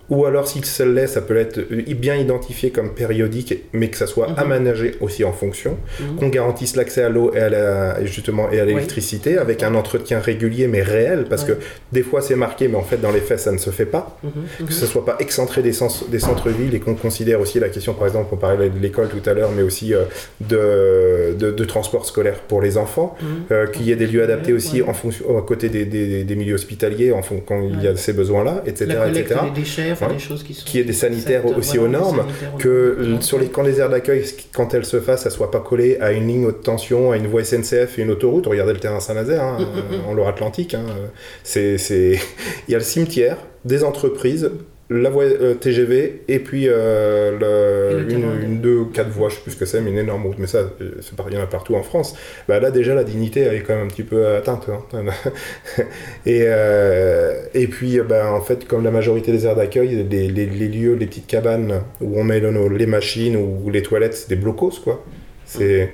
[0.09, 3.97] Ou alors, s'il se l'est, ça peut être euh, bien identifié comme périodique, mais que
[3.97, 4.35] ça soit Mhm.
[4.37, 5.77] aménagé aussi en fonction.
[5.99, 6.15] Mhm.
[6.17, 10.19] Qu'on garantisse l'accès à l'eau et à la, justement et à l'électricité avec un entretien
[10.19, 11.53] régulier mais réel, parce Ouais.
[11.55, 11.57] que
[11.93, 14.19] des fois c'est marqué, mais en fait dans les faits ça ne se fait pas.
[14.23, 14.67] Mhm.
[14.67, 17.93] Que ce soit pas excentré des, sens- des centres-villes et qu'on considère aussi la question,
[17.93, 20.03] par exemple, on parlait de l'école tout à l'heure, mais aussi euh,
[20.41, 23.15] de, de, de transport scolaire pour les enfants,
[23.51, 26.35] euh, qu'il y ait des lieux adaptés aussi en fonction, à côté des, des, des
[26.35, 28.85] milieux hospitaliers, en fon- quand il y a ces besoins-là, etc.
[28.89, 29.39] La collecte etc.
[29.53, 30.65] des déchets, des choses qui sont...
[30.65, 32.27] Qu'il y ait des sanitaires aussi voilà, aux des normes,
[32.59, 33.21] que normes.
[33.21, 36.11] sur les, quand les aires d'accueil, quand elles se fassent, ça soit pas collé à
[36.11, 38.47] une ligne haute tension, à une voie SNCF et une autoroute.
[38.47, 39.57] Regardez le terrain Saint-Nazaire, hein,
[39.91, 40.73] euh, en Loire-Atlantique.
[40.73, 41.07] hein, euh,
[41.43, 42.19] c'est, c'est...
[42.67, 44.51] Il y a le cimetière, des entreprises,
[44.89, 49.35] la voie euh, TGV et puis euh, le- le une, une, deux, quatre voies, je
[49.35, 50.37] sais plus ce que c'est, mais une énorme route.
[50.39, 52.15] Mais ça, euh, c'est il y en a partout en France.
[52.47, 54.67] Bah, là, déjà, la dignité, elle est quand même un petit peu atteinte.
[54.69, 54.83] hein.
[56.25, 60.45] et, euh, et puis, bah, en fait, comme la majorité des aires d'accueil, les, les-
[60.45, 64.29] les lieux, les petites cabanes où on met nos- les machines ou les toilettes, c'est
[64.29, 65.03] des blocos, quoi.
[65.45, 65.91] C'est,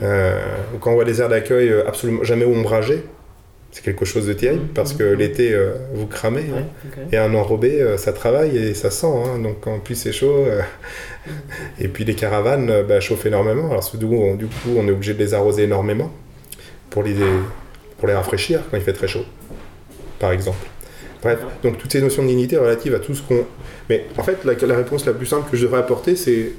[0.00, 3.02] quand on voit des aires d'accueil absolument jamais ombragées,
[3.70, 6.46] c'est quelque chose de terrible parce que l'été, euh, vous cramez.
[6.56, 6.64] hein.
[7.12, 9.06] Et un enrobé, euh, ça travaille et ça sent.
[9.06, 9.38] hein.
[9.40, 10.34] Donc en plus c'est chaud.
[10.46, 10.60] euh,
[11.78, 13.70] Et puis les caravanes bah, chauffent énormément.
[13.70, 16.10] Alors du coup, on, du coup, on est obligé de les arroser énormément
[16.90, 17.14] pour les,
[17.98, 19.24] pour les rafraîchir quand il fait très chaud,
[20.18, 20.66] par exemple.
[21.22, 23.44] Bref, donc toutes ces notions de dignité relatives à tout ce qu'on...
[23.90, 26.52] Mais en fait, la, la réponse la plus simple que je devrais apporter, c'est,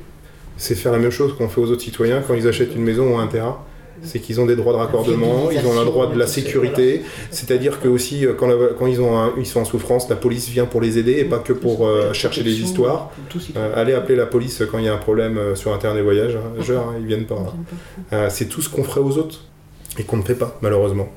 [0.57, 3.15] c'est faire la même chose qu'on fait aux autres citoyens quand ils achètent une maison
[3.15, 3.57] ou un terrain.
[4.03, 7.79] C'est qu'ils ont des droits de raccordement, ils ont le droit de la sécurité, c'est-à-dire
[7.81, 10.47] que aussi euh, quand, la- quand ils, ont un- ils sont en souffrance, la police
[10.49, 13.11] vient pour les aider et pas que pour euh, chercher des histoires.
[13.39, 13.67] Citoyen.
[13.67, 15.95] Euh, allez appeler la police quand il y a un problème euh, sur un terrain
[15.95, 16.61] des voyages, hein.
[16.63, 17.35] Genre, hein, ils viennent pas.
[17.35, 17.53] hein.
[18.13, 19.45] Euh, c'est tout ce qu'on ferait aux autres
[19.97, 21.09] et qu'on ne fait pas malheureusement.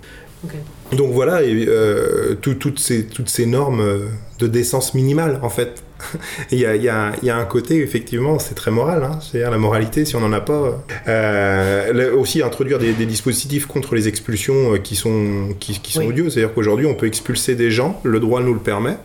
[0.96, 4.06] Donc voilà, et, euh, tout- toutes, ces, toutes ces normes euh,
[4.40, 5.82] de décence minimale en fait.
[6.50, 9.04] Il y a, il y a- il y a un côté, effectivement, c'est très moral,
[9.04, 9.18] hein.
[9.20, 10.82] c'est-à-dire la moralité, si on n'en a pas.
[11.08, 15.92] Euh, là, aussi, introduire des, des dispositifs contre les expulsions euh, qui sont, qui, qui
[15.92, 16.08] sont Oui.
[16.08, 18.96] odieux, c'est-à-dire qu'aujourd'hui, on peut expulser des gens, le droit nous le permet,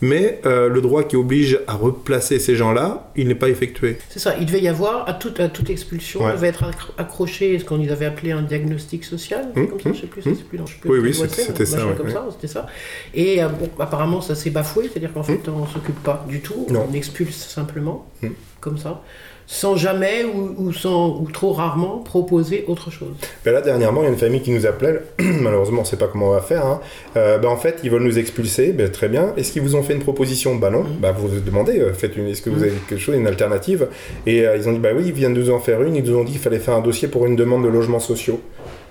[0.00, 3.98] mais euh, le droit qui oblige à replacer ces gens-là, il n'est pas effectué.
[4.08, 6.30] C'est ça, il devait y avoir, à toute, à toute expulsion, Ouais.
[6.30, 9.94] il devait être accro- accroché ce qu'on avait appelé un diagnostic social, comme ça, hum,
[9.94, 11.96] je sais plus, sais plus, non, je sais plus Oui, oui, c'était- ça, machin ouais,
[11.96, 12.12] comme ouais.
[12.12, 12.66] ça, c'était ça.
[13.14, 16.66] Et euh, bon, apparemment, ça s'est bafoué, c'est-à-dire qu'en fait, on s'occupe pas du tout,
[16.70, 16.86] Non.
[16.90, 18.34] on expulse simplement, Hum.
[18.60, 19.02] comme ça,
[19.50, 23.14] sans jamais ou, ou sans, ou trop rarement proposer autre chose.
[23.46, 25.00] Ben là, dernièrement, il y a une famille qui nous appelait.
[25.18, 26.66] Malheureusement, on ne sait pas comment on va faire.
[26.66, 26.80] hein.
[27.16, 28.72] Euh, ben, en fait, ils veulent nous expulser.
[28.72, 29.32] Ben, très bien.
[29.38, 30.54] Est-ce qu'ils vous ont fait une proposition?
[30.56, 30.84] Bah non.
[31.00, 32.62] Ben, vous vous demandez, euh, faites une, est-ce que vous Mhm.
[32.64, 33.88] avez quelque chose, une alternative?
[34.26, 35.96] Et euh, ils ont dit, bah oui, ils viennent de nous en faire une.
[35.96, 38.40] Ils nous ont dit qu'il fallait faire un dossier pour une demande de logements sociaux.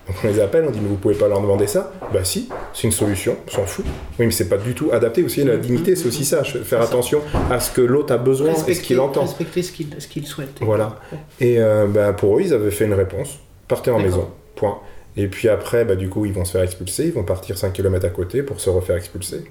[0.07, 2.49] Donc on les appelle, on dit, mais vous pouvez pas leur demander ça Bah si,
[2.73, 3.85] c'est une solution, on s'en fout.
[4.19, 5.43] Oui, mais c'est pas du tout adapté aussi.
[5.43, 6.43] La dignité, c'est aussi ça.
[6.43, 9.21] Faire attention à ce que l'autre a besoin et ce qu'il entend.
[9.21, 10.59] respecter ce qu'il souhaite.
[10.61, 10.95] Voilà.
[11.39, 13.39] Et euh, bah, pour eux, ils avaient fait une réponse.
[13.67, 14.29] Partez en maison.
[14.55, 14.79] Point.
[15.19, 17.05] Et puis après, bah, du coup, ils vont se faire expulser.
[17.05, 19.43] Ils vont partir 5 km à côté pour se refaire expulser.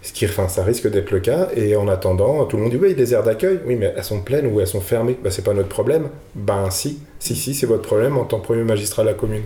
[0.00, 1.48] Ce qui, enfin, ça risque d'être le cas.
[1.56, 3.58] Et en attendant, tout le monde dit Oui, les aires d'accueil.
[3.66, 5.18] Oui, mais elles sont pleines ou elles sont fermées.
[5.22, 6.08] Bah, c'est pas notre problème.
[6.36, 7.00] Ben si.
[7.18, 9.42] Si, si, c'est votre problème en tant que premier magistrat de la commune.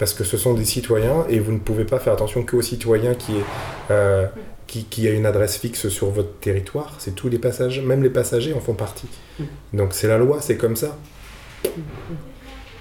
[0.00, 3.14] Parce que ce sont des citoyens et vous ne pouvez pas faire attention qu'aux citoyens
[3.14, 3.44] qui, est,
[3.90, 4.26] euh,
[4.66, 6.94] qui, qui a une adresse fixe sur votre territoire.
[6.98, 9.08] C'est tous les passagers, même les passagers en font partie.
[9.74, 10.96] Donc c'est la loi, c'est comme ça.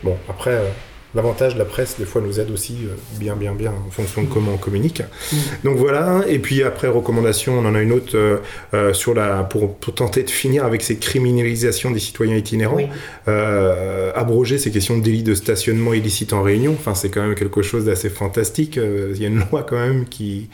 [0.01, 0.69] Bon, après, euh,
[1.15, 4.23] L'avantage de la presse, des fois, nous aide aussi euh, bien, bien, bien en fonction
[4.23, 4.33] de Mm.
[4.33, 5.01] comment on communique.
[5.01, 5.35] Mm.
[5.63, 8.37] Donc voilà, et puis après, recommandation, on en a une autre euh,
[8.73, 12.75] euh, sur la, pour, pour tenter de finir avec ces criminalisations des citoyens itinérants.
[12.77, 12.87] Oui.
[13.27, 17.35] Euh, abroger ces questions de délit de stationnement illicite en réunion, enfin, c'est quand même
[17.35, 18.77] quelque chose d'assez fantastique.
[18.77, 20.49] Il y a une loi quand même qui,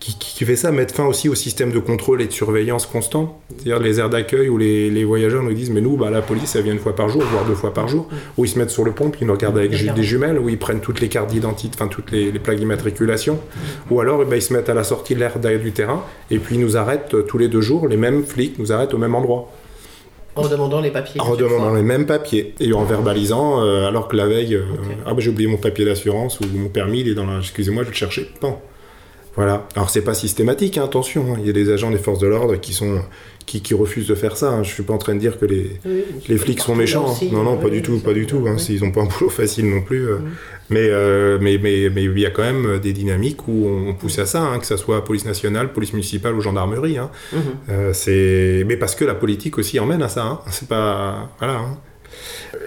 [0.00, 3.38] qui, qui fait ça, mettre fin aussi au système de contrôle et de surveillance constant.
[3.50, 6.56] C'est-à-dire les aires d'accueil où les, les voyageurs nous disent Mais nous, bah, la police,
[6.56, 8.70] elle vient une fois par jour, voire deux fois par jour, où ils se mettent
[8.70, 11.00] sur le pont, puis ils nous regardent avec ju- des jumelles, où ils prennent toutes
[11.00, 13.38] les cartes d'identité, enfin toutes les, les plaques d'immatriculation,
[13.90, 16.38] ou alors eh ben, ils se mettent à la sortie de l'aire du terrain, et
[16.38, 18.98] puis ils nous arrêtent euh, tous les deux jours, les mêmes flics nous arrêtent au
[18.98, 19.52] même endroit.
[20.36, 21.20] En demandant les papiers.
[21.20, 24.62] En redemandant les mêmes papiers et en verbalisant, euh, alors que la veille, euh,
[25.04, 27.40] ah bah j'ai oublié mon papier d'assurance ou mon permis, il est dans la.
[27.40, 28.30] Excusez-moi, je vais le chercher.
[28.40, 28.54] Bon.
[29.40, 29.66] Voilà.
[29.74, 31.32] Alors c'est pas systématique, hein, attention.
[31.32, 31.36] hein.
[31.40, 33.00] Il y a des agents des forces de l'ordre qui sont
[33.46, 34.50] qui, qui refusent de faire ça.
[34.50, 34.62] hein.
[34.62, 37.06] Je suis pas en train de dire que les, Oui, les flics sont méchants.
[37.08, 37.12] hein.
[37.12, 38.44] aussi, non, non, oui, pas du tout, pas du tout.
[38.46, 38.52] hein.
[38.56, 38.60] oui.
[38.60, 40.06] S'ils ont pas un boulot facile non plus.
[40.08, 40.18] euh.
[40.18, 40.28] Mhm.
[40.68, 44.18] Mais, euh, mais, mais, mais il y a quand même des dynamiques où on pousse
[44.20, 46.98] à ça, que ça soit police nationale, police municipale ou gendarmerie.
[47.70, 51.62] Euh, c'est mais parce que la politique aussi emmène à ça c'est pas voilà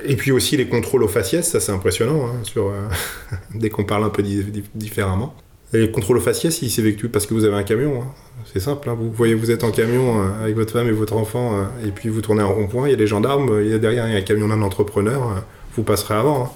[0.05, 2.87] et puis aussi les contrôles aux faciès ça c'est impressionnant sur euh,
[3.55, 5.33] dès qu'on parle un peu di- di- différemment
[5.73, 8.07] et les contrôles aux faciès ils s'effectuent parce que vous avez un camion hein.
[8.51, 8.95] c'est simple hein.
[8.99, 11.91] vous voyez vous êtes en camion euh, avec votre femme et votre enfant euh, et
[11.91, 14.07] puis vous tournez en rond-point il y a des gendarmes euh, il y a derrière
[14.07, 15.39] il y a un camion d'un entrepreneur euh,
[15.75, 16.49] vous passerez avant hein.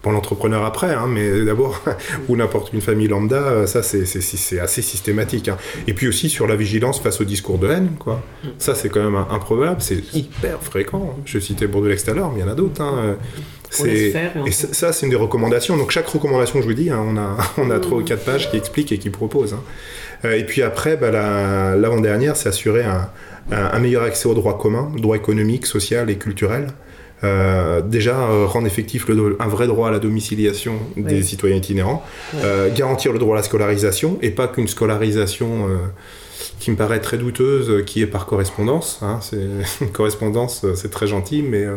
[0.00, 1.82] Pour l'entrepreneur après, hein, mais d'abord,
[2.28, 5.50] ou n'importe une famille lambda, ça c'est- assez systématique.
[5.88, 8.22] Et puis aussi sur la vigilance face au discours de haine, quoi.
[8.58, 11.16] Ça c'est quand même improbable, c'est hyper fréquent.
[11.24, 12.80] Je citais Bourdelais tout à l'heure, mais il y en a d'autres.
[14.46, 15.76] Et ça, c'est une des recommandations.
[15.76, 17.80] Donc chaque recommandation, je vous dis, hein, on a on a Mm.
[17.80, 19.54] trois ou quatre pages qui expliquent et qui proposent.
[19.54, 19.62] hein.
[20.24, 24.90] Euh, et puis après, bah, la- l'avant-dernière, c'est assurer un, meilleur accès aux droits communs,
[24.96, 26.68] droits économiques, sociaux et culturels.
[27.24, 31.24] Euh, déjà, euh, rendre effectif le un vrai droit à la domiciliation des Oui.
[31.24, 32.04] citoyens itinérants,
[32.34, 32.40] Ouais.
[32.44, 35.66] Euh, garantir le droit à la scolarisation, et pas qu'une scolarisation
[36.58, 38.98] qui me paraît très douteuse, euh, qui est par correspondance.
[39.02, 39.18] hein.
[39.20, 41.76] C'est- correspondance, euh, c'est très gentil, mais euh,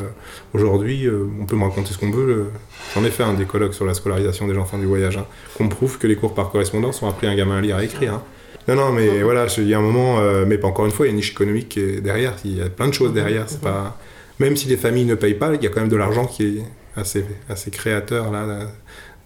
[0.53, 2.47] aujourd'hui, euh, on peut me raconter ce qu'on veut.
[2.95, 5.25] J'en ai fait un des colloques sur la scolarisation des enfants du voyage, hein,
[5.57, 7.83] qu'on prouve que les cours par correspondance ont appris un gamin à lire et à
[7.83, 8.13] écrire.
[8.15, 8.23] hein.
[8.67, 9.23] Non, non, mais Mhm.
[9.23, 11.13] voilà, il y a un moment, euh, mais pas encore une fois, il y a
[11.13, 13.45] une niche économique qui est derrière, il y a plein de choses derrière.
[13.47, 13.61] C'est Mhm.
[13.71, 13.97] pas...
[14.39, 16.43] Même si les familles ne payent pas, il y a quand même de l'argent qui
[16.59, 16.63] est
[16.99, 18.45] assez, assez créateur là,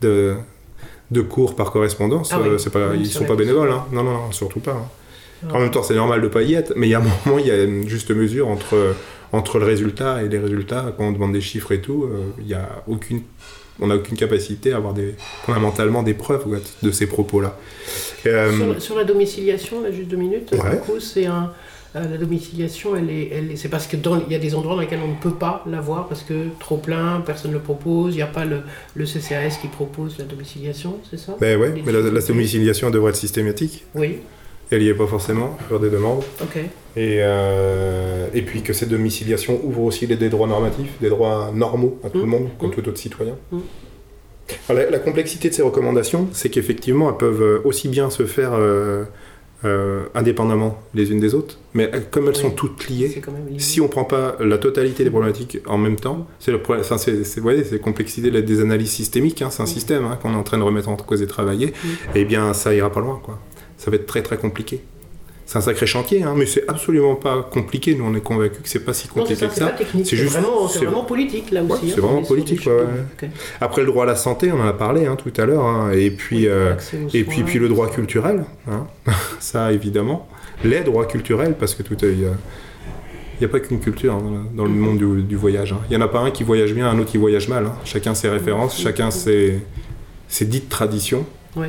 [0.02, 0.36] de,
[1.12, 2.32] de cours par correspondance.
[2.34, 2.50] Ah oui.
[2.60, 3.86] C'est pas, Oui, ils c'est sont pas bénévoles, hein.
[3.92, 4.72] non, non, non, surtout pas.
[4.74, 4.88] hein.
[5.54, 7.40] En même temps, c'est normal de pas y être, mais il y a un moment,
[7.40, 8.96] il y a une juste mesure entre,
[9.32, 10.94] entre le résultat et les résultats.
[10.98, 13.22] Quand on demande des chiffres et tout, euh, il y a aucune,
[13.80, 15.16] on n'a aucune capacité à avoir des,
[15.46, 17.58] fondamentalement des preuves quoi, de ces propos-là.
[18.26, 20.72] Euh, Sur, sur la domiciliation, là, juste deux minutes, Ouais.
[20.72, 21.52] du coup, c'est un.
[21.96, 24.54] euh, la domiciliation, elle est, elle est- c'est parce que dans, il y a des
[24.56, 27.62] endroits dans lesquels on ne peut pas l'avoir parce que trop plein, personne ne le
[27.62, 28.62] propose, il n'y a pas le,
[28.96, 31.38] le CCAS qui propose la domiciliation, c'est ça?
[31.40, 33.86] Ben ouais, mais la, la domiciliation devrait être systématique.
[33.96, 34.18] Oui,
[34.72, 36.24] Elle y est pas forcément sur des demandes.
[36.98, 41.52] Et, euh, et puis que cette domiciliation ouvre aussi des, des droits normatifs, des droits
[41.54, 42.30] normaux à tout le Mm.
[42.30, 42.74] monde, comme Mm.
[42.74, 43.36] tout autre citoyen.
[43.52, 43.58] Mm.
[44.70, 48.52] Alors, la, la complexité de ces recommandations, c'est qu'effectivement, elles peuvent aussi bien se faire
[48.54, 49.04] euh,
[49.64, 52.42] euh, indépendamment les unes des autres, mais comme elles Oui.
[52.42, 53.22] sont toutes liées, lié.
[53.60, 56.84] si on prend pas la totalité des problématiques en même temps, c'est le problème.
[56.86, 59.42] Enfin, c'est, vous voyez, c'est complexité la- des analyses systémiques.
[59.42, 61.74] hein, c'est un système hein, qu'on est en train de remettre en cause et travailler.
[62.14, 63.40] Eh bien, ça ira pas loin, quoi.
[63.86, 64.82] Ça va être très très compliqué.
[65.46, 67.94] C'est un sacré chantier, hein, mais c'est absolument pas compliqué.
[67.94, 69.76] Nous, on est convaincus que c'est pas si Non, c'est compliqué ça, que c'est ça.
[69.78, 71.72] c'est c'est juste- vraiment, c'est c'est- vraiment politique là aussi.
[71.72, 73.30] Ouais, hein, c'est vraiment politique, ouais.
[73.62, 76.10] Après, le droit à la santé, on en a parlé hein, tout à l'heure, et
[76.10, 76.38] puis.
[76.38, 76.74] Oui, euh,
[77.14, 78.44] et puis, puis le droit culturel,
[79.40, 80.28] ça évidemment.
[80.64, 82.12] Les droits culturels, parce que tout est- a-
[83.38, 84.18] il n'y a pas qu'une culture
[84.56, 85.76] dans le- monde du, du voyage.
[85.92, 87.70] Il n'y en a pas un qui voyage bien, un autre qui voyage mal.
[87.84, 89.60] Chacun ses références, chacun ses,
[90.28, 91.24] ses dites traditions.
[91.56, 91.68] Oui.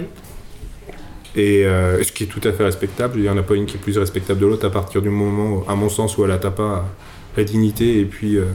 [1.37, 3.19] Et euh, ce qui est tout à fait respectable.
[3.19, 5.11] Il n'y en a pas une qui est plus respectable de l'autre à partir du
[5.11, 6.87] moment, à mon sens, où elle n'atteint pas
[7.37, 8.47] la dignité et puis euh,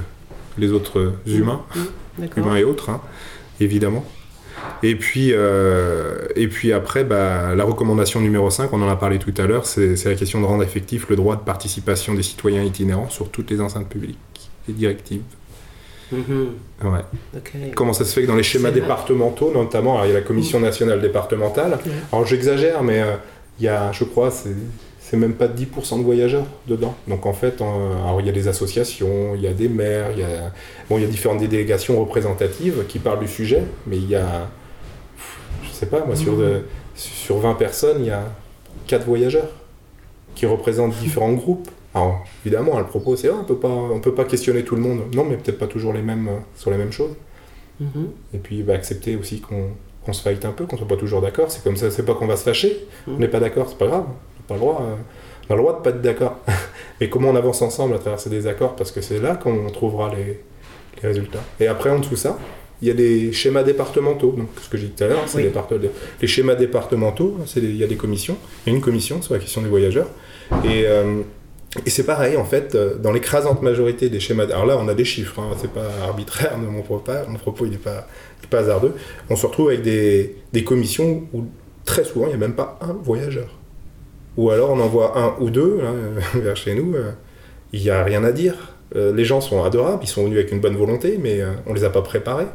[0.57, 1.79] les autres humains Mm,
[2.23, 2.43] D'accord.
[2.43, 3.01] humains et autres, hein,
[3.59, 4.03] évidemment.
[4.83, 9.19] Et puis, euh, et puis après, bah, la recommandation numéro 5, on en a parlé
[9.19, 12.23] tout à l'heure, c'est c'est la question de rendre effectif le droit de participation des
[12.23, 14.17] citoyens itinérants sur toutes les enceintes publiques
[14.67, 15.21] et directives.
[16.11, 16.47] Mhm,
[16.83, 16.99] Ouais.
[17.75, 20.25] Comment ça se fait que dans les schémas départementaux, notamment, alors, il y a la
[20.25, 21.77] commission nationale départementale,
[22.11, 23.13] alors j'exagère, mais euh,
[23.59, 26.95] il y a, je crois, c'est même pas 10% de voyageurs dedans.
[27.07, 30.07] Donc en fait, en- alors, il y a des associations, il y a des maires,
[30.13, 30.51] il y a,
[30.89, 34.47] bon, il y a différentes délégations représentatives qui parlent du sujet, mais il y a,
[35.63, 36.61] je sais pas, moi, sur, de-
[36.95, 38.23] sur 20 personnes, il y a
[38.87, 39.49] 4 voyageurs
[40.35, 41.69] qui représentent différents groupes.
[41.93, 44.81] Alors évidemment, le propos c'est Ah, on peut pas, on peut pas questionner tout le
[44.81, 45.01] monde.
[45.15, 47.15] Non, mais peut-être pas toujours les mêmes euh, sur les mêmes choses.
[47.79, 48.09] Mhm.
[48.33, 51.51] Et puis bah, accepter aussi qu'on se fight un peu, qu'on soit pas toujours d'accord.
[51.51, 52.85] C'est comme ça, c'est pas qu'on va se fâcher.
[53.07, 53.15] Mhm.
[53.15, 54.05] On n'est pas d'accord, c'est pas grave.
[54.05, 54.81] On n'a pas le droit.
[54.81, 54.95] euh,
[55.49, 56.37] on a le droit de pas être d'accord.
[57.01, 58.75] Mais comment on avance ensemble à travers ces désaccords?
[58.75, 60.39] Parce que c'est là qu'on trouvera les,
[61.01, 61.43] les résultats.
[61.59, 62.37] Et après, en dessous de ça,
[62.81, 64.31] il y a des schémas départementaux.
[64.31, 65.51] Donc, ce que j'ai dit tout à l'heure, c'est Oui.
[66.21, 67.37] les, schémas départementaux.
[67.57, 68.37] Il y a des commissions.
[68.65, 70.07] Il y a une commission sur la question des voyageurs.
[70.63, 71.21] Et, euh,
[71.85, 74.45] et c'est pareil, en fait, euh, dans l'écrasante majorité des schémas.
[74.45, 77.71] Alors là, on a des chiffres, hein, c'est pas arbitraire, mon propos, mon propos il
[77.71, 78.07] n'est pas,
[78.51, 78.93] hasardeux.
[79.29, 81.45] On se retrouve avec des, des commissions où
[81.85, 83.47] très souvent, il n'y a même pas un voyageur.
[84.37, 87.11] Ou alors on envoie un ou deux euh, vers chez nous, euh,
[87.73, 88.55] il n'y a rien à dire.
[88.95, 91.83] Euh, les gens sont adorables, ils sont venus avec une bonne volonté, mais on les
[91.83, 92.47] a pas préparés.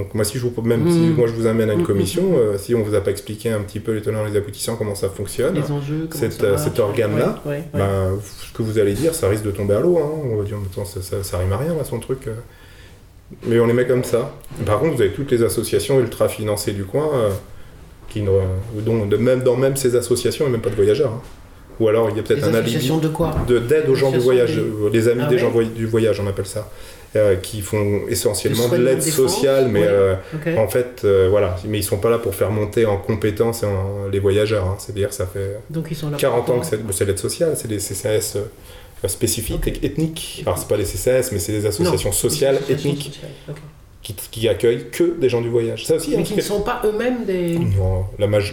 [0.00, 1.14] Donc moi, si je vous, même si Mhm.
[1.16, 1.86] moi je vous amène à une Mhm.
[1.86, 4.36] commission, euh, si on vous a pas expliqué un petit peu les tenants et les
[4.38, 7.64] aboutissants, comment ça fonctionne, Les enjeux, comment Cet, ça euh, cet organe-là, Ouais, ouais, ouais.
[7.74, 9.98] ben, ce que vous allez dire, ça risque de tomber à l'eau.
[9.98, 10.10] Hein.
[10.32, 12.28] On va dire, Attends, ça, ça, ça rime à rien, là, son truc.
[12.28, 12.32] euh.
[13.46, 14.32] Mais on les met comme ça.
[14.64, 17.30] Par contre, vous avez toutes les associations ultra-financées du coin, euh,
[18.08, 21.12] qui dont, de même, dans même ces associations, il n'y a même pas de voyageurs.
[21.12, 21.20] hein.
[21.78, 23.34] Ou alors, il y a peut-être un alibi de quoi?
[23.46, 26.20] de- d'aide aux gens du Association voyage, des- les amis Ah des gens du voyage,
[26.20, 26.68] on appelle ça,
[27.16, 29.86] euh, qui font essentiellement de l'aide sociale, mais ouais.
[29.88, 30.14] euh,
[30.56, 34.08] en fait, euh, voilà, mais ils sont pas là pour faire monter en compétence en-
[34.12, 34.64] les voyageurs.
[34.66, 34.76] hein.
[34.78, 36.16] C'est-à-dire, ça fait Donc ils sont là.
[36.18, 38.36] 40 ans que c'est l'aide sociale, c'est des CCAS
[39.08, 40.42] spécifiques, ethniques.
[40.46, 43.30] Alors, c'est pas des CCAS, mais c'est des associations Non, sociales, ethniques, sociales.
[44.02, 45.84] Qui, qui accueillent que des gens du voyage.
[45.84, 47.58] Ça aussi, Mais qui ne sont pas eux-mêmes des.
[47.58, 48.06] non,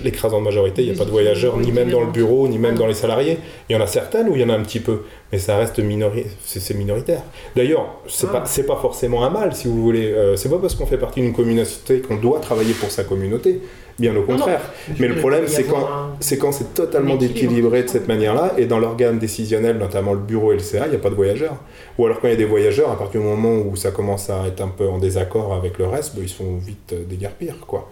[0.04, 2.76] l'écrasante majorité, il n'y a pas de voyageurs, ni même dans le bureau, ni même
[2.76, 3.38] dans les salariés.
[3.70, 5.58] Il y en a certaines où il y en a un petit peu, mais ça
[5.58, 6.26] reste minori...
[6.44, 7.22] c'est minoritaire.
[7.56, 8.44] D'ailleurs, c'est Ah.
[8.68, 10.12] pas forcément un mal, si vous voulez.
[10.12, 13.62] Euh, c'est pas parce qu'on fait partie d'une communauté qu'on doit travailler pour sa communauté.
[14.00, 14.24] Bien au non.
[14.28, 14.62] contraire.
[15.00, 18.66] Mais le problème, c'est quand, un- c'est quand c'est totalement déséquilibré de cette manière-là, et
[18.68, 21.56] dans l'organe décisionnel, notamment le bureau et le CA, il n'y a pas de voyageurs.
[21.98, 24.30] Ou alors quand il y a des voyageurs, à partir du moment où ça commence
[24.30, 27.56] à être un peu en désaccord avec le reste, ben, ils sont vite euh, déguerpir,
[27.66, 27.90] quoi.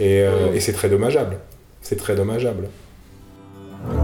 [0.00, 0.56] Et, euh, Mm.
[0.56, 1.36] et c'est très dommageable.
[1.82, 2.68] C'est très dommageable.
[3.86, 4.02] Ah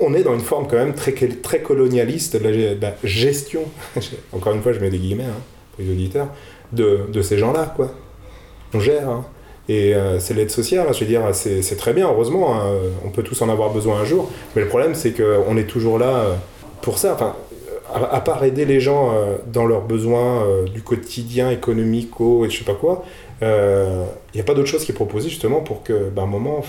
[0.00, 3.62] on, est dans une forme quand même très, colonialiste de la, gestion,
[4.32, 5.40] encore une fois je mets des guillemets hein,
[5.72, 6.28] pour les auditeurs,
[6.72, 7.90] de, ces gens-là, quoi.
[8.74, 9.24] On gère, hein.
[9.68, 12.64] Et euh, c'est l'aide sociale, hein, je veux c'est, très bien, heureusement, hein,
[13.04, 15.98] on peut tous en avoir besoin un jour, mais le problème c'est qu'on est toujours
[15.98, 16.34] là euh,
[16.82, 17.36] pour ça, enfin,
[17.94, 22.58] à, part aider les gens euh, dans leurs besoins euh, du quotidien économique et je
[22.58, 23.04] sais pas quoi,
[23.42, 23.46] il
[24.34, 26.62] n'y a pas d'autre chose qui est proposée justement pour que, ben, un moment,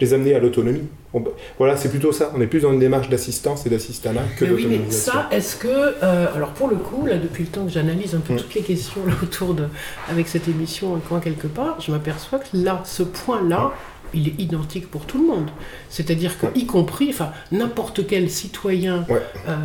[0.00, 0.82] les amener à l'autonomie.
[1.12, 1.24] On-
[1.58, 2.32] voilà, c'est plutôt ça.
[2.36, 5.12] On est plus dans une démarche d'assistance et d'assistanat que Mais oui, mais d'autonomisation.
[5.12, 5.68] ça, est-ce que.
[5.68, 8.36] euh, alors, pour le coup, là, depuis le temps que j'analyse un peu Mm.
[8.36, 9.64] toutes les questions là, autour de.
[10.10, 13.72] avec cette émission, Un coin quelque part, je m'aperçois que là, ce point-là,
[14.14, 15.50] il est identique pour tout le monde.
[15.88, 19.22] C'est-à-dire que, y compris, enfin, n'importe quel citoyen, Ouais.
[19.48, 19.56] euh,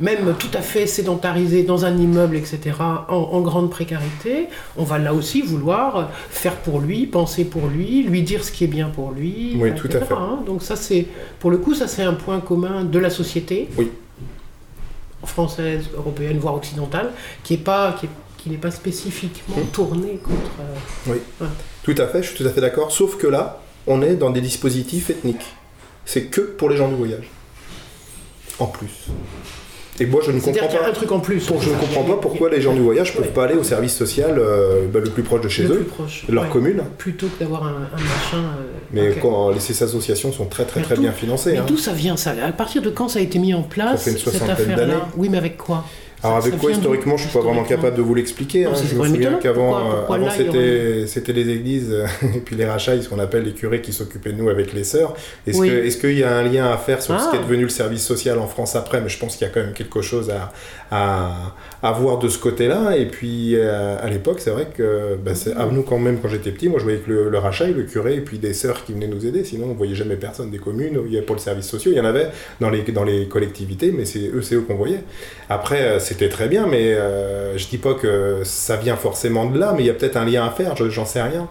[0.00, 4.98] même tout à fait sédentarisé dans un immeuble, etc., en, en grande précarité, on va
[4.98, 8.88] là aussi vouloir faire pour lui, penser pour lui, lui dire ce qui est bien
[8.88, 9.56] pour lui.
[9.58, 10.14] Oui, tout à fait.
[10.14, 10.40] hein.
[10.46, 11.06] Donc ça, c'est,
[11.38, 13.68] pour le coup, ça c'est un point commun de la société.
[13.76, 13.90] Oui.
[15.24, 17.10] Française, européenne, voire occidentale,
[17.44, 19.66] qui est pas, qui est- qui n'est pas spécifiquement Hum.
[19.66, 21.12] tournée contre.
[21.12, 21.46] euh,
[21.82, 22.90] Tout à fait, je suis tout à fait d'accord.
[22.90, 25.44] Sauf que là, on est dans des dispositifs ethniques.
[26.06, 27.28] C'est que pour les gens du voyage.
[28.58, 29.08] En plus.
[30.00, 30.92] Et moi, je ne comprends qu'il y a un pas.
[30.92, 31.44] truc en plus.
[31.44, 33.30] pour- je ne comprends pas pourquoi les gens du voyage peuvent Ouais.
[33.30, 36.24] pas aller au service social euh, bah, le plus proche de chez le eux, proche,
[36.26, 36.50] de leur ouais.
[36.50, 36.82] commune.
[36.98, 38.38] Plutôt que d'avoir un, un machin.
[38.38, 41.52] euh, Mais quand ces associations sont très très Mais très bien financées.
[41.52, 41.64] Mais hein.
[41.66, 42.32] d'où ça vient ça?
[42.42, 44.50] À partir de quand ça a été mis en place Ça fait une cette soixantaine
[44.52, 44.76] affaire-là?
[44.86, 45.00] d'années.
[45.16, 45.84] Oui, mais avec quoi?
[46.22, 48.66] Alors avec quoi historiquement, je suis pas vraiment capable de vous l'expliquer.
[48.66, 48.72] Hein.
[48.74, 49.78] Je me souviens qu'avant,
[50.10, 51.94] euh, c'était c'était les églises
[52.34, 54.84] et puis les rachats, ce qu'on appelle les curés qui s'occupaient de nous avec les
[54.84, 55.14] sœurs.
[55.46, 55.68] Est-ce Oui.
[55.68, 57.30] que est-ce qu'il y a un lien à faire sur ce Ah.
[57.30, 59.00] qui est devenu le service social en France après?
[59.00, 60.52] Mais je pense qu'il y a quand même quelque chose à,
[60.90, 62.96] à, à voir de ce côté-là.
[62.96, 66.50] Et puis euh, à l'époque, c'est vrai que bah, à nous quand même quand j'étais
[66.50, 68.92] petit, moi je voyais que le, le rachat, le curé et puis des sœurs qui
[68.92, 69.42] venaient nous aider.
[69.44, 70.98] Sinon, on voyait jamais personne des communes.
[71.06, 72.28] Il y avait pour le service social, il y en avait
[72.60, 75.00] dans les dans les collectivités, mais c'est eux, c'est eux qu'on voyait.
[75.48, 79.56] Après, euh, c'était très bien, mais euh, je dis pas que ça vient forcément de
[79.58, 81.48] là, mais il y a peut-être un lien à faire, je- j'en sais rien.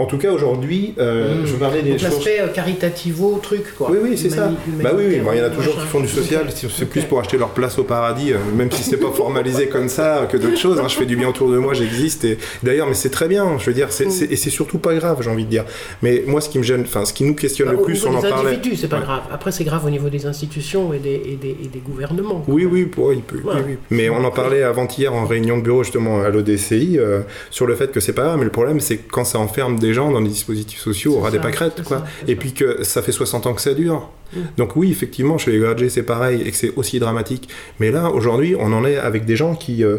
[0.00, 1.46] En tout cas, aujourd'hui, euh, Mm.
[1.46, 2.04] je parler des choses.
[2.04, 3.90] l'aspect euh, caritativo, truc quoi.
[3.90, 4.50] Oui, oui, c'est ça.
[4.82, 7.02] Bah oui, oui, bon, il y en a toujours qui font du social, c'est plus
[7.02, 10.38] pour acheter leur place au paradis, euh, même si c'est pas formalisé comme ça, que
[10.38, 10.80] d'autres choses.
[10.80, 10.88] hein.
[10.88, 12.24] Je fais du bien autour de moi, j'existe.
[12.24, 13.58] Et d'ailleurs, mais c'est très bien.
[13.58, 14.10] Je veux dire, c'est, Mm.
[14.10, 15.66] c'est- et c'est surtout pas grave, j'ai envie de dire.
[16.00, 18.14] Mais moi, ce qui me gêne, enfin, ce qui nous questionne Bah, le plus, on
[18.14, 18.58] en parlait.
[18.76, 19.02] c'est pas Ouais.
[19.02, 19.22] grave.
[19.30, 22.42] Après, c'est grave au niveau des institutions et des, et des, et des gouvernements.
[22.48, 23.76] Oui, oui, pour- il peut, oui, oui.
[24.00, 27.20] Mais on en parlait avant-hier en réunion de bureau justement à l'ODCI euh,
[27.50, 29.78] sur le fait que c'est pas grave, mais le problème c'est que quand ça enferme
[29.78, 31.98] des gens dans des dispositifs sociaux, C'est aura des pâquerettes, quoi.
[31.98, 34.08] ça, Et puis que ça fait 60 ans que ça dure.
[34.56, 37.48] Donc oui, effectivement, chez les Gradgés c'est pareil et que c'est aussi dramatique.
[37.78, 39.84] Mais là, aujourd'hui, on en est avec des gens qui...
[39.84, 39.98] euh,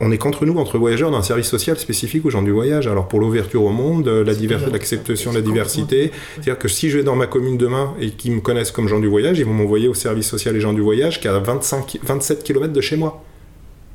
[0.00, 2.86] on est qu'entre nous, entre voyageurs, dans un service social spécifique aux gens du voyage.
[2.86, 4.32] Alors pour l'ouverture au monde, euh, la
[4.72, 6.10] l'acceptation de la diversité.
[6.34, 9.00] C'est-à-dire que si je vais dans ma commune demain et qu'ils me connaissent comme gens
[9.00, 11.38] du voyage, ils vont m'envoyer au service social et gens du voyage qui est à
[11.38, 13.22] 25, 27 km de chez moi.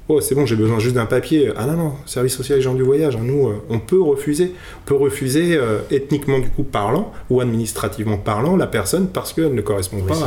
[0.08, 1.50] Oh, c'est bon, j'ai besoin juste d'un papier.
[1.58, 3.16] Ah non, non, service social et gens du voyage.
[3.16, 4.52] hein, Nous, euh, on peut refuser.
[4.84, 9.56] On peut refuser euh, ethniquement, du coup, parlant, ou administrativement parlant, la personne parce qu'elle
[9.56, 10.18] ne correspond Oui, pas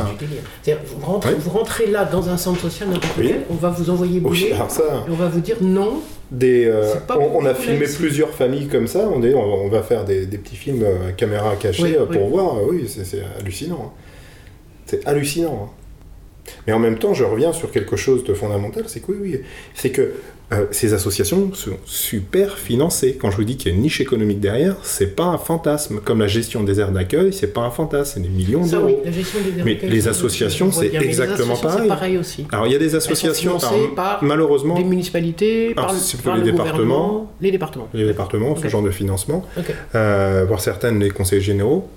[0.71, 0.75] à...
[0.85, 1.35] vous, rentrez, Ouais.
[1.39, 3.27] vous rentrez là dans un centre social n'importe Oui.
[3.29, 4.83] quel, on va vous envoyer Oui, bouger alors ça...
[5.07, 6.01] et on va vous dire non.
[6.29, 9.09] Des, euh, on, on a filmé plusieurs familles comme ça.
[9.11, 11.95] On, est, on, on va faire des, des petits films euh, à caméra cachée Oui,
[12.11, 12.29] pour oui.
[12.29, 12.55] voir.
[12.67, 13.93] Oui, c'est c'est hallucinant.
[13.95, 14.01] hein.
[14.85, 15.71] C'est hallucinant.
[16.67, 19.41] Mais en même temps, je reviens sur quelque chose de fondamental, c'est que oui, oui,
[19.73, 20.13] c'est que
[20.51, 23.17] euh, ces associations sont super financées.
[23.21, 25.99] Quand je vous dis qu'il y a une niche économique derrière, c'est pas un fantasme.
[26.03, 28.99] Comme la gestion des aires d'accueil, c'est pas un fantasme, c'est des millions d'euros.
[29.05, 31.87] oui, Mais les associations, c'est les exactement associations, pareil.
[31.87, 32.47] Pareil aussi.
[32.51, 35.93] Alors il y a des associations, alors, par malheureusement, des municipalités, par,
[36.23, 37.31] par les le départements.
[37.41, 37.87] les départements.
[37.93, 41.87] les départements, ce genre de financement, Ok, euh, voire certaines les conseils généraux.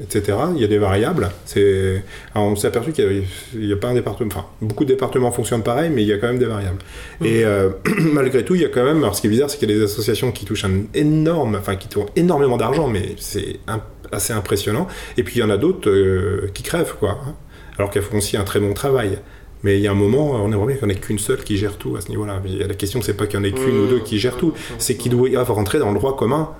[0.00, 0.38] Etc.
[0.54, 1.30] Il y a des variables.
[1.44, 2.02] C'est...
[2.34, 3.24] Alors, on s'est aperçu qu'il
[3.54, 4.28] n'y a, pas un département.
[4.32, 6.78] Enfin, beaucoup de départements fonctionnent pareil, mais il y a quand même des variables.
[7.20, 7.26] Mhm.
[7.26, 7.70] Et euh,
[8.12, 8.98] malgré tout, il y a quand même.
[8.98, 11.56] Alors, ce qui est bizarre, c'est qu'il y a des associations qui touchent un énorme,
[11.58, 13.82] enfin, qui touchent énormément d'argent, mais c'est un-
[14.12, 14.86] assez impressionnant.
[15.16, 17.18] Et puis, il y en a d'autres euh, qui crèvent, quoi.
[17.26, 17.34] hein,
[17.78, 19.18] alors qu'elles font aussi un très bon travail.
[19.62, 21.42] Mais il y a un moment, on aimerait bien qu'il n'y en ait qu'une seule
[21.42, 22.40] qui gère tout à ce niveau-là.
[22.68, 24.96] La question, c'est pas qu'il y en ait qu'une ou deux qui gèrent tout, c'est
[24.96, 26.50] qu'ils doivent rentrer dans le droit commun.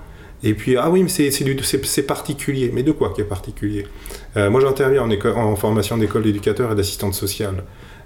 [0.43, 2.71] Et puis, ah oui, mais c'est, particulier.
[2.73, 3.87] Mais de quoi qui est particulier?
[4.35, 7.63] Euh, Moi, j'interviens en, formation d'école d'éducateur et d'assistante sociale.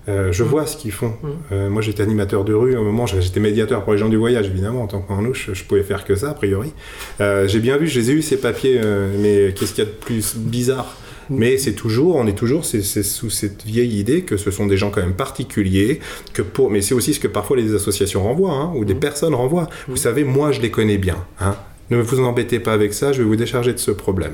[0.10, 1.14] Euh, je vois ce qu'ils font.
[1.22, 1.30] Mhm.
[1.52, 2.76] Euh, moi, j'étais animateur de rue.
[2.76, 4.82] À un moment, j'étais médiateur pour les gens du voyage, évidemment.
[4.82, 6.72] En tant qu'enlouche, je pouvais faire que ça, a priori.
[7.20, 8.80] Euh, j'ai bien vu, je les ai eu, ces papiers.
[9.20, 10.98] mais qu'est-ce qu'il y a de plus bizarre?
[11.30, 14.76] Mais c'est toujours, on est toujours c'est sous cette vieille idée que ce sont des
[14.76, 16.02] gens quand même particuliers,
[16.34, 19.34] que pour, mais c'est aussi ce que parfois les associations renvoient, hein, ou des personnes
[19.34, 19.70] renvoient.
[19.88, 21.24] Vous savez, moi je les connais bien.
[21.40, 21.56] Hein.
[21.92, 24.34] Ne vous embêtez pas avec ça, je vais vous décharger de ce problème.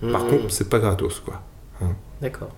[0.00, 0.30] Par Mhm.
[0.30, 1.40] contre, c'est pas gratos, quoi.
[2.20, 2.50] D'accord.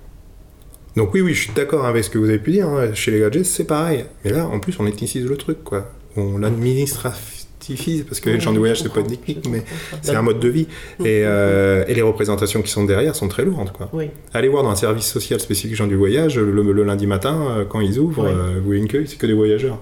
[0.96, 2.66] Donc oui, oui, je suis d'accord avec ce que vous avez pu dire.
[2.68, 2.94] hein.
[2.94, 4.04] Chez les gadgets, c'est pareil.
[4.24, 5.90] Mais là, en plus, on ethnicise le truc, quoi.
[6.16, 9.62] On l'administratifise, parce que les gens du voyage, c'est pas une technique, mais
[10.00, 10.66] c'est un mode de vie.
[11.00, 13.90] Et, euh, et les représentations qui sont derrière sont très lourdes, quoi.
[13.92, 14.10] Oui.
[14.32, 17.64] Allez voir dans un service social spécifique gens du voyage, le, le lundi matin, euh,
[17.68, 19.78] quand ils ouvrent, euh, vous voyez une queue, c'est que des voyageurs.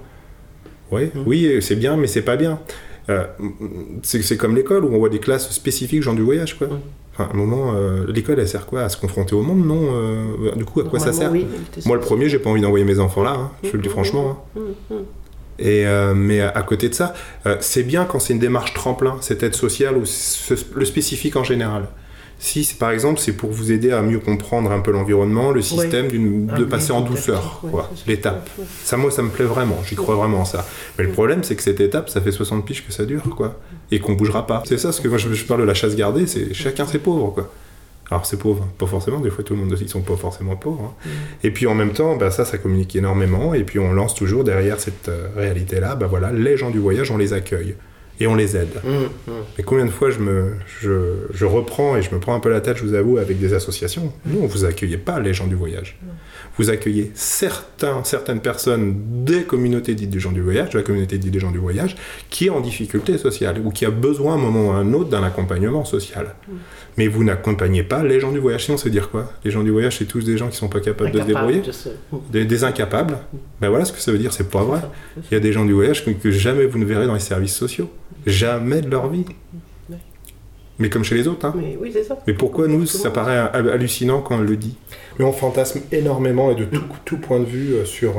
[0.90, 1.22] Ouais, Mhm.
[1.26, 2.58] Oui, c'est bien, mais c'est pas bien.
[3.10, 3.24] Euh,
[4.02, 6.68] c'est comme l'école où on voit des classes spécifiques gens du voyage, quoi.
[7.12, 9.80] Enfin, à un moment, euh, l'école, elle sert quoi À se confronter au monde, non
[9.92, 11.30] Euh, Du coup, à quoi ça sert?
[11.30, 11.46] oui,
[11.86, 13.92] Moi, le premier, j'ai pas envie d'envoyer mes enfants là, hein, je le dis Mhm.
[13.92, 14.44] franchement.
[14.56, 14.60] hein.
[14.90, 15.04] Mhm, mhm.
[15.60, 17.14] Et, euh, mais à côté de ça,
[17.60, 21.44] c'est bien quand c'est une démarche tremplin, cette aide sociale ou ce- le spécifique en
[21.44, 21.84] général.
[22.38, 26.06] Si, par exemple, c'est pour vous aider à mieux comprendre un peu l'environnement, le système,
[26.06, 28.50] Un de passer en douceur, ouais, l'étape.
[28.58, 28.64] Ouais.
[28.82, 30.66] Ça, moi, ça me plaît vraiment, j'y crois vraiment en ça.
[30.98, 33.58] Mais le problème, c'est que cette étape, ça fait 60 piges que ça dure, quoi.
[33.90, 34.62] Et qu'on bougera pas.
[34.66, 36.98] C'est ça, ce que moi, je, je parle de la chasse gardée, c'est chacun ses
[36.98, 37.50] pauvres, quoi.
[38.10, 40.56] Alors, c'est pauvre, pas forcément, des fois, tout le monde aussi, ils sont pas forcément
[40.56, 40.92] pauvres.
[41.06, 41.08] hein.
[41.42, 43.54] Et puis, en même temps, bah, ça, ça communique énormément.
[43.54, 47.10] Et puis, on lance toujours derrière cette euh, réalité-là, bah voilà, les gens du voyage,
[47.10, 47.74] on les accueille.
[48.20, 48.80] Et on les aide.
[48.84, 49.34] Hum, hum.
[49.58, 52.50] Mais combien de fois je me je, je reprends et je me prends un peu
[52.50, 54.12] la tête, je vous avoue, avec des associations?
[54.26, 55.98] Nous, on vous accueillez pas les gens du voyage.
[56.56, 58.94] Vous accueillez certains, certaines personnes
[59.24, 61.96] des communautés dites des gens du voyage, de la communauté dite des gens du voyage,
[62.30, 64.92] qui est en difficulté sociale ou qui a besoin à un moment ou à un
[64.92, 66.34] autre d'un accompagnement social.
[66.96, 68.66] Mais vous n'accompagnez pas les gens du voyage.
[68.66, 69.32] Sinon, c'est dire quoi?
[69.44, 71.62] Les gens du voyage, c'est tous des gens qui sont pas capables de se débrouiller
[72.30, 73.18] des, des incapables.
[73.60, 74.80] Ben voilà ce que ça veut dire, c'est pas vrai.
[75.30, 77.20] Il y a des gens du voyage que, que jamais vous ne verrez dans les
[77.20, 77.90] services sociaux.
[78.26, 79.24] Jamais de leur vie.
[80.80, 81.46] Mais comme chez les autres.
[81.46, 81.54] Hein.
[81.56, 82.18] Mais oui, ça.
[82.26, 84.76] Mais pourquoi nous, ça paraît hal- hallucinant quand on le dit?
[85.18, 88.14] On fantasme énormément et de tout, tout point de vue sur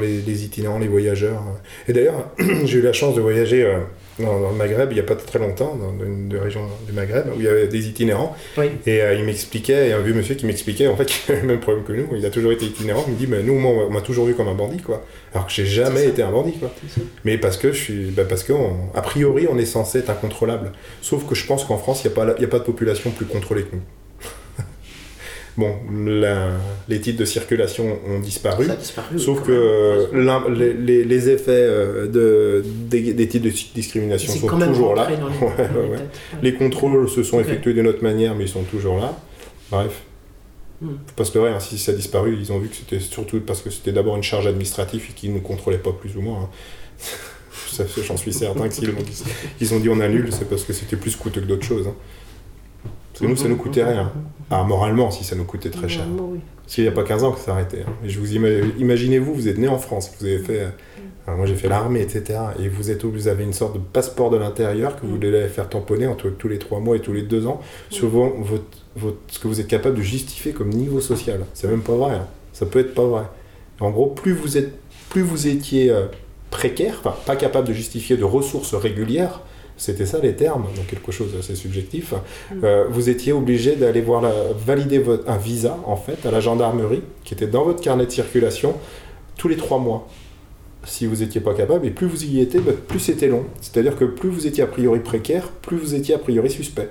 [0.00, 1.42] les, les itinérants, les voyageurs.
[1.88, 2.30] Et d'ailleurs,
[2.64, 3.80] j'ai eu la chance de voyager euh,
[4.18, 6.92] dans, dans le Maghreb il n'y a pas très longtemps, dans une des régions du
[6.92, 8.34] Maghreb, où il y avait des itinérants.
[8.58, 8.66] Oui.
[8.86, 11.48] Et euh, il m'expliquait, et un vieux monsieur qui m'expliquait, en fait, qu'il avait le
[11.48, 13.86] même problème que nous, il a toujours été itinérant, il me dit, mais nous, moi,
[13.86, 15.04] on m'a toujours vu comme un bandit, quoi.
[15.34, 16.72] Alors que j'ai jamais été un bandit, quoi.
[17.24, 20.08] Mais parce que je suis, bah parce que on- a priori on est censé être
[20.10, 20.72] incontrôlable.
[21.02, 22.58] Sauf que je pense qu'en France il n'y a, pas la- il y a pas
[22.58, 23.82] de population plus contrôlée que nous.
[25.56, 26.50] Bon, la-
[26.88, 28.66] les titres de circulation ont disparu.
[28.66, 29.18] Ça a disparu.
[29.18, 34.46] Sauf que euh, les, les- les effets euh, de, des, des titres de discrimination sont
[34.58, 35.08] toujours là.
[35.10, 35.96] les- Ouais, dans les ouais, ouais.
[35.98, 36.18] têtes.
[36.42, 39.18] Les contrôles se sont effectués d'une autre manière, mais ils sont toujours là.
[39.70, 40.02] Bref.
[40.82, 40.88] Hmm.
[41.06, 43.40] Faut pas se leurrer, hein, si ça a disparu, ils ont vu que c'était surtout
[43.40, 46.42] parce que c'était d'abord une charge administrative et qu'ils ne contrôlaient pas plus ou moins.
[46.42, 46.48] hein.
[48.06, 51.16] J'en suis certain que s'ils ont, ont dit on annule, c'est parce que c'était plus
[51.16, 51.86] coûteux que d'autres choses.
[51.88, 51.94] hein.
[53.18, 54.12] Parce que nous, ça nous coûtait rien.
[54.50, 56.04] Ah, moralement, si ça nous coûtait très cher.
[56.18, 56.40] Oui.
[56.62, 57.82] Parce qu'il n'y a pas 15 ans que ça arrêtait.
[57.88, 57.92] hein.
[58.04, 60.60] Et je vous ima- imaginez-vous, vous êtes né en France, vous avez fait.
[60.60, 60.68] euh,
[61.26, 62.38] alors moi j'ai fait l'armée, etc.
[62.62, 65.68] Et vous êtes vous avez une sorte de passeport de l'intérieur que vous devez faire
[65.68, 67.60] tamponner entre tous les 3 mois et tous les 2 ans,
[68.00, 68.62] votre,
[68.96, 71.40] votre- ce que vous êtes capable de justifier comme niveau social.
[71.54, 72.14] C'est même pas vrai.
[72.16, 72.26] hein.
[72.52, 73.22] Ça peut être pas vrai.
[73.80, 74.72] En gros, plus vous êtes,
[75.08, 76.06] plus vous étiez euh,
[76.50, 79.40] précaire, enfin pas capable de justifier de ressources régulières,
[79.76, 82.14] c'était ça les termes, donc quelque chose d'assez subjectif,
[82.64, 86.40] euh, vous étiez obligé d'aller voir la, valider votre, un visa en fait à la
[86.40, 88.74] gendarmerie qui était dans votre carnet de circulation
[89.36, 90.08] tous les trois mois.
[90.84, 93.44] Si vous n'étiez pas capable, et plus vous y étiez, bah, plus c'était long.
[93.60, 96.90] C'est-à-dire que plus vous étiez a priori précaire, plus vous étiez a priori suspect.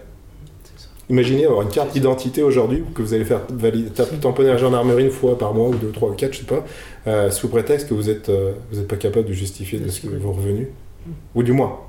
[1.09, 5.05] Imaginez avoir une carte d'identité aujourd'hui que vous allez faire valider, tamponner à la gendarmerie
[5.05, 6.65] une fois par mois ou deux, trois ou quatre, je sais pas,
[7.07, 10.01] euh, sous prétexte que vous êtes, euh, vous n'êtes pas capable de justifier de ce
[10.01, 10.67] que vos revenus,
[11.35, 11.79] ou du moins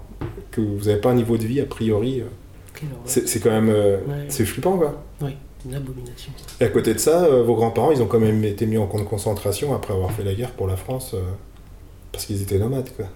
[0.50, 2.20] que vous n'avez pas un niveau de vie a priori.
[2.20, 2.24] euh,
[3.04, 4.24] c'est quand même, euh, Ouais.
[4.28, 5.02] c'est flippant quoi.
[5.22, 5.30] Oui,
[5.66, 6.30] une abomination.
[6.60, 8.86] Et à côté de ça, euh, vos grands-parents, ils ont quand même été mis en
[8.86, 11.20] camp de concentration après avoir fait la guerre pour la France, euh,
[12.12, 13.06] parce qu'ils étaient nomades, quoi.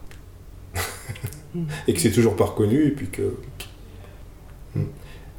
[1.88, 3.34] et que c'est toujours pas reconnu, et puis que...
[4.74, 4.84] Hmm.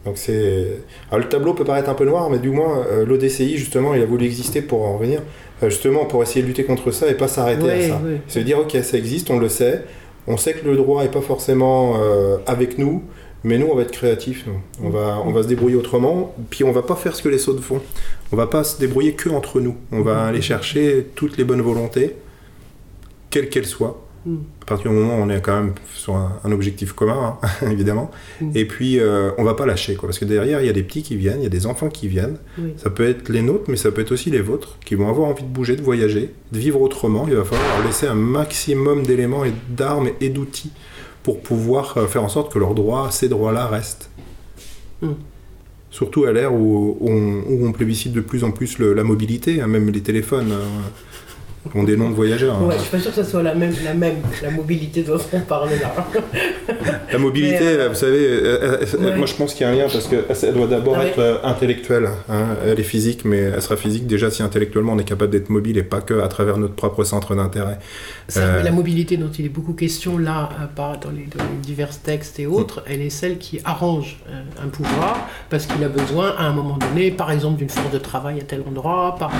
[0.05, 0.79] Donc c'est...
[1.11, 4.25] Le tableau peut paraître un peu noir, mais du moins, l'ODCI, justement, il a voulu
[4.25, 5.21] exister pour en revenir,
[5.63, 8.01] justement pour essayer de lutter contre ça et pas s'arrêter à Oui, ça.
[8.03, 8.17] oui.
[8.27, 9.85] C'est dire, ok, ça existe, on le sait,
[10.27, 13.03] on sait que le droit est pas forcément euh, avec nous,
[13.43, 14.59] mais nous, on va être créatifs, nous.
[14.85, 17.49] On va, on va se débrouiller autrement, puis on va pas faire ce que les
[17.49, 17.81] autres font.
[18.31, 19.75] On va pas se débrouiller que entre nous.
[19.91, 22.15] On va aller chercher toutes les bonnes volontés,
[23.31, 23.99] quelles qu'elles soient.
[24.25, 24.35] Mm.
[24.61, 27.47] À partir du moment où on est quand même sur un, un objectif commun, hein,
[27.71, 28.11] évidemment.
[28.39, 28.51] Mm.
[28.55, 30.07] Et puis, euh, on va pas lâcher, quoi.
[30.07, 31.89] Parce que derrière, il y a des petits qui viennent, il y a des enfants
[31.89, 32.37] qui viennent.
[32.59, 32.73] Oui.
[32.77, 35.27] Ça peut être les nôtres, mais ça peut être aussi les vôtres, qui vont avoir
[35.29, 37.25] envie de bouger, de voyager, de vivre autrement.
[37.27, 40.71] Il va falloir leur laisser un maximum d'éléments et d'armes et d'outils
[41.23, 44.09] pour pouvoir euh, faire en sorte que leurs droits, ces droits-là, restent.
[45.01, 45.09] Mm.
[45.89, 49.03] Surtout à l'ère où, où on, où on plébiscite de plus en plus le- la
[49.03, 50.65] mobilité, hein, même les téléphones euh,
[51.75, 52.55] noms de voyageurs.
[52.55, 52.65] hein.
[52.65, 55.19] Ouais, je suis pas sûr que ce soit la même, la même, la mobilité dont
[55.33, 55.93] on parle là.
[57.11, 59.17] La mobilité, euh, vous savez, euh, euh, ouais.
[59.17, 62.07] moi je pense qu'il y a un lien parce qu'elle doit d'abord Ah être intellectuelle.
[62.29, 62.45] hein.
[62.65, 65.77] Elle est physique, mais elle sera physique déjà si intellectuellement on est capable d'être mobile
[65.77, 67.77] et pas que à travers notre propre centre d'intérêt.
[68.35, 72.47] La mobilité dont il est beaucoup question là, dans, les, dans les divers textes et
[72.47, 74.17] autres, elle est celle qui arrange
[74.63, 77.97] un pouvoir parce qu'il a besoin à un moment donné, par exemple, d'une force de
[77.99, 79.31] travail à tel endroit, par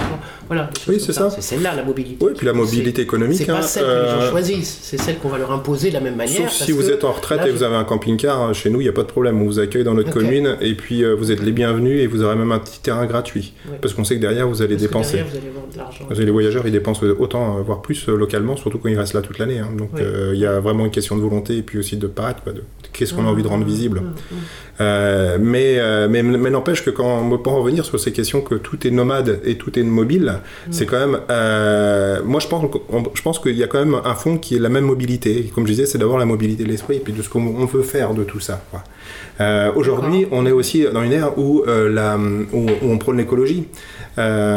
[0.48, 0.70] voilà.
[0.88, 1.30] Oui, c'est ça.
[1.30, 2.11] C'est celle-là la mobilité.
[2.12, 2.26] Mobilité.
[2.26, 3.38] Oui, puis la mobilité économique.
[3.38, 5.90] C'est pas hein, celle que les gens euh, choisissent, c'est celle qu'on va leur imposer
[5.90, 6.36] de la même manière.
[6.36, 8.70] Sauf parce si vous êtes en retraite là, et vous avez un camping-car, euh, chez
[8.70, 9.42] nous, il n'y a pas de problème.
[9.42, 12.24] On vous accueille dans notre commune et puis euh, vous êtes les bienvenus et vous
[12.24, 13.54] aurez même un petit terrain gratuit.
[13.82, 15.18] Parce qu'on sait que derrière, vous allez parce dépenser.
[15.18, 16.24] derrière, vous allez avoir de l'argent.
[16.26, 19.22] Les voyageurs, ils dépensent autant, euh, voire plus euh, localement, surtout quand ils restent là
[19.22, 19.60] toute l'année.
[19.60, 19.70] hein.
[19.78, 22.44] Donc euh, il y a vraiment une question de volonté et puis aussi de paraître.
[22.44, 22.64] quoi, de
[22.94, 24.36] Qu'est-ce qu'on a envie de rendre visible Ah, ah,
[24.82, 28.56] Euh, mais euh, mais, mais n'empêche que quand peut en revenir sur ces questions que
[28.56, 30.40] tout est nomade et tout est mobile,
[30.72, 31.20] c'est quand même.
[32.02, 32.66] Euh, moi, je pense,
[33.14, 35.40] je pense qu'il y a quand même un fond qui est la même mobilité.
[35.40, 37.42] Et comme je disais, c'est d'avoir la mobilité de l'esprit et puis de ce qu'on
[37.42, 38.62] on veut faire de tout ça.
[39.40, 43.18] Euh, Aujourd'hui, on est aussi dans une ère où, euh, la, où, où on prône
[43.18, 43.68] l'écologie.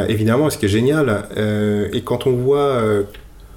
[0.09, 1.29] Évidemment, ce qui est génial,
[1.93, 2.83] et quand on voit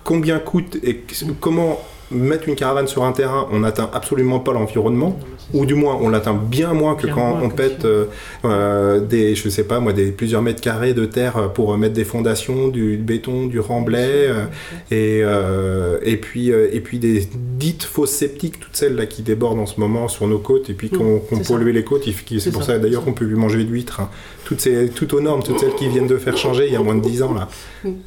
[0.03, 1.03] combien coûte et
[1.41, 1.79] comment
[2.11, 5.17] mettre une caravane sur un terrain, on n'atteint absolument pas l'environnement,
[5.53, 8.05] ou du moins on l'atteint bien moins que Bien quand moins on que pète euh,
[8.45, 12.03] euh, des, je sais pas moi, des plusieurs mètres carrés de terre pour mettre des
[12.03, 14.45] fondations, du béton, du remblai, euh,
[14.91, 19.21] et, euh, et puis euh, et puis des dites fosses sceptiques, toutes celles là qui
[19.21, 21.53] débordent en ce moment sur nos côtes et puis qu'on ça.
[21.53, 22.03] pollue les côtes.
[22.39, 24.01] C'est pour ça, ça, d'ailleurs qu'on peut plus manger d'huîtres.
[24.01, 24.09] hein.
[24.45, 26.81] Toutes ces toutes aux normes, toutes celles qui viennent de faire changer il y a
[26.81, 27.49] moins de 10 ans là,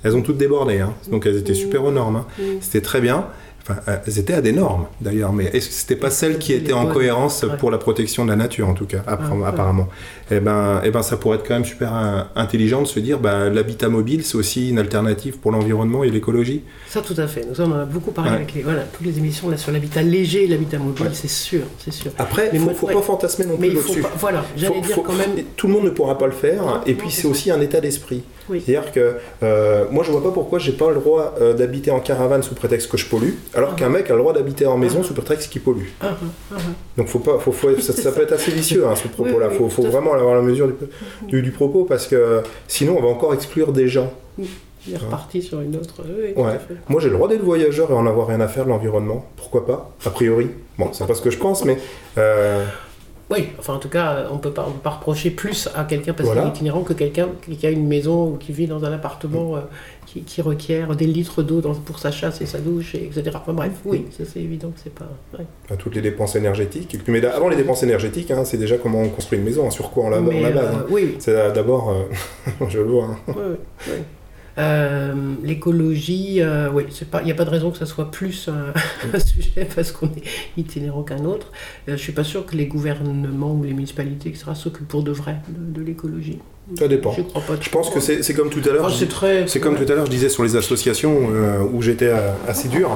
[0.03, 0.79] elles ont toutes débordé.
[0.81, 0.95] hein.
[1.11, 2.17] Donc elles étaient super aux normes.
[2.17, 2.27] hein.
[2.61, 3.27] C'était très bien.
[3.62, 6.53] Enfin, euh, elles étaient à des normes d'ailleurs, mais est-ce que c'était pas celles qui
[6.53, 9.89] étaient en cohérence pour la protection de la nature en tout cas, Ah, apparemment
[10.31, 13.19] Eh ben, eh ben, ça pourrait être quand même super euh, intelligent de se dire,
[13.19, 16.62] bah, l'habitat mobile, c'est aussi une alternative pour l'environnement et l'écologie.
[16.89, 17.47] Ça, tout à fait.
[17.51, 18.37] Nous en avons beaucoup parlé Ouais.
[18.37, 21.62] avec les, voilà, toutes les émissions là, sur l'habitat léger et l'habitat mobile, c'est sûr,
[21.78, 22.12] c'est sûr.
[22.19, 22.95] Après, Mais il moi, faut ouais.
[22.95, 24.09] pas fantasmer non Mais plus il faut là-dessus.
[24.19, 25.31] Voilà, j'allais dire quand même.
[25.57, 27.81] Tout le monde ne pourra pas le faire, Non, et puis c'est aussi un état
[27.81, 28.23] d'esprit.
[28.51, 28.63] Oui.
[28.65, 32.01] C'est-à-dire que euh, moi je vois pas pourquoi j'ai pas le droit euh, d'habiter en
[32.01, 35.03] caravane sous prétexte que je pollue, alors qu'un mec a le droit d'habiter en maison
[35.03, 35.87] sous prétexte qu'il pollue.
[36.01, 36.59] Ah, ah, ah.
[36.97, 39.49] Donc faut pas, faut, faut- ça, ça peut être assez vicieux hein, ce propos-là.
[39.51, 40.75] oui, faut, faut vraiment avoir la mesure du,
[41.29, 44.13] du- du propos parce que sinon on va encore exclure des gens.
[44.87, 45.97] Il est reparti sur une autre.
[46.09, 46.59] Oui, Ouais.
[46.89, 49.27] Moi j'ai le droit d'être voyageur et en avoir rien à faire de l'environnement.
[49.37, 49.91] Pourquoi pas?
[50.07, 50.49] A priori.
[50.79, 51.77] Bon, c'est pas ce que je pense, mais
[52.17, 52.65] euh,
[53.31, 56.12] Oui, enfin en tout cas, on peut pas, on peut pas reprocher plus à quelqu'un
[56.12, 56.43] parce Voilà.
[56.43, 59.55] qu'il est itinérant que quelqu'un qui a une maison ou qui vit dans un appartement
[59.57, 59.61] euh,
[60.07, 63.31] qui, qui requiert des litres d'eau pour sa chasse et sa douche, et etc.
[63.36, 65.07] Enfin bref, oui, ça, c'est évident que c'est pas.
[65.39, 65.44] ouais.
[65.70, 66.98] à toutes les dépenses énergétiques.
[67.07, 69.90] Mais avant les dépenses énergétiques, hein, c'est déjà comment on construit une maison, hein, sur
[69.90, 70.65] quoi on la, on la base.
[70.65, 70.86] euh, hein.
[70.90, 71.16] oui, oui.
[71.20, 73.11] C'est euh, d'abord, euh, je le vois.
[73.28, 73.35] ouais,
[73.89, 74.02] ouais.
[74.59, 78.11] Euh, L'écologie, euh, oui, c'est pas, il n'y a pas de raison que ça soit
[78.11, 78.73] plus un,
[79.15, 80.23] un sujet parce qu'on est
[80.57, 81.53] itinérant qu'un autre.
[81.89, 85.13] Euh, je suis pas sûr que les gouvernements ou les municipalités, etc., s'occupent pour de
[85.13, 86.39] vrai de, de l'écologie.
[86.79, 87.13] Ça dépend.
[87.13, 87.55] Je crois pas.
[87.61, 88.85] Je pense que c'est c'est comme tout à l'heure.
[88.85, 89.49] Enfin, c'est très.
[89.49, 92.13] C'est comme tout à l'heure, je disais sur les associations euh, où j'étais
[92.47, 92.91] assez dur.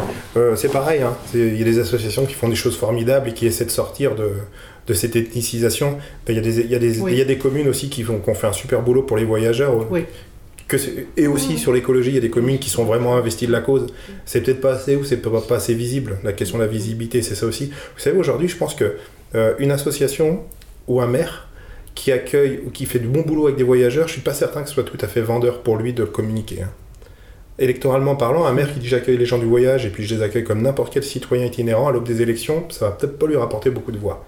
[0.55, 1.17] C'est pareil, hein.
[1.35, 4.15] Il y a des associations qui font des choses formidables et qui essaient de sortir
[4.15, 4.31] de,
[4.87, 5.99] de cette ethnicisation.
[6.27, 7.17] Ben, Il y, a des- il y, a des- Oui.
[7.17, 9.25] y a des communes aussi qui font, qui ont fait un super boulot pour les
[9.25, 9.75] voyageurs.
[9.91, 10.05] Oui.
[10.67, 10.77] Que
[11.17, 13.61] et aussi sur l'écologie, il y a des communes qui sont vraiment investies de la
[13.61, 13.87] cause.
[14.25, 16.19] C'est peut-être pas assez ou c'est pas, pas assez visible.
[16.25, 17.67] La question de la visibilité, c'est ça aussi.
[17.67, 18.97] Vous savez, aujourd'hui, je pense que
[19.35, 20.43] euh, une association
[20.89, 21.49] ou un maire
[21.95, 24.63] qui accueille ou qui fait du bon boulot avec des voyageurs, je suis pas certain
[24.63, 26.63] que ce soit tout à fait vendeur pour lui de le communiquer.
[26.63, 26.71] hein.
[27.59, 30.23] Électoralement parlant, un maire qui dit j'accueille les gens du voyage et puis je les
[30.23, 33.37] accueille comme n'importe quel citoyen itinérant à l'aube des élections, ça va peut-être pas lui
[33.37, 34.25] rapporter beaucoup de voix.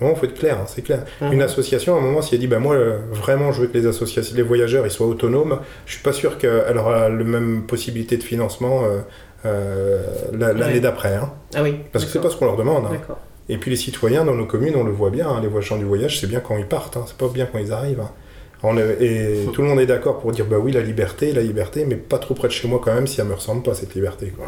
[0.00, 1.04] Et il faut être clair, hein, c'est clair.
[1.20, 1.32] Mhm.
[1.32, 3.76] Une association, à un moment, si elle dit bah moi euh, vraiment je veux que
[3.78, 7.62] les associations, les voyageurs ils soient autonomes, je suis pas sûr qu'elle aura la même
[7.66, 8.98] possibilité de financement euh,
[9.46, 10.02] euh,
[10.32, 10.80] la- l'année Ouais.
[10.80, 11.14] d'après.
[11.14, 11.32] hein.
[11.54, 11.76] Ah oui.
[11.92, 12.86] Parce que c'est pas ce qu'on leur demande.
[12.86, 13.14] hein.
[13.48, 16.18] Et puis les citoyens dans nos communes, on le voit bien, les voyageurs du voyage,
[16.20, 18.02] c'est bien quand ils partent, c'est pas bien quand ils arrivent.
[18.62, 21.42] On est- et tout le monde est d'accord pour dire bah oui la liberté, la
[21.42, 23.74] liberté, mais pas trop près de chez moi quand même si elle me ressemble pas
[23.74, 24.46] cette liberté quoi.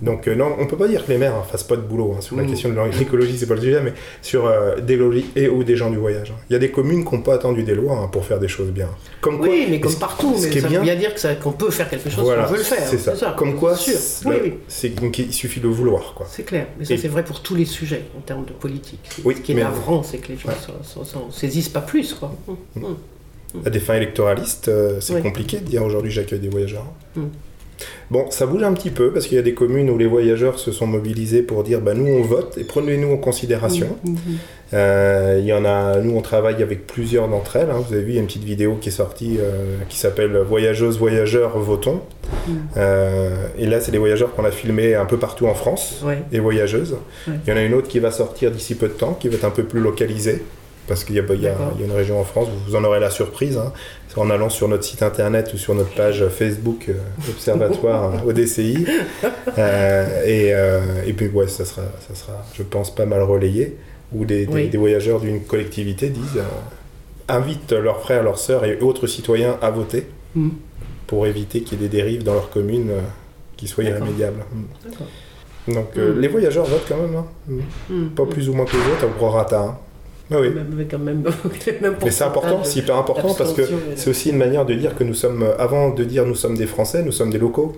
[0.00, 2.14] Donc euh, non, on peut pas dire que les maires ne fassent pas de boulot
[2.16, 2.46] hein, sur la Mm.
[2.48, 3.92] question de l'écologie, c'est pas le sujet, mais
[4.22, 6.30] sur euh, d'écologie et ou des gens du voyage.
[6.30, 6.40] hein.
[6.48, 8.48] Il y a des communes qui n'ont pas attendu des lois hein, pour faire des
[8.48, 8.88] choses bien.
[9.20, 10.34] Comme quoi, Oui, mais comme partout.
[10.38, 11.12] ce Mais ça bien- veut bien dire
[11.42, 12.86] qu'on peut faire quelque chose voilà, si on veut le faire.
[12.88, 13.34] c'est ça.
[13.36, 13.98] Comme quoi, Sûr.
[14.24, 15.10] Oui, oui.
[15.12, 16.26] qu'il suffit de vouloir quoi.
[16.30, 19.00] C'est clair, mais ça Et- c'est vrai pour tous les sujets en termes de politique.
[19.24, 20.54] Oui, Ce qui est navrant, c'est que les gens Ouais.
[20.82, 22.14] s'en- s'en- s'en saisissent pas plus.
[22.14, 22.34] Quoi.
[22.48, 22.96] Hum, hum.
[23.66, 26.86] À des fins électoralistes, euh, c'est compliqué de dire aujourd'hui j'accueille des voyageurs.
[28.10, 30.58] Bon, ça bouge un petit peu parce qu'il y a des communes où les voyageurs
[30.58, 33.96] se sont mobilisés pour dire bah, nous on vote et prenez-nous en considération.
[34.06, 34.36] Hum, hum,
[34.72, 37.70] Euh, Il y en a, nous on travaille avec plusieurs d'entre elles.
[37.70, 37.82] hein.
[37.86, 40.36] Vous avez vu, il y a une petite vidéo qui est sortie euh, qui s'appelle
[40.38, 42.00] Voyageuses, voyageurs, votons.
[42.76, 46.18] Euh, et là, c'est des voyageurs qu'on a filmés un peu partout en France Ouais.
[46.32, 46.96] et voyageuses.
[47.28, 47.34] Ouais.
[47.46, 49.36] Il y en a une autre qui va sortir d'ici peu de temps, qui va
[49.36, 50.42] être un peu plus localisée,
[50.86, 53.00] parce qu'il y, a- il y a y une région en France, vous en aurez
[53.00, 53.72] la surprise, hein,
[54.16, 56.94] en allant sur notre site internet ou sur notre page Facebook euh,
[57.28, 58.86] Observatoire euh, ODCI.
[59.58, 63.76] Euh, et, et puis, ouais, ça sera, ça sera, je pense, pas mal relayé,
[64.12, 64.68] où des, des- Oui.
[64.68, 66.42] des voyageurs d'une collectivité disent,
[67.28, 70.06] invitent leurs frères, leurs sœurs et autres citoyens à voter.
[70.36, 70.50] Hum.
[71.06, 72.90] pour éviter qu'il y ait des dérives dans leur commune
[73.56, 74.42] qui soient irrémédiables.
[74.82, 75.06] D'accord.
[75.68, 76.20] Donc euh, Mm.
[76.20, 77.26] les voyageurs votent quand même, hein.
[77.88, 78.06] Hmm.
[78.08, 79.60] pas plus ou moins que les autres, au prorata.
[79.60, 79.78] Hein.
[80.30, 80.50] Ah oui.
[80.50, 80.74] Même
[81.04, 81.22] même,
[82.02, 83.62] Mais c'est important, pourcentages c'est hyper important parce que
[83.96, 86.56] c'est aussi une manière de dire que nous sommes, euh, avant de dire nous sommes
[86.56, 87.74] des Français, nous sommes des locaux.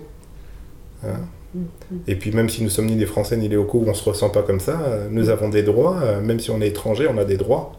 [1.05, 1.19] Hein.
[1.53, 1.59] Mm,
[2.07, 4.29] Et puis même si nous sommes ni des Français ni des locaux, on se ressent
[4.29, 7.17] pas comme ça, euh, nous avons des droits, euh, même si on est étranger, on
[7.17, 7.73] a des droits.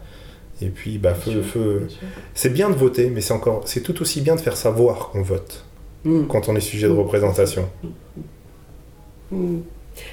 [0.61, 1.87] Et puis bah, Bien feu, sûr, feu.
[2.33, 5.21] c'est bien de voter, mais c'est encore, c'est tout aussi bien de faire savoir qu'on
[5.23, 5.65] vote
[6.05, 6.27] Hmm.
[6.29, 6.99] quand on est sujet de Mm.
[6.99, 7.65] représentation.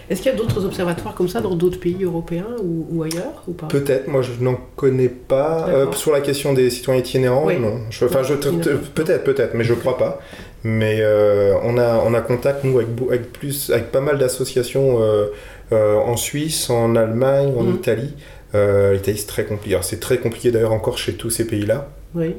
[0.08, 3.42] Est-ce qu'il y a d'autres observatoires comme ça dans d'autres pays européens ou, ou ailleurs
[3.48, 3.66] ou pas?
[3.66, 5.66] Peut-être, moi je n'en connais pas.
[5.68, 7.58] Euh, sur la question des citoyens itinérants, Oui.
[7.58, 7.80] non.
[8.02, 10.20] Enfin, je, peut-être, peut-être, mais je crois pas.
[10.62, 15.26] Mais euh, on, a, on a contact, nous, avec, plus, avec pas mal d'associations euh,
[15.72, 17.74] en Suisse, en Allemagne, en Mhm.
[17.74, 18.14] Italie.
[18.54, 19.76] L'Italie, c'est très compliqué.
[19.82, 21.88] C'est très compliqué d'ailleurs encore chez tous ces pays-là.
[22.14, 22.34] Oui.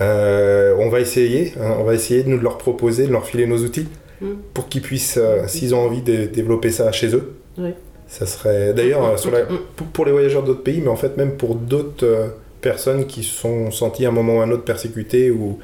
[0.00, 3.58] On va essayer, hein, on va essayer de nous leur proposer, de leur filer nos
[3.58, 3.88] outils
[4.20, 4.26] Mm.
[4.54, 7.34] pour qu'ils puissent, euh, s'ils ont envie de développer ça chez eux.
[7.58, 7.70] Oui.
[8.08, 9.58] Ça serait d'ailleurs euh, sur la- Mm.
[9.92, 12.28] pour, les voyageurs d'autres pays, mais en fait même pour d'autres euh,
[12.60, 15.58] personnes qui se sont senties à un moment ou à un autre persécutées ou,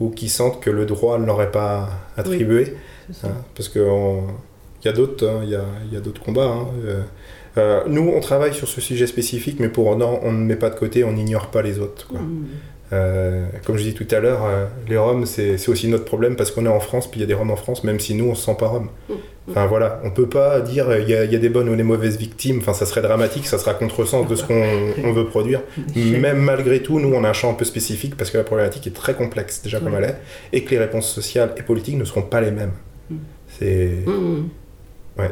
[0.00, 2.74] ou qui sentent que le droit ne leur est pas attribué.
[3.24, 3.82] hein, parce qu'il
[4.84, 6.46] y a d'autres hein, y a, y a d'autres combats.
[6.48, 7.00] hein, euh,
[7.58, 10.68] euh, nous, on travaille sur ce sujet spécifique, mais pour autant, on ne met pas
[10.68, 12.06] de côté, on n'ignore pas les autres.
[12.06, 12.20] quoi.
[12.20, 12.44] Hmm.
[12.92, 16.52] Euh, comme je dis tout à l'heure, euh, les Roms, c'est aussi notre problème parce
[16.52, 18.26] qu'on est en France, puis il y a des Roms en France, même si nous,
[18.26, 18.88] on se sent pas Roms.
[19.08, 19.12] Mm.
[19.50, 21.68] Enfin voilà, on peut pas dire euh, il y, a- il y a des bonnes
[21.68, 24.64] ou des mauvaises victimes, enfin ça serait dramatique, ça sera contresens de ce qu'on
[25.04, 25.62] on veut produire.
[25.96, 28.86] Même malgré tout, nous, on a un champ un peu spécifique parce que la problématique
[28.88, 30.00] est très complexe, déjà comme Ouais.
[30.02, 30.16] elle est,
[30.58, 32.72] et que les réponses sociales et politiques ne seront pas les mêmes.
[33.10, 33.16] Mm.
[33.58, 33.90] C'est.
[35.18, 35.30] Ouais.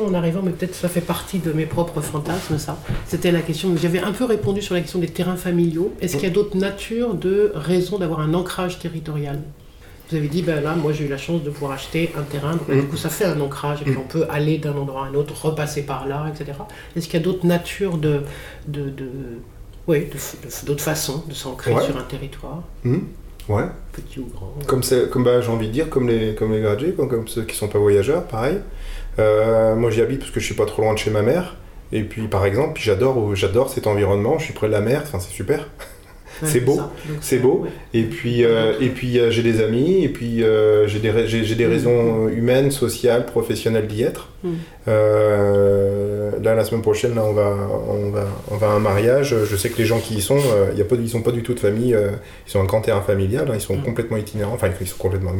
[0.00, 2.76] Question en arrivant, mais peut-être ça fait partie de mes propres fantasmes, ça.
[3.06, 5.92] C'était la question, j'avais un peu répondu sur la question des terrains familiaux.
[6.00, 9.38] Est-ce qu'il y a d'autres natures de raisons d'avoir un ancrage territorial?
[10.10, 12.52] Vous avez dit, ben là, moi j'ai eu la chance de pouvoir acheter un terrain,
[12.52, 12.80] donc, ben, Mm.
[12.80, 15.14] du coup ça fait un ancrage, et puis on peut aller d'un endroit à un
[15.14, 16.58] autre, repasser par là, etc.
[16.96, 18.22] Est-ce qu'il y a d'autres natures de...
[18.66, 19.08] de, de
[19.86, 20.06] oui,
[20.66, 21.82] d'autres façons de s'ancrer Ouais.
[21.84, 22.98] sur un territoire, Hmm
[23.48, 23.64] ouais.
[23.92, 24.82] petit ou grand Comme,
[25.12, 27.56] comme bah, j'ai envie de dire, comme les, comme les gradués, comme, comme ceux qui
[27.56, 28.58] sont pas voyageurs, pareil.
[29.20, 31.56] Euh, moi j'y habite parce que je suis pas trop loin de chez ma mère.
[31.92, 35.20] Et puis par exemple, j'adore, j'adore cet environnement, je suis près de la mer, c'est
[35.20, 35.68] super.
[36.44, 36.80] C'est beau,
[37.20, 37.66] c'est beau.
[37.92, 41.54] Et puis, euh, et puis euh, j'ai des amis, et puis euh, j'ai des, j'ai,
[41.54, 44.28] des raisons humaines, sociales, professionnelles d'y être.
[44.42, 44.50] Mm.
[46.42, 47.54] Là, la semaine prochaine, là, on, va,
[47.88, 49.34] on, va, on va à un mariage.
[49.44, 50.38] Je sais que les gens qui y sont,
[50.76, 51.94] y a pas, de- ils sont pas du tout de famille.
[52.46, 53.82] ils sont un grand terrain familial, hein, ils sont Mm.
[53.82, 54.54] complètement itinérants.
[54.54, 55.32] Enfin, ils sont complètement.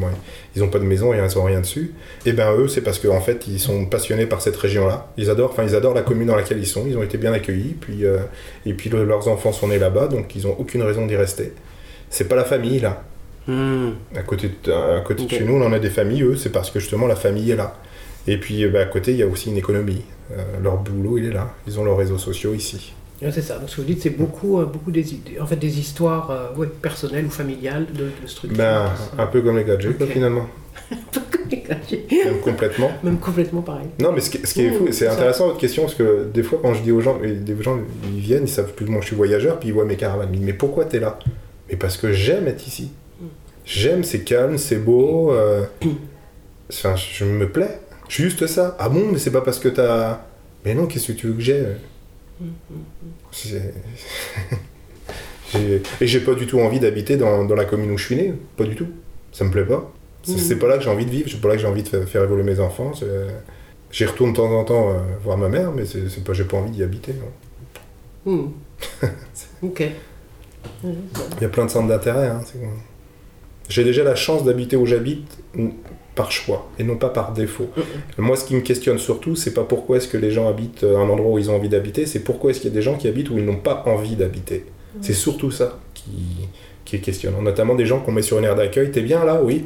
[0.54, 1.92] Ils ont pas de maison, ils ont rien dessus.
[2.26, 5.08] Et ben eux, c'est parce qu'en fait, ils sont passionnés par cette région-là.
[5.16, 6.84] Ils adorent, enfin, ils adorent la commune dans laquelle ils sont.
[6.86, 7.74] Ils ont été bien accueillis.
[7.80, 8.04] Puis,
[8.66, 11.52] et puis le- leurs enfants sont nés là-bas, donc ils ont aucune raison d'y rester.
[12.10, 13.02] C'est pas la famille là.
[13.46, 13.92] Hmm.
[14.14, 16.52] À côté de, à côté de chez nous, on en a des familles, eux, c'est
[16.52, 17.76] parce que justement la famille est là.
[18.26, 20.02] Et puis euh, bah, à côté, il y a aussi une économie.
[20.32, 21.54] Euh, leur boulot, il est là.
[21.66, 22.92] Ils ont leurs réseaux sociaux ici.
[23.22, 23.58] C'est ça.
[23.58, 26.30] Donc, ce que vous dites, c'est beaucoup, euh, beaucoup des, idées- en fait, des histoires
[26.30, 28.56] euh, ouais, personnelles ou familiales de, de structures.
[28.56, 30.12] Ben, un peu comme les gadgets, quoi, Ok.
[30.12, 30.46] finalement.
[32.24, 32.90] Même complètement.
[33.02, 33.86] Même complètement pareil.
[34.00, 36.42] Non, mais ce qui, ce qui est fou, c'est intéressant votre question, parce que des
[36.42, 37.78] fois, quand je dis aux gens, des gens,
[38.12, 40.28] ils viennent, ils savent plus ou moins je suis voyageur, puis ils voient mes caravanes.
[40.28, 41.18] Ils me disent, mais pourquoi t'es là?
[41.68, 42.90] Mais parce que j'aime être ici.
[43.64, 45.32] J'aime, c'est calme, c'est beau.
[45.32, 45.64] euh,
[46.72, 47.80] Enfin, je me plais.
[48.08, 48.76] Je suis juste ça.
[48.80, 50.20] Ah bon, mais c'est pas parce que t'as.
[50.64, 51.64] Mais non, qu'est-ce que tu veux que J'ai-
[56.00, 58.34] Et j'ai pas du tout envie d'habiter dans, dans la commune où je suis né.
[58.56, 58.86] Pas du tout.
[59.32, 59.92] Ça me plaît pas.
[60.22, 61.28] C'est c'est pas là que j'ai envie de vivre.
[61.30, 62.92] C'est pas là que j'ai envie de faire, faire évoluer mes enfants.
[63.90, 66.58] J'y retourne de temps en temps euh, voir ma mère, mais c'est pas, j'ai pas
[66.58, 67.12] envie d'y habiter.
[68.24, 68.46] Hmm.
[69.62, 69.82] ok.
[70.84, 72.28] Il y a plein de centres d'intérêt.
[72.28, 72.40] hein,
[73.68, 75.38] J'ai déjà la chance d'habiter où j'habite
[76.20, 77.70] par choix et non pas par défaut.
[78.18, 81.08] Moi, ce qui me questionne surtout, c'est pas pourquoi est-ce que les gens habitent un
[81.08, 83.08] endroit où ils ont envie d'habiter, c'est pourquoi est-ce qu'il y a des gens qui
[83.08, 84.66] habitent où ils n'ont pas envie d'habiter.
[85.00, 86.10] C'est surtout ça qui,
[86.84, 87.40] qui est questionnant.
[87.40, 88.90] Notamment des gens qu'on met sur une aire d'accueil.
[88.90, 89.64] T'es bien là, oui,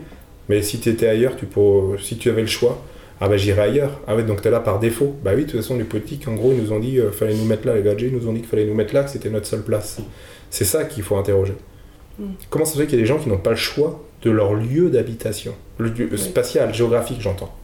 [0.48, 2.80] mais si tu étais ailleurs, tu pourrais- si tu avais le choix,
[3.20, 4.00] ah bah j'irais ailleurs.
[4.06, 5.16] Ah ouais, donc t'es là par défaut.
[5.24, 7.34] Bah oui, de toute façon, les politiques, en gros, ils nous ont dit, euh, fallait
[7.34, 9.10] nous mettre là, les gadgets, ils nous ont dit qu'il fallait nous mettre là, que
[9.10, 9.98] c'était notre seule place.
[10.50, 11.54] C'est ça qu'il faut interroger.
[12.18, 12.24] Mm.
[12.50, 14.30] Comment ça se fait qu'il y a des gens qui n'ont pas le choix de
[14.30, 17.54] leur lieu d'habitation Le lieu spatial, géographique, j'entends.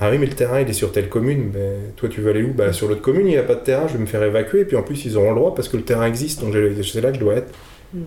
[0.00, 1.50] Ah oui, mais le terrain, il est sur telle commune.
[1.54, 2.52] Mais toi, tu veux aller où?
[2.52, 4.60] Bah, sur l'autre commune, il n'y a pas de terrain, je vais me faire évacuer.
[4.60, 7.00] Et puis en plus, ils auront le droit parce que le terrain existe, donc c'est
[7.00, 7.52] là que je dois être.
[7.92, 8.00] Mm.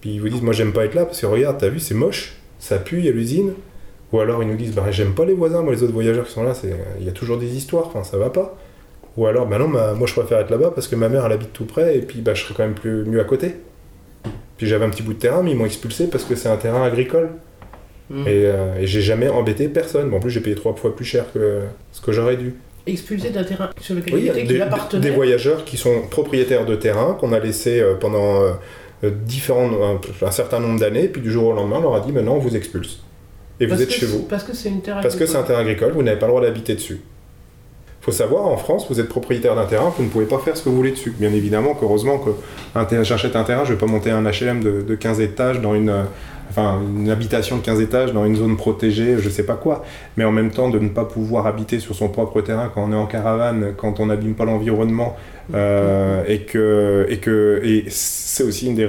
[0.00, 1.94] Puis ils vous disent, moi, j'aime pas être là parce que regarde, t'as vu, c'est
[1.94, 3.54] moche, ça pue, il y a l'usine.
[4.12, 6.32] Ou alors ils nous disent, bah, j'aime pas les voisins, moi, les autres voyageurs qui
[6.32, 8.56] sont là, c'est- il y a toujours des histoires, enfin, ça va pas.
[9.16, 11.32] Ou alors, bah non, bah, moi, je préfère être là-bas parce que ma mère, elle
[11.32, 13.56] habite tout près et puis bah, je serais quand même plus, mieux à côté.
[14.56, 16.56] Puis j'avais un petit bout de terrain, mais ils m'ont expulsé parce que c'est un
[16.56, 17.30] terrain agricole.
[18.08, 18.22] Hmm.
[18.26, 20.08] Et, euh, et j'ai jamais embêté personne.
[20.10, 21.62] Bon, en plus, j'ai payé trois fois plus cher que
[21.92, 22.54] ce que j'aurais dû.
[22.86, 25.02] Expulsé d'un terrain sur lequel Oui, il était, des, appartenait.
[25.02, 30.00] des voyageurs qui sont propriétaires de terrain, qu'on a laissé euh, pendant euh, différents, un,
[30.24, 32.38] un certain nombre d'années, puis du jour au lendemain, on leur a dit maintenant on
[32.38, 33.00] vous expulse.
[33.58, 34.22] Et Parce vous êtes chez vous.
[34.22, 36.32] Parce que c'est une terre Parce que c'est un terrain agricole, vous n'avez pas le
[36.32, 37.00] droit d'habiter dessus.
[38.06, 40.62] Faut savoir, en France, vous êtes propriétaire d'un terrain, vous ne pouvez pas faire ce
[40.62, 41.12] que vous voulez dessus.
[41.18, 42.30] Bien évidemment qu'heureusement que
[43.02, 45.88] j'achète un terrain, je vais pas monter un HLM de, de 15 étages dans une,
[45.88, 46.04] euh,
[46.48, 49.84] enfin, une habitation de 15 étages dans une zone protégée, je sais pas quoi.
[50.16, 52.92] Mais en même temps, de ne pas pouvoir habiter sur son propre terrain quand on
[52.92, 55.16] est en caravane, quand on n'abîme pas l'environnement,
[55.54, 58.88] euh, et que, et que et c'est aussi une des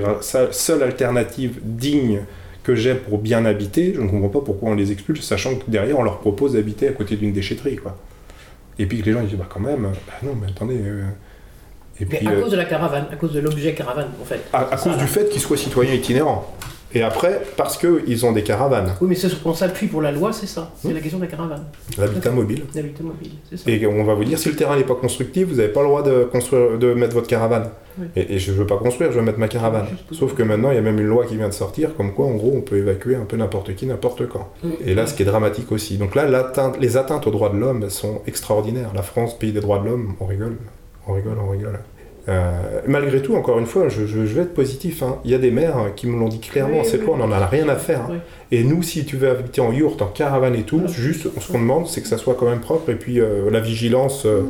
[0.51, 2.19] seules alternatives dignes
[2.63, 5.63] que j'ai pour bien habiter, je ne comprends pas pourquoi on les expulse, sachant que
[5.67, 7.97] derrière on leur propose d'habiter à côté d'une déchetterie, quoi.
[8.79, 10.79] Et puis que les gens ils disent bah quand même, bah non mais attendez.
[10.79, 11.03] euh,
[11.99, 14.25] Et Mais puis à euh, cause de la caravane, à cause de l'objet caravane, en
[14.25, 14.41] fait.
[14.53, 16.53] à, cause du fait qu'ils soient citoyens itinérants.
[16.93, 20.01] Et après, parce qu'ils ont des caravanes, Oui, mais ce sur quoi on s'appuie pour
[20.01, 20.71] la loi, c'est ça.
[20.81, 20.93] C'est Hmm.
[20.93, 21.65] la question de la caravane,
[21.97, 22.63] l'habitat mobile.
[22.73, 23.31] d'habitat mobile.
[23.49, 23.69] C'est ça.
[23.69, 25.87] Et on va vous dire, si le terrain n'est pas constructif, vous n'avez pas le
[25.87, 27.69] droit de, construire, de mettre votre caravane.
[27.99, 28.07] Oui.
[28.15, 29.87] Et, et je ne veux pas construire, je veux mettre ma caravane.
[30.11, 32.25] Sauf que maintenant, il y a même une loi qui vient de sortir, comme quoi,
[32.27, 34.49] en gros, on peut évacuer un peu n'importe qui, n'importe quand.
[34.85, 35.97] Et là, ce qui est dramatique aussi.
[35.97, 36.25] Donc là,
[36.79, 38.91] les atteintes aux droits de l'homme sont extraordinaires.
[38.95, 40.55] La France, pays des droits de l'homme, on rigole,
[41.07, 41.79] on rigole, on rigole.
[42.29, 42.51] Euh,
[42.87, 45.01] malgré tout, encore une fois, je, je- je vais être positif.
[45.01, 45.19] hein.
[45.23, 47.25] Il y a des maires qui me l'ont dit clairement, Oui, cette oui, loi, on
[47.27, 48.01] n'en a rien à faire.
[48.01, 48.07] hein.
[48.11, 48.17] Oui.
[48.51, 51.59] Et nous, si tu veux habiter en yourte, en caravane et tout, juste ce qu'on
[51.59, 52.89] demande, c'est que ça soit quand même propre.
[52.89, 54.41] Et puis euh, la vigilance euh,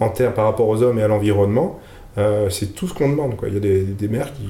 [0.00, 1.78] en terre par rapport aux hommes et à l'environnement,
[2.48, 3.36] c'est tout ce qu'on demande.
[3.36, 3.48] Quoi.
[3.48, 4.46] Il y a des, des maires qui,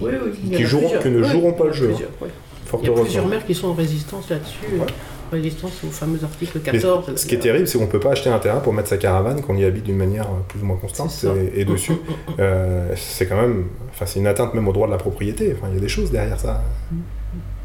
[0.65, 1.91] joueront, ne joueront pas le jeu.
[1.93, 2.27] hein.
[2.67, 4.59] Fort Il y a plusieurs maires qui sont en résistance là-dessus.
[4.75, 4.87] Ouais.
[5.33, 7.17] Résistance au fameux article Mais 14.
[7.17, 8.97] ce qui est terrible, c'est qu'on ne peut pas acheter un terrain pour mettre sa
[8.99, 11.11] caravane qu'on y habite d'une manière euh, plus ou moins constante.
[11.11, 11.35] C'est ça.
[11.55, 11.93] Et, et dessus,
[12.39, 13.65] euh, c'est quand même.
[13.91, 15.55] Enfin, c'est une atteinte même au droit de la propriété.
[15.57, 16.63] Enfin, il y a des choses derrière ça.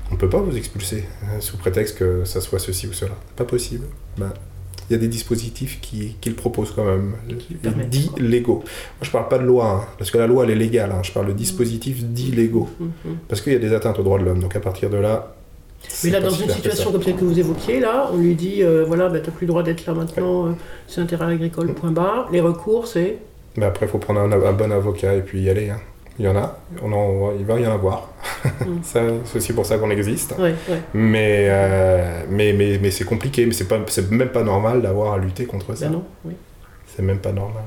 [0.10, 3.12] On ne peut pas vous expulser euh, sous prétexte que ça soit ceci ou cela.
[3.36, 3.86] Pas possible.
[4.18, 4.34] Ben,
[4.90, 7.90] il y a des dispositifs qui, qui le proposent quand même, Qui le permettent.
[7.90, 8.56] dits légaux.
[8.58, 8.64] Moi,
[9.04, 10.92] je parle pas de loi, hein, parce que la loi, elle est légale.
[10.92, 11.00] hein.
[11.02, 12.68] Je parle de dispositifs dits légaux.
[13.30, 14.40] Parce qu'il y a des atteintes aux droits de l'homme.
[14.40, 15.34] Donc, à partir de là.
[16.04, 18.86] Mais là, dans une situation comme celle que vous évoquiez, là, on lui dit euh,
[18.88, 20.52] voilà, bah, t'as plus le droit d'être là maintenant, euh,
[20.88, 22.30] c'est un terrain agricole, point barre.
[22.32, 23.18] Les recours, c'est.
[23.58, 25.70] Mais après, il faut prendre un, un bon avocat et puis y aller.
[25.70, 25.80] hein.
[26.20, 28.10] Il y en a, on en- il va y en avoir.
[28.62, 28.66] Mm.
[28.84, 30.34] C'est aussi pour ça qu'on existe.
[30.38, 30.82] Ouais, ouais.
[30.94, 35.46] Mais, euh, mais, mais, mais c'est compliqué, mais c'est même pas normal d'avoir à lutter
[35.46, 35.86] contre ça.
[35.88, 36.34] Ben non, oui.
[36.86, 37.64] C'est même pas normal.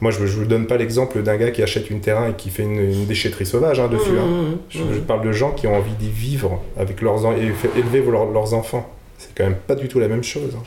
[0.00, 2.50] Moi, je ne vous donne pas l'exemple d'un gars qui achète une terrain et qui
[2.50, 4.10] fait une, une déchetterie sauvage hein, dessus.
[4.12, 4.26] Mmh, hein.
[4.52, 4.86] mmh, Je, mmh.
[4.94, 8.30] je parle de gens qui ont envie d'y vivre avec leurs en- et élever leurs-
[8.30, 8.88] leurs enfants.
[9.18, 10.56] C'est quand même pas du tout la même chose.
[10.56, 10.62] hein.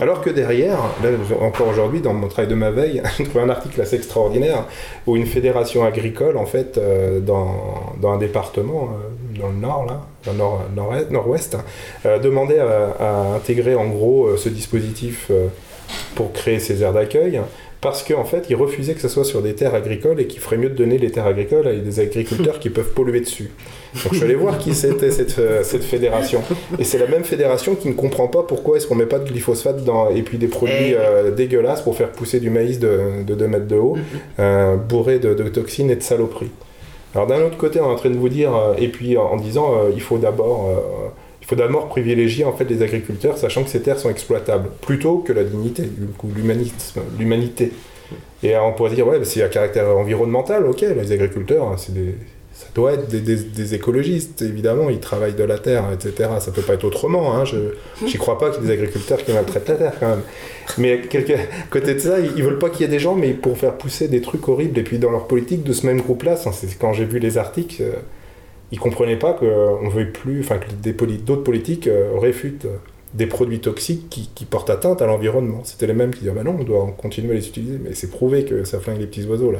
[0.00, 1.08] Alors que derrière, là,
[1.40, 4.64] encore aujourd'hui, dans mon travail de ma veille, j'ai trouvé un article assez extraordinaire
[5.06, 9.86] où une fédération agricole, en fait, euh, dans, dans un département, euh, dans le nord,
[9.86, 11.56] là, dans le nord, nord-est, nord-ouest,
[12.04, 15.30] euh, demandait à, à intégrer en gros euh, ce dispositif
[16.14, 17.40] pour créer ces aires d'accueil
[17.80, 20.56] parce qu'en fait, ils refusaient que ce soit sur des terres agricoles et qu'il ferait
[20.56, 23.50] mieux de donner les terres agricoles à des agriculteurs qui peuvent polluer dessus.
[24.02, 26.42] Donc je suis allé voir qui c'était cette, euh, cette fédération.
[26.78, 29.28] Et c'est la même fédération qui ne comprend pas pourquoi est-ce qu'on met pas de
[29.28, 30.96] glyphosate dans, et puis des produits Eh.
[30.98, 33.96] euh, dégueulasses pour faire pousser du maïs de, de 2 mètres de haut,
[34.38, 36.50] euh, bourré de, de toxines et de saloperies.
[37.14, 39.36] Alors d'un autre côté, on est en train de vous dire, et puis en, en
[39.36, 40.68] disant, euh, il faut d'abord...
[40.70, 41.08] euh,
[41.46, 45.18] il faut d'abord privilégier en fait les agriculteurs, sachant que ces terres sont exploitables, plutôt
[45.18, 45.84] que la dignité,
[47.16, 47.70] l'humanité.
[48.42, 52.16] Et on pourrait dire, ouais, c'est à caractère environnemental, ok, les agriculteurs, des-
[52.52, 56.30] ça doit être des, écologistes, évidemment, ils travaillent de la terre, etc.
[56.40, 57.56] Ça peut pas être autrement, hein, je
[58.06, 60.22] j'y crois pas qu'il y ait des agriculteurs qui maltraitent la terre quand même.
[60.78, 60.96] Mais à
[61.70, 63.74] côté de ça, ils, ils veulent pas qu'il y ait des gens, mais pour faire
[63.74, 64.78] pousser des trucs horribles.
[64.80, 67.82] Et puis dans leur politique de ce même groupe-là, c'est- quand j'ai vu les articles,
[67.82, 67.92] euh,
[68.72, 70.66] ils comprenaient pas qu'on veuille plus, enfin que
[71.16, 72.76] d'autres politiques euh, réfutent euh,
[73.14, 75.60] des produits toxiques qui, qui portent atteinte à l'environnement.
[75.64, 78.10] C'était les mêmes qui disaient bah non, on doit continuer à les utiliser, mais c'est
[78.10, 79.58] prouvé que ça flingue les petits oiseaux là.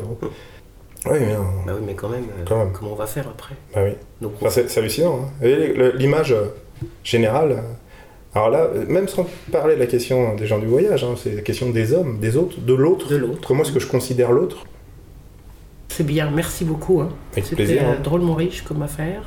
[1.08, 1.44] Oui, mais non.
[1.64, 2.72] Bah oui, mais quand même, euh, Quand même.
[2.72, 3.54] comment on va faire après?
[3.74, 3.92] Bah oui.
[4.20, 5.20] Donc, Enfin, c'est hallucinant.
[5.42, 5.46] hein.
[5.96, 6.46] L'image euh,
[7.04, 7.52] générale.
[7.52, 7.60] euh,
[8.34, 11.36] Alors là, euh, même sans parler de la question des gens du voyage, hein, c'est
[11.36, 13.08] la question des hommes, des autres, de l'autre.
[13.08, 13.46] De l'autre.
[13.46, 14.64] Comment est-ce que je considère l'autre?
[15.88, 17.00] C'est bien, merci beaucoup.
[17.00, 17.08] hein.
[17.42, 17.96] C'était euh, hein.
[18.02, 19.22] drôlement riche comme affaire.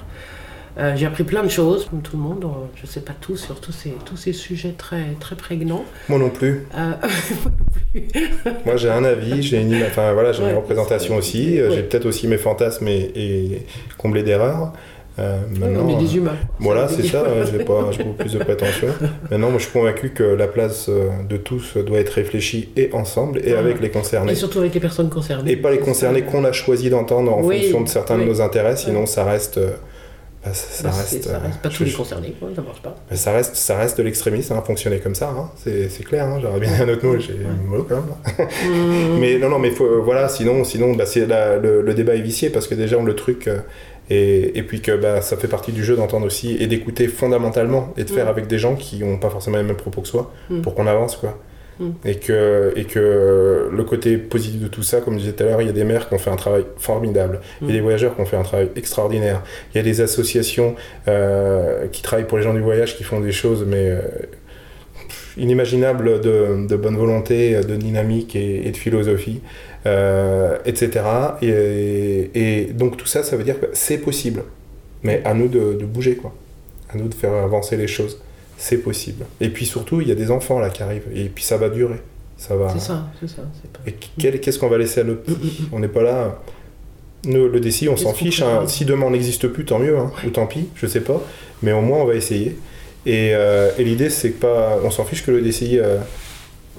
[0.77, 2.44] Euh, J'ai appris plein de choses, comme tout le monde.
[2.45, 5.84] euh, Je ne sais pas tout sur tous ces, tous ces sujets très, très prégnants.
[6.07, 6.68] Moi non plus.
[6.77, 6.91] Euh,
[8.65, 11.60] Moi j'ai un avis, j'ai une, enfin, voilà, j'ai Ouais, une représentation aussi.
[11.61, 11.69] ouais.
[11.72, 13.65] J'ai peut-être aussi mes fantasmes et, et
[13.98, 14.73] comblés d'erreurs.
[15.20, 16.38] Euh, maintenant, on est euh, des humains.
[16.60, 18.88] Voilà, Ça, c'est ça, ouais, j'ai pas j'ai beaucoup plus de prétention.
[19.30, 22.90] Maintenant, moi je suis convaincu que la place euh, de tous doit être réfléchie et
[22.94, 23.58] ensemble et Ouais.
[23.60, 24.36] avec les Et concernés.
[24.36, 25.52] surtout avec les personnes concernées.
[25.52, 28.40] Et pas les concernés qu'on a choisi d'entendre en Oui, fonction de certains de nos
[28.41, 29.58] intérêts, sinon ça reste.
[29.58, 29.72] euh,
[30.46, 32.62] bah, ça, Bah, reste, ça euh, reste pas je- tous les je- concernés, quoi, ça
[32.62, 32.96] marche pas.
[33.14, 36.26] ça reste, ça reste de l'extrémisme, hein, fonctionner comme ça, hein, c'est clair.
[36.28, 38.06] hein, J'aurais bien un autre mot, j'ai un mot quand même.
[38.72, 39.18] Mmh.
[39.20, 42.22] Mais non, non, mais faut, euh, voilà, sinon, sinon bah, c'est le, le débat est
[42.22, 43.50] vicié parce que déjà, le truc.
[44.10, 47.94] Et, et puis que bah, ça fait partie du jeu d'entendre aussi et d'écouter fondamentalement
[47.98, 48.30] et de faire Mm.
[48.30, 50.61] avec des gens qui n'ont pas forcément les mêmes propos que soi Mm.
[50.61, 51.38] pour qu'on avance quoi.
[51.80, 51.90] Mm.
[52.03, 55.45] Et, que, et que le côté positif de tout ça, comme je disais tout à
[55.45, 57.73] l'heure, il y a des maires qui ont fait un travail formidable, il y a
[57.73, 59.41] des voyageurs qui ont fait un travail extraordinaire,
[59.73, 60.76] il y a des associations
[61.07, 64.02] euh, qui travaillent pour les gens du voyage qui font des choses mais euh,
[65.38, 69.41] inimaginables de, de bonne volonté, de dynamique et, et de philosophie,
[70.65, 70.89] etc.
[71.41, 74.43] Et, et donc tout ça, ça veut dire que c'est possible.
[75.03, 76.34] Mais à nous de, de bouger, quoi.
[76.93, 78.18] À nous de faire avancer les choses.
[78.57, 79.26] C'est possible.
[79.39, 81.07] Et puis surtout, il y a des enfants là qui arrivent.
[81.15, 82.01] Et puis ça va durer.
[82.38, 82.69] Ça va.
[82.69, 83.41] C'est ça, c'est ça.
[83.73, 83.80] pas-
[84.27, 86.39] Et qu'est-ce qu'on va laisser à nos petits On n'est pas là.
[87.26, 88.41] Nous, le DCI, on s'en fiche.
[88.41, 88.64] hein.
[88.68, 89.97] Si demain on n'existe plus, tant mieux.
[89.97, 90.11] hein.
[90.26, 91.22] Ou tant pis, je sais pas.
[91.61, 92.57] Mais au moins, on va essayer.
[93.06, 94.77] Et, euh, et l'idée, c'est que pas.
[94.84, 95.80] On s'en fiche que le DCI.
[95.80, 95.97] euh,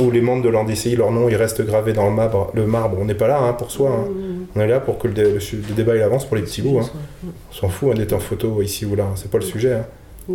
[0.01, 2.51] ou les membres de l'ANDCI, leur nom, ils restent gravés dans le marbre.
[2.55, 2.97] Le marbre.
[3.01, 3.91] On n'est pas là hein, pour soi.
[3.91, 4.09] hein.
[4.11, 4.47] Mmh.
[4.57, 5.39] On est là pour que le, dé-
[5.77, 6.79] débat il avance pour les petits bouts.
[6.81, 6.89] hein.
[7.25, 9.07] On s'en fout hein, d'être en photo ici ou là.
[9.17, 9.49] C'est pas le Mm.
[9.49, 9.77] sujet.
[10.29, 10.35] Mm.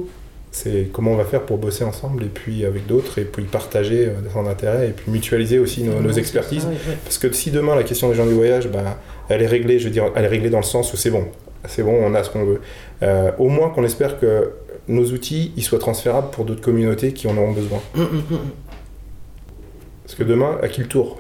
[0.52, 4.06] C'est comment on va faire pour bosser ensemble et puis avec d'autres et puis partager
[4.06, 6.62] euh, son intérêt et puis mutualiser aussi nos, expertises.
[6.62, 6.98] ça, ouais, ouais.
[7.04, 8.98] Parce que si demain la question des gens du voyage, bah,
[9.28, 11.26] elle est réglée, je veux dire, elle est réglée dans le sens où c'est bon,
[11.68, 12.62] c'est bon, on a ce qu'on veut.
[13.04, 14.52] Euh, au moins qu'on espère que
[14.88, 17.80] nos outils ils soient transférables pour d'autres communautés qui en auront besoin.
[20.06, 21.20] Parce que demain, à qui le tour?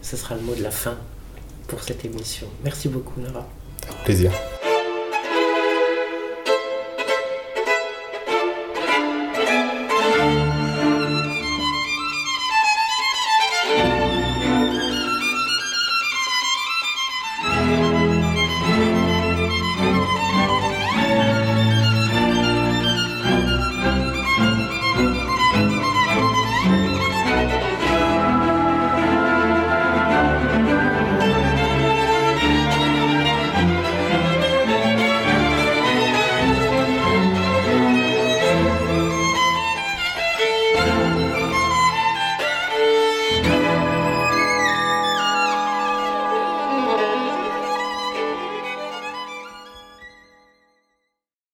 [0.00, 0.96] Ce sera le mot de la fin
[1.66, 2.46] pour cette émission.
[2.62, 3.48] Merci beaucoup, Nora.
[4.04, 4.30] Plaisir.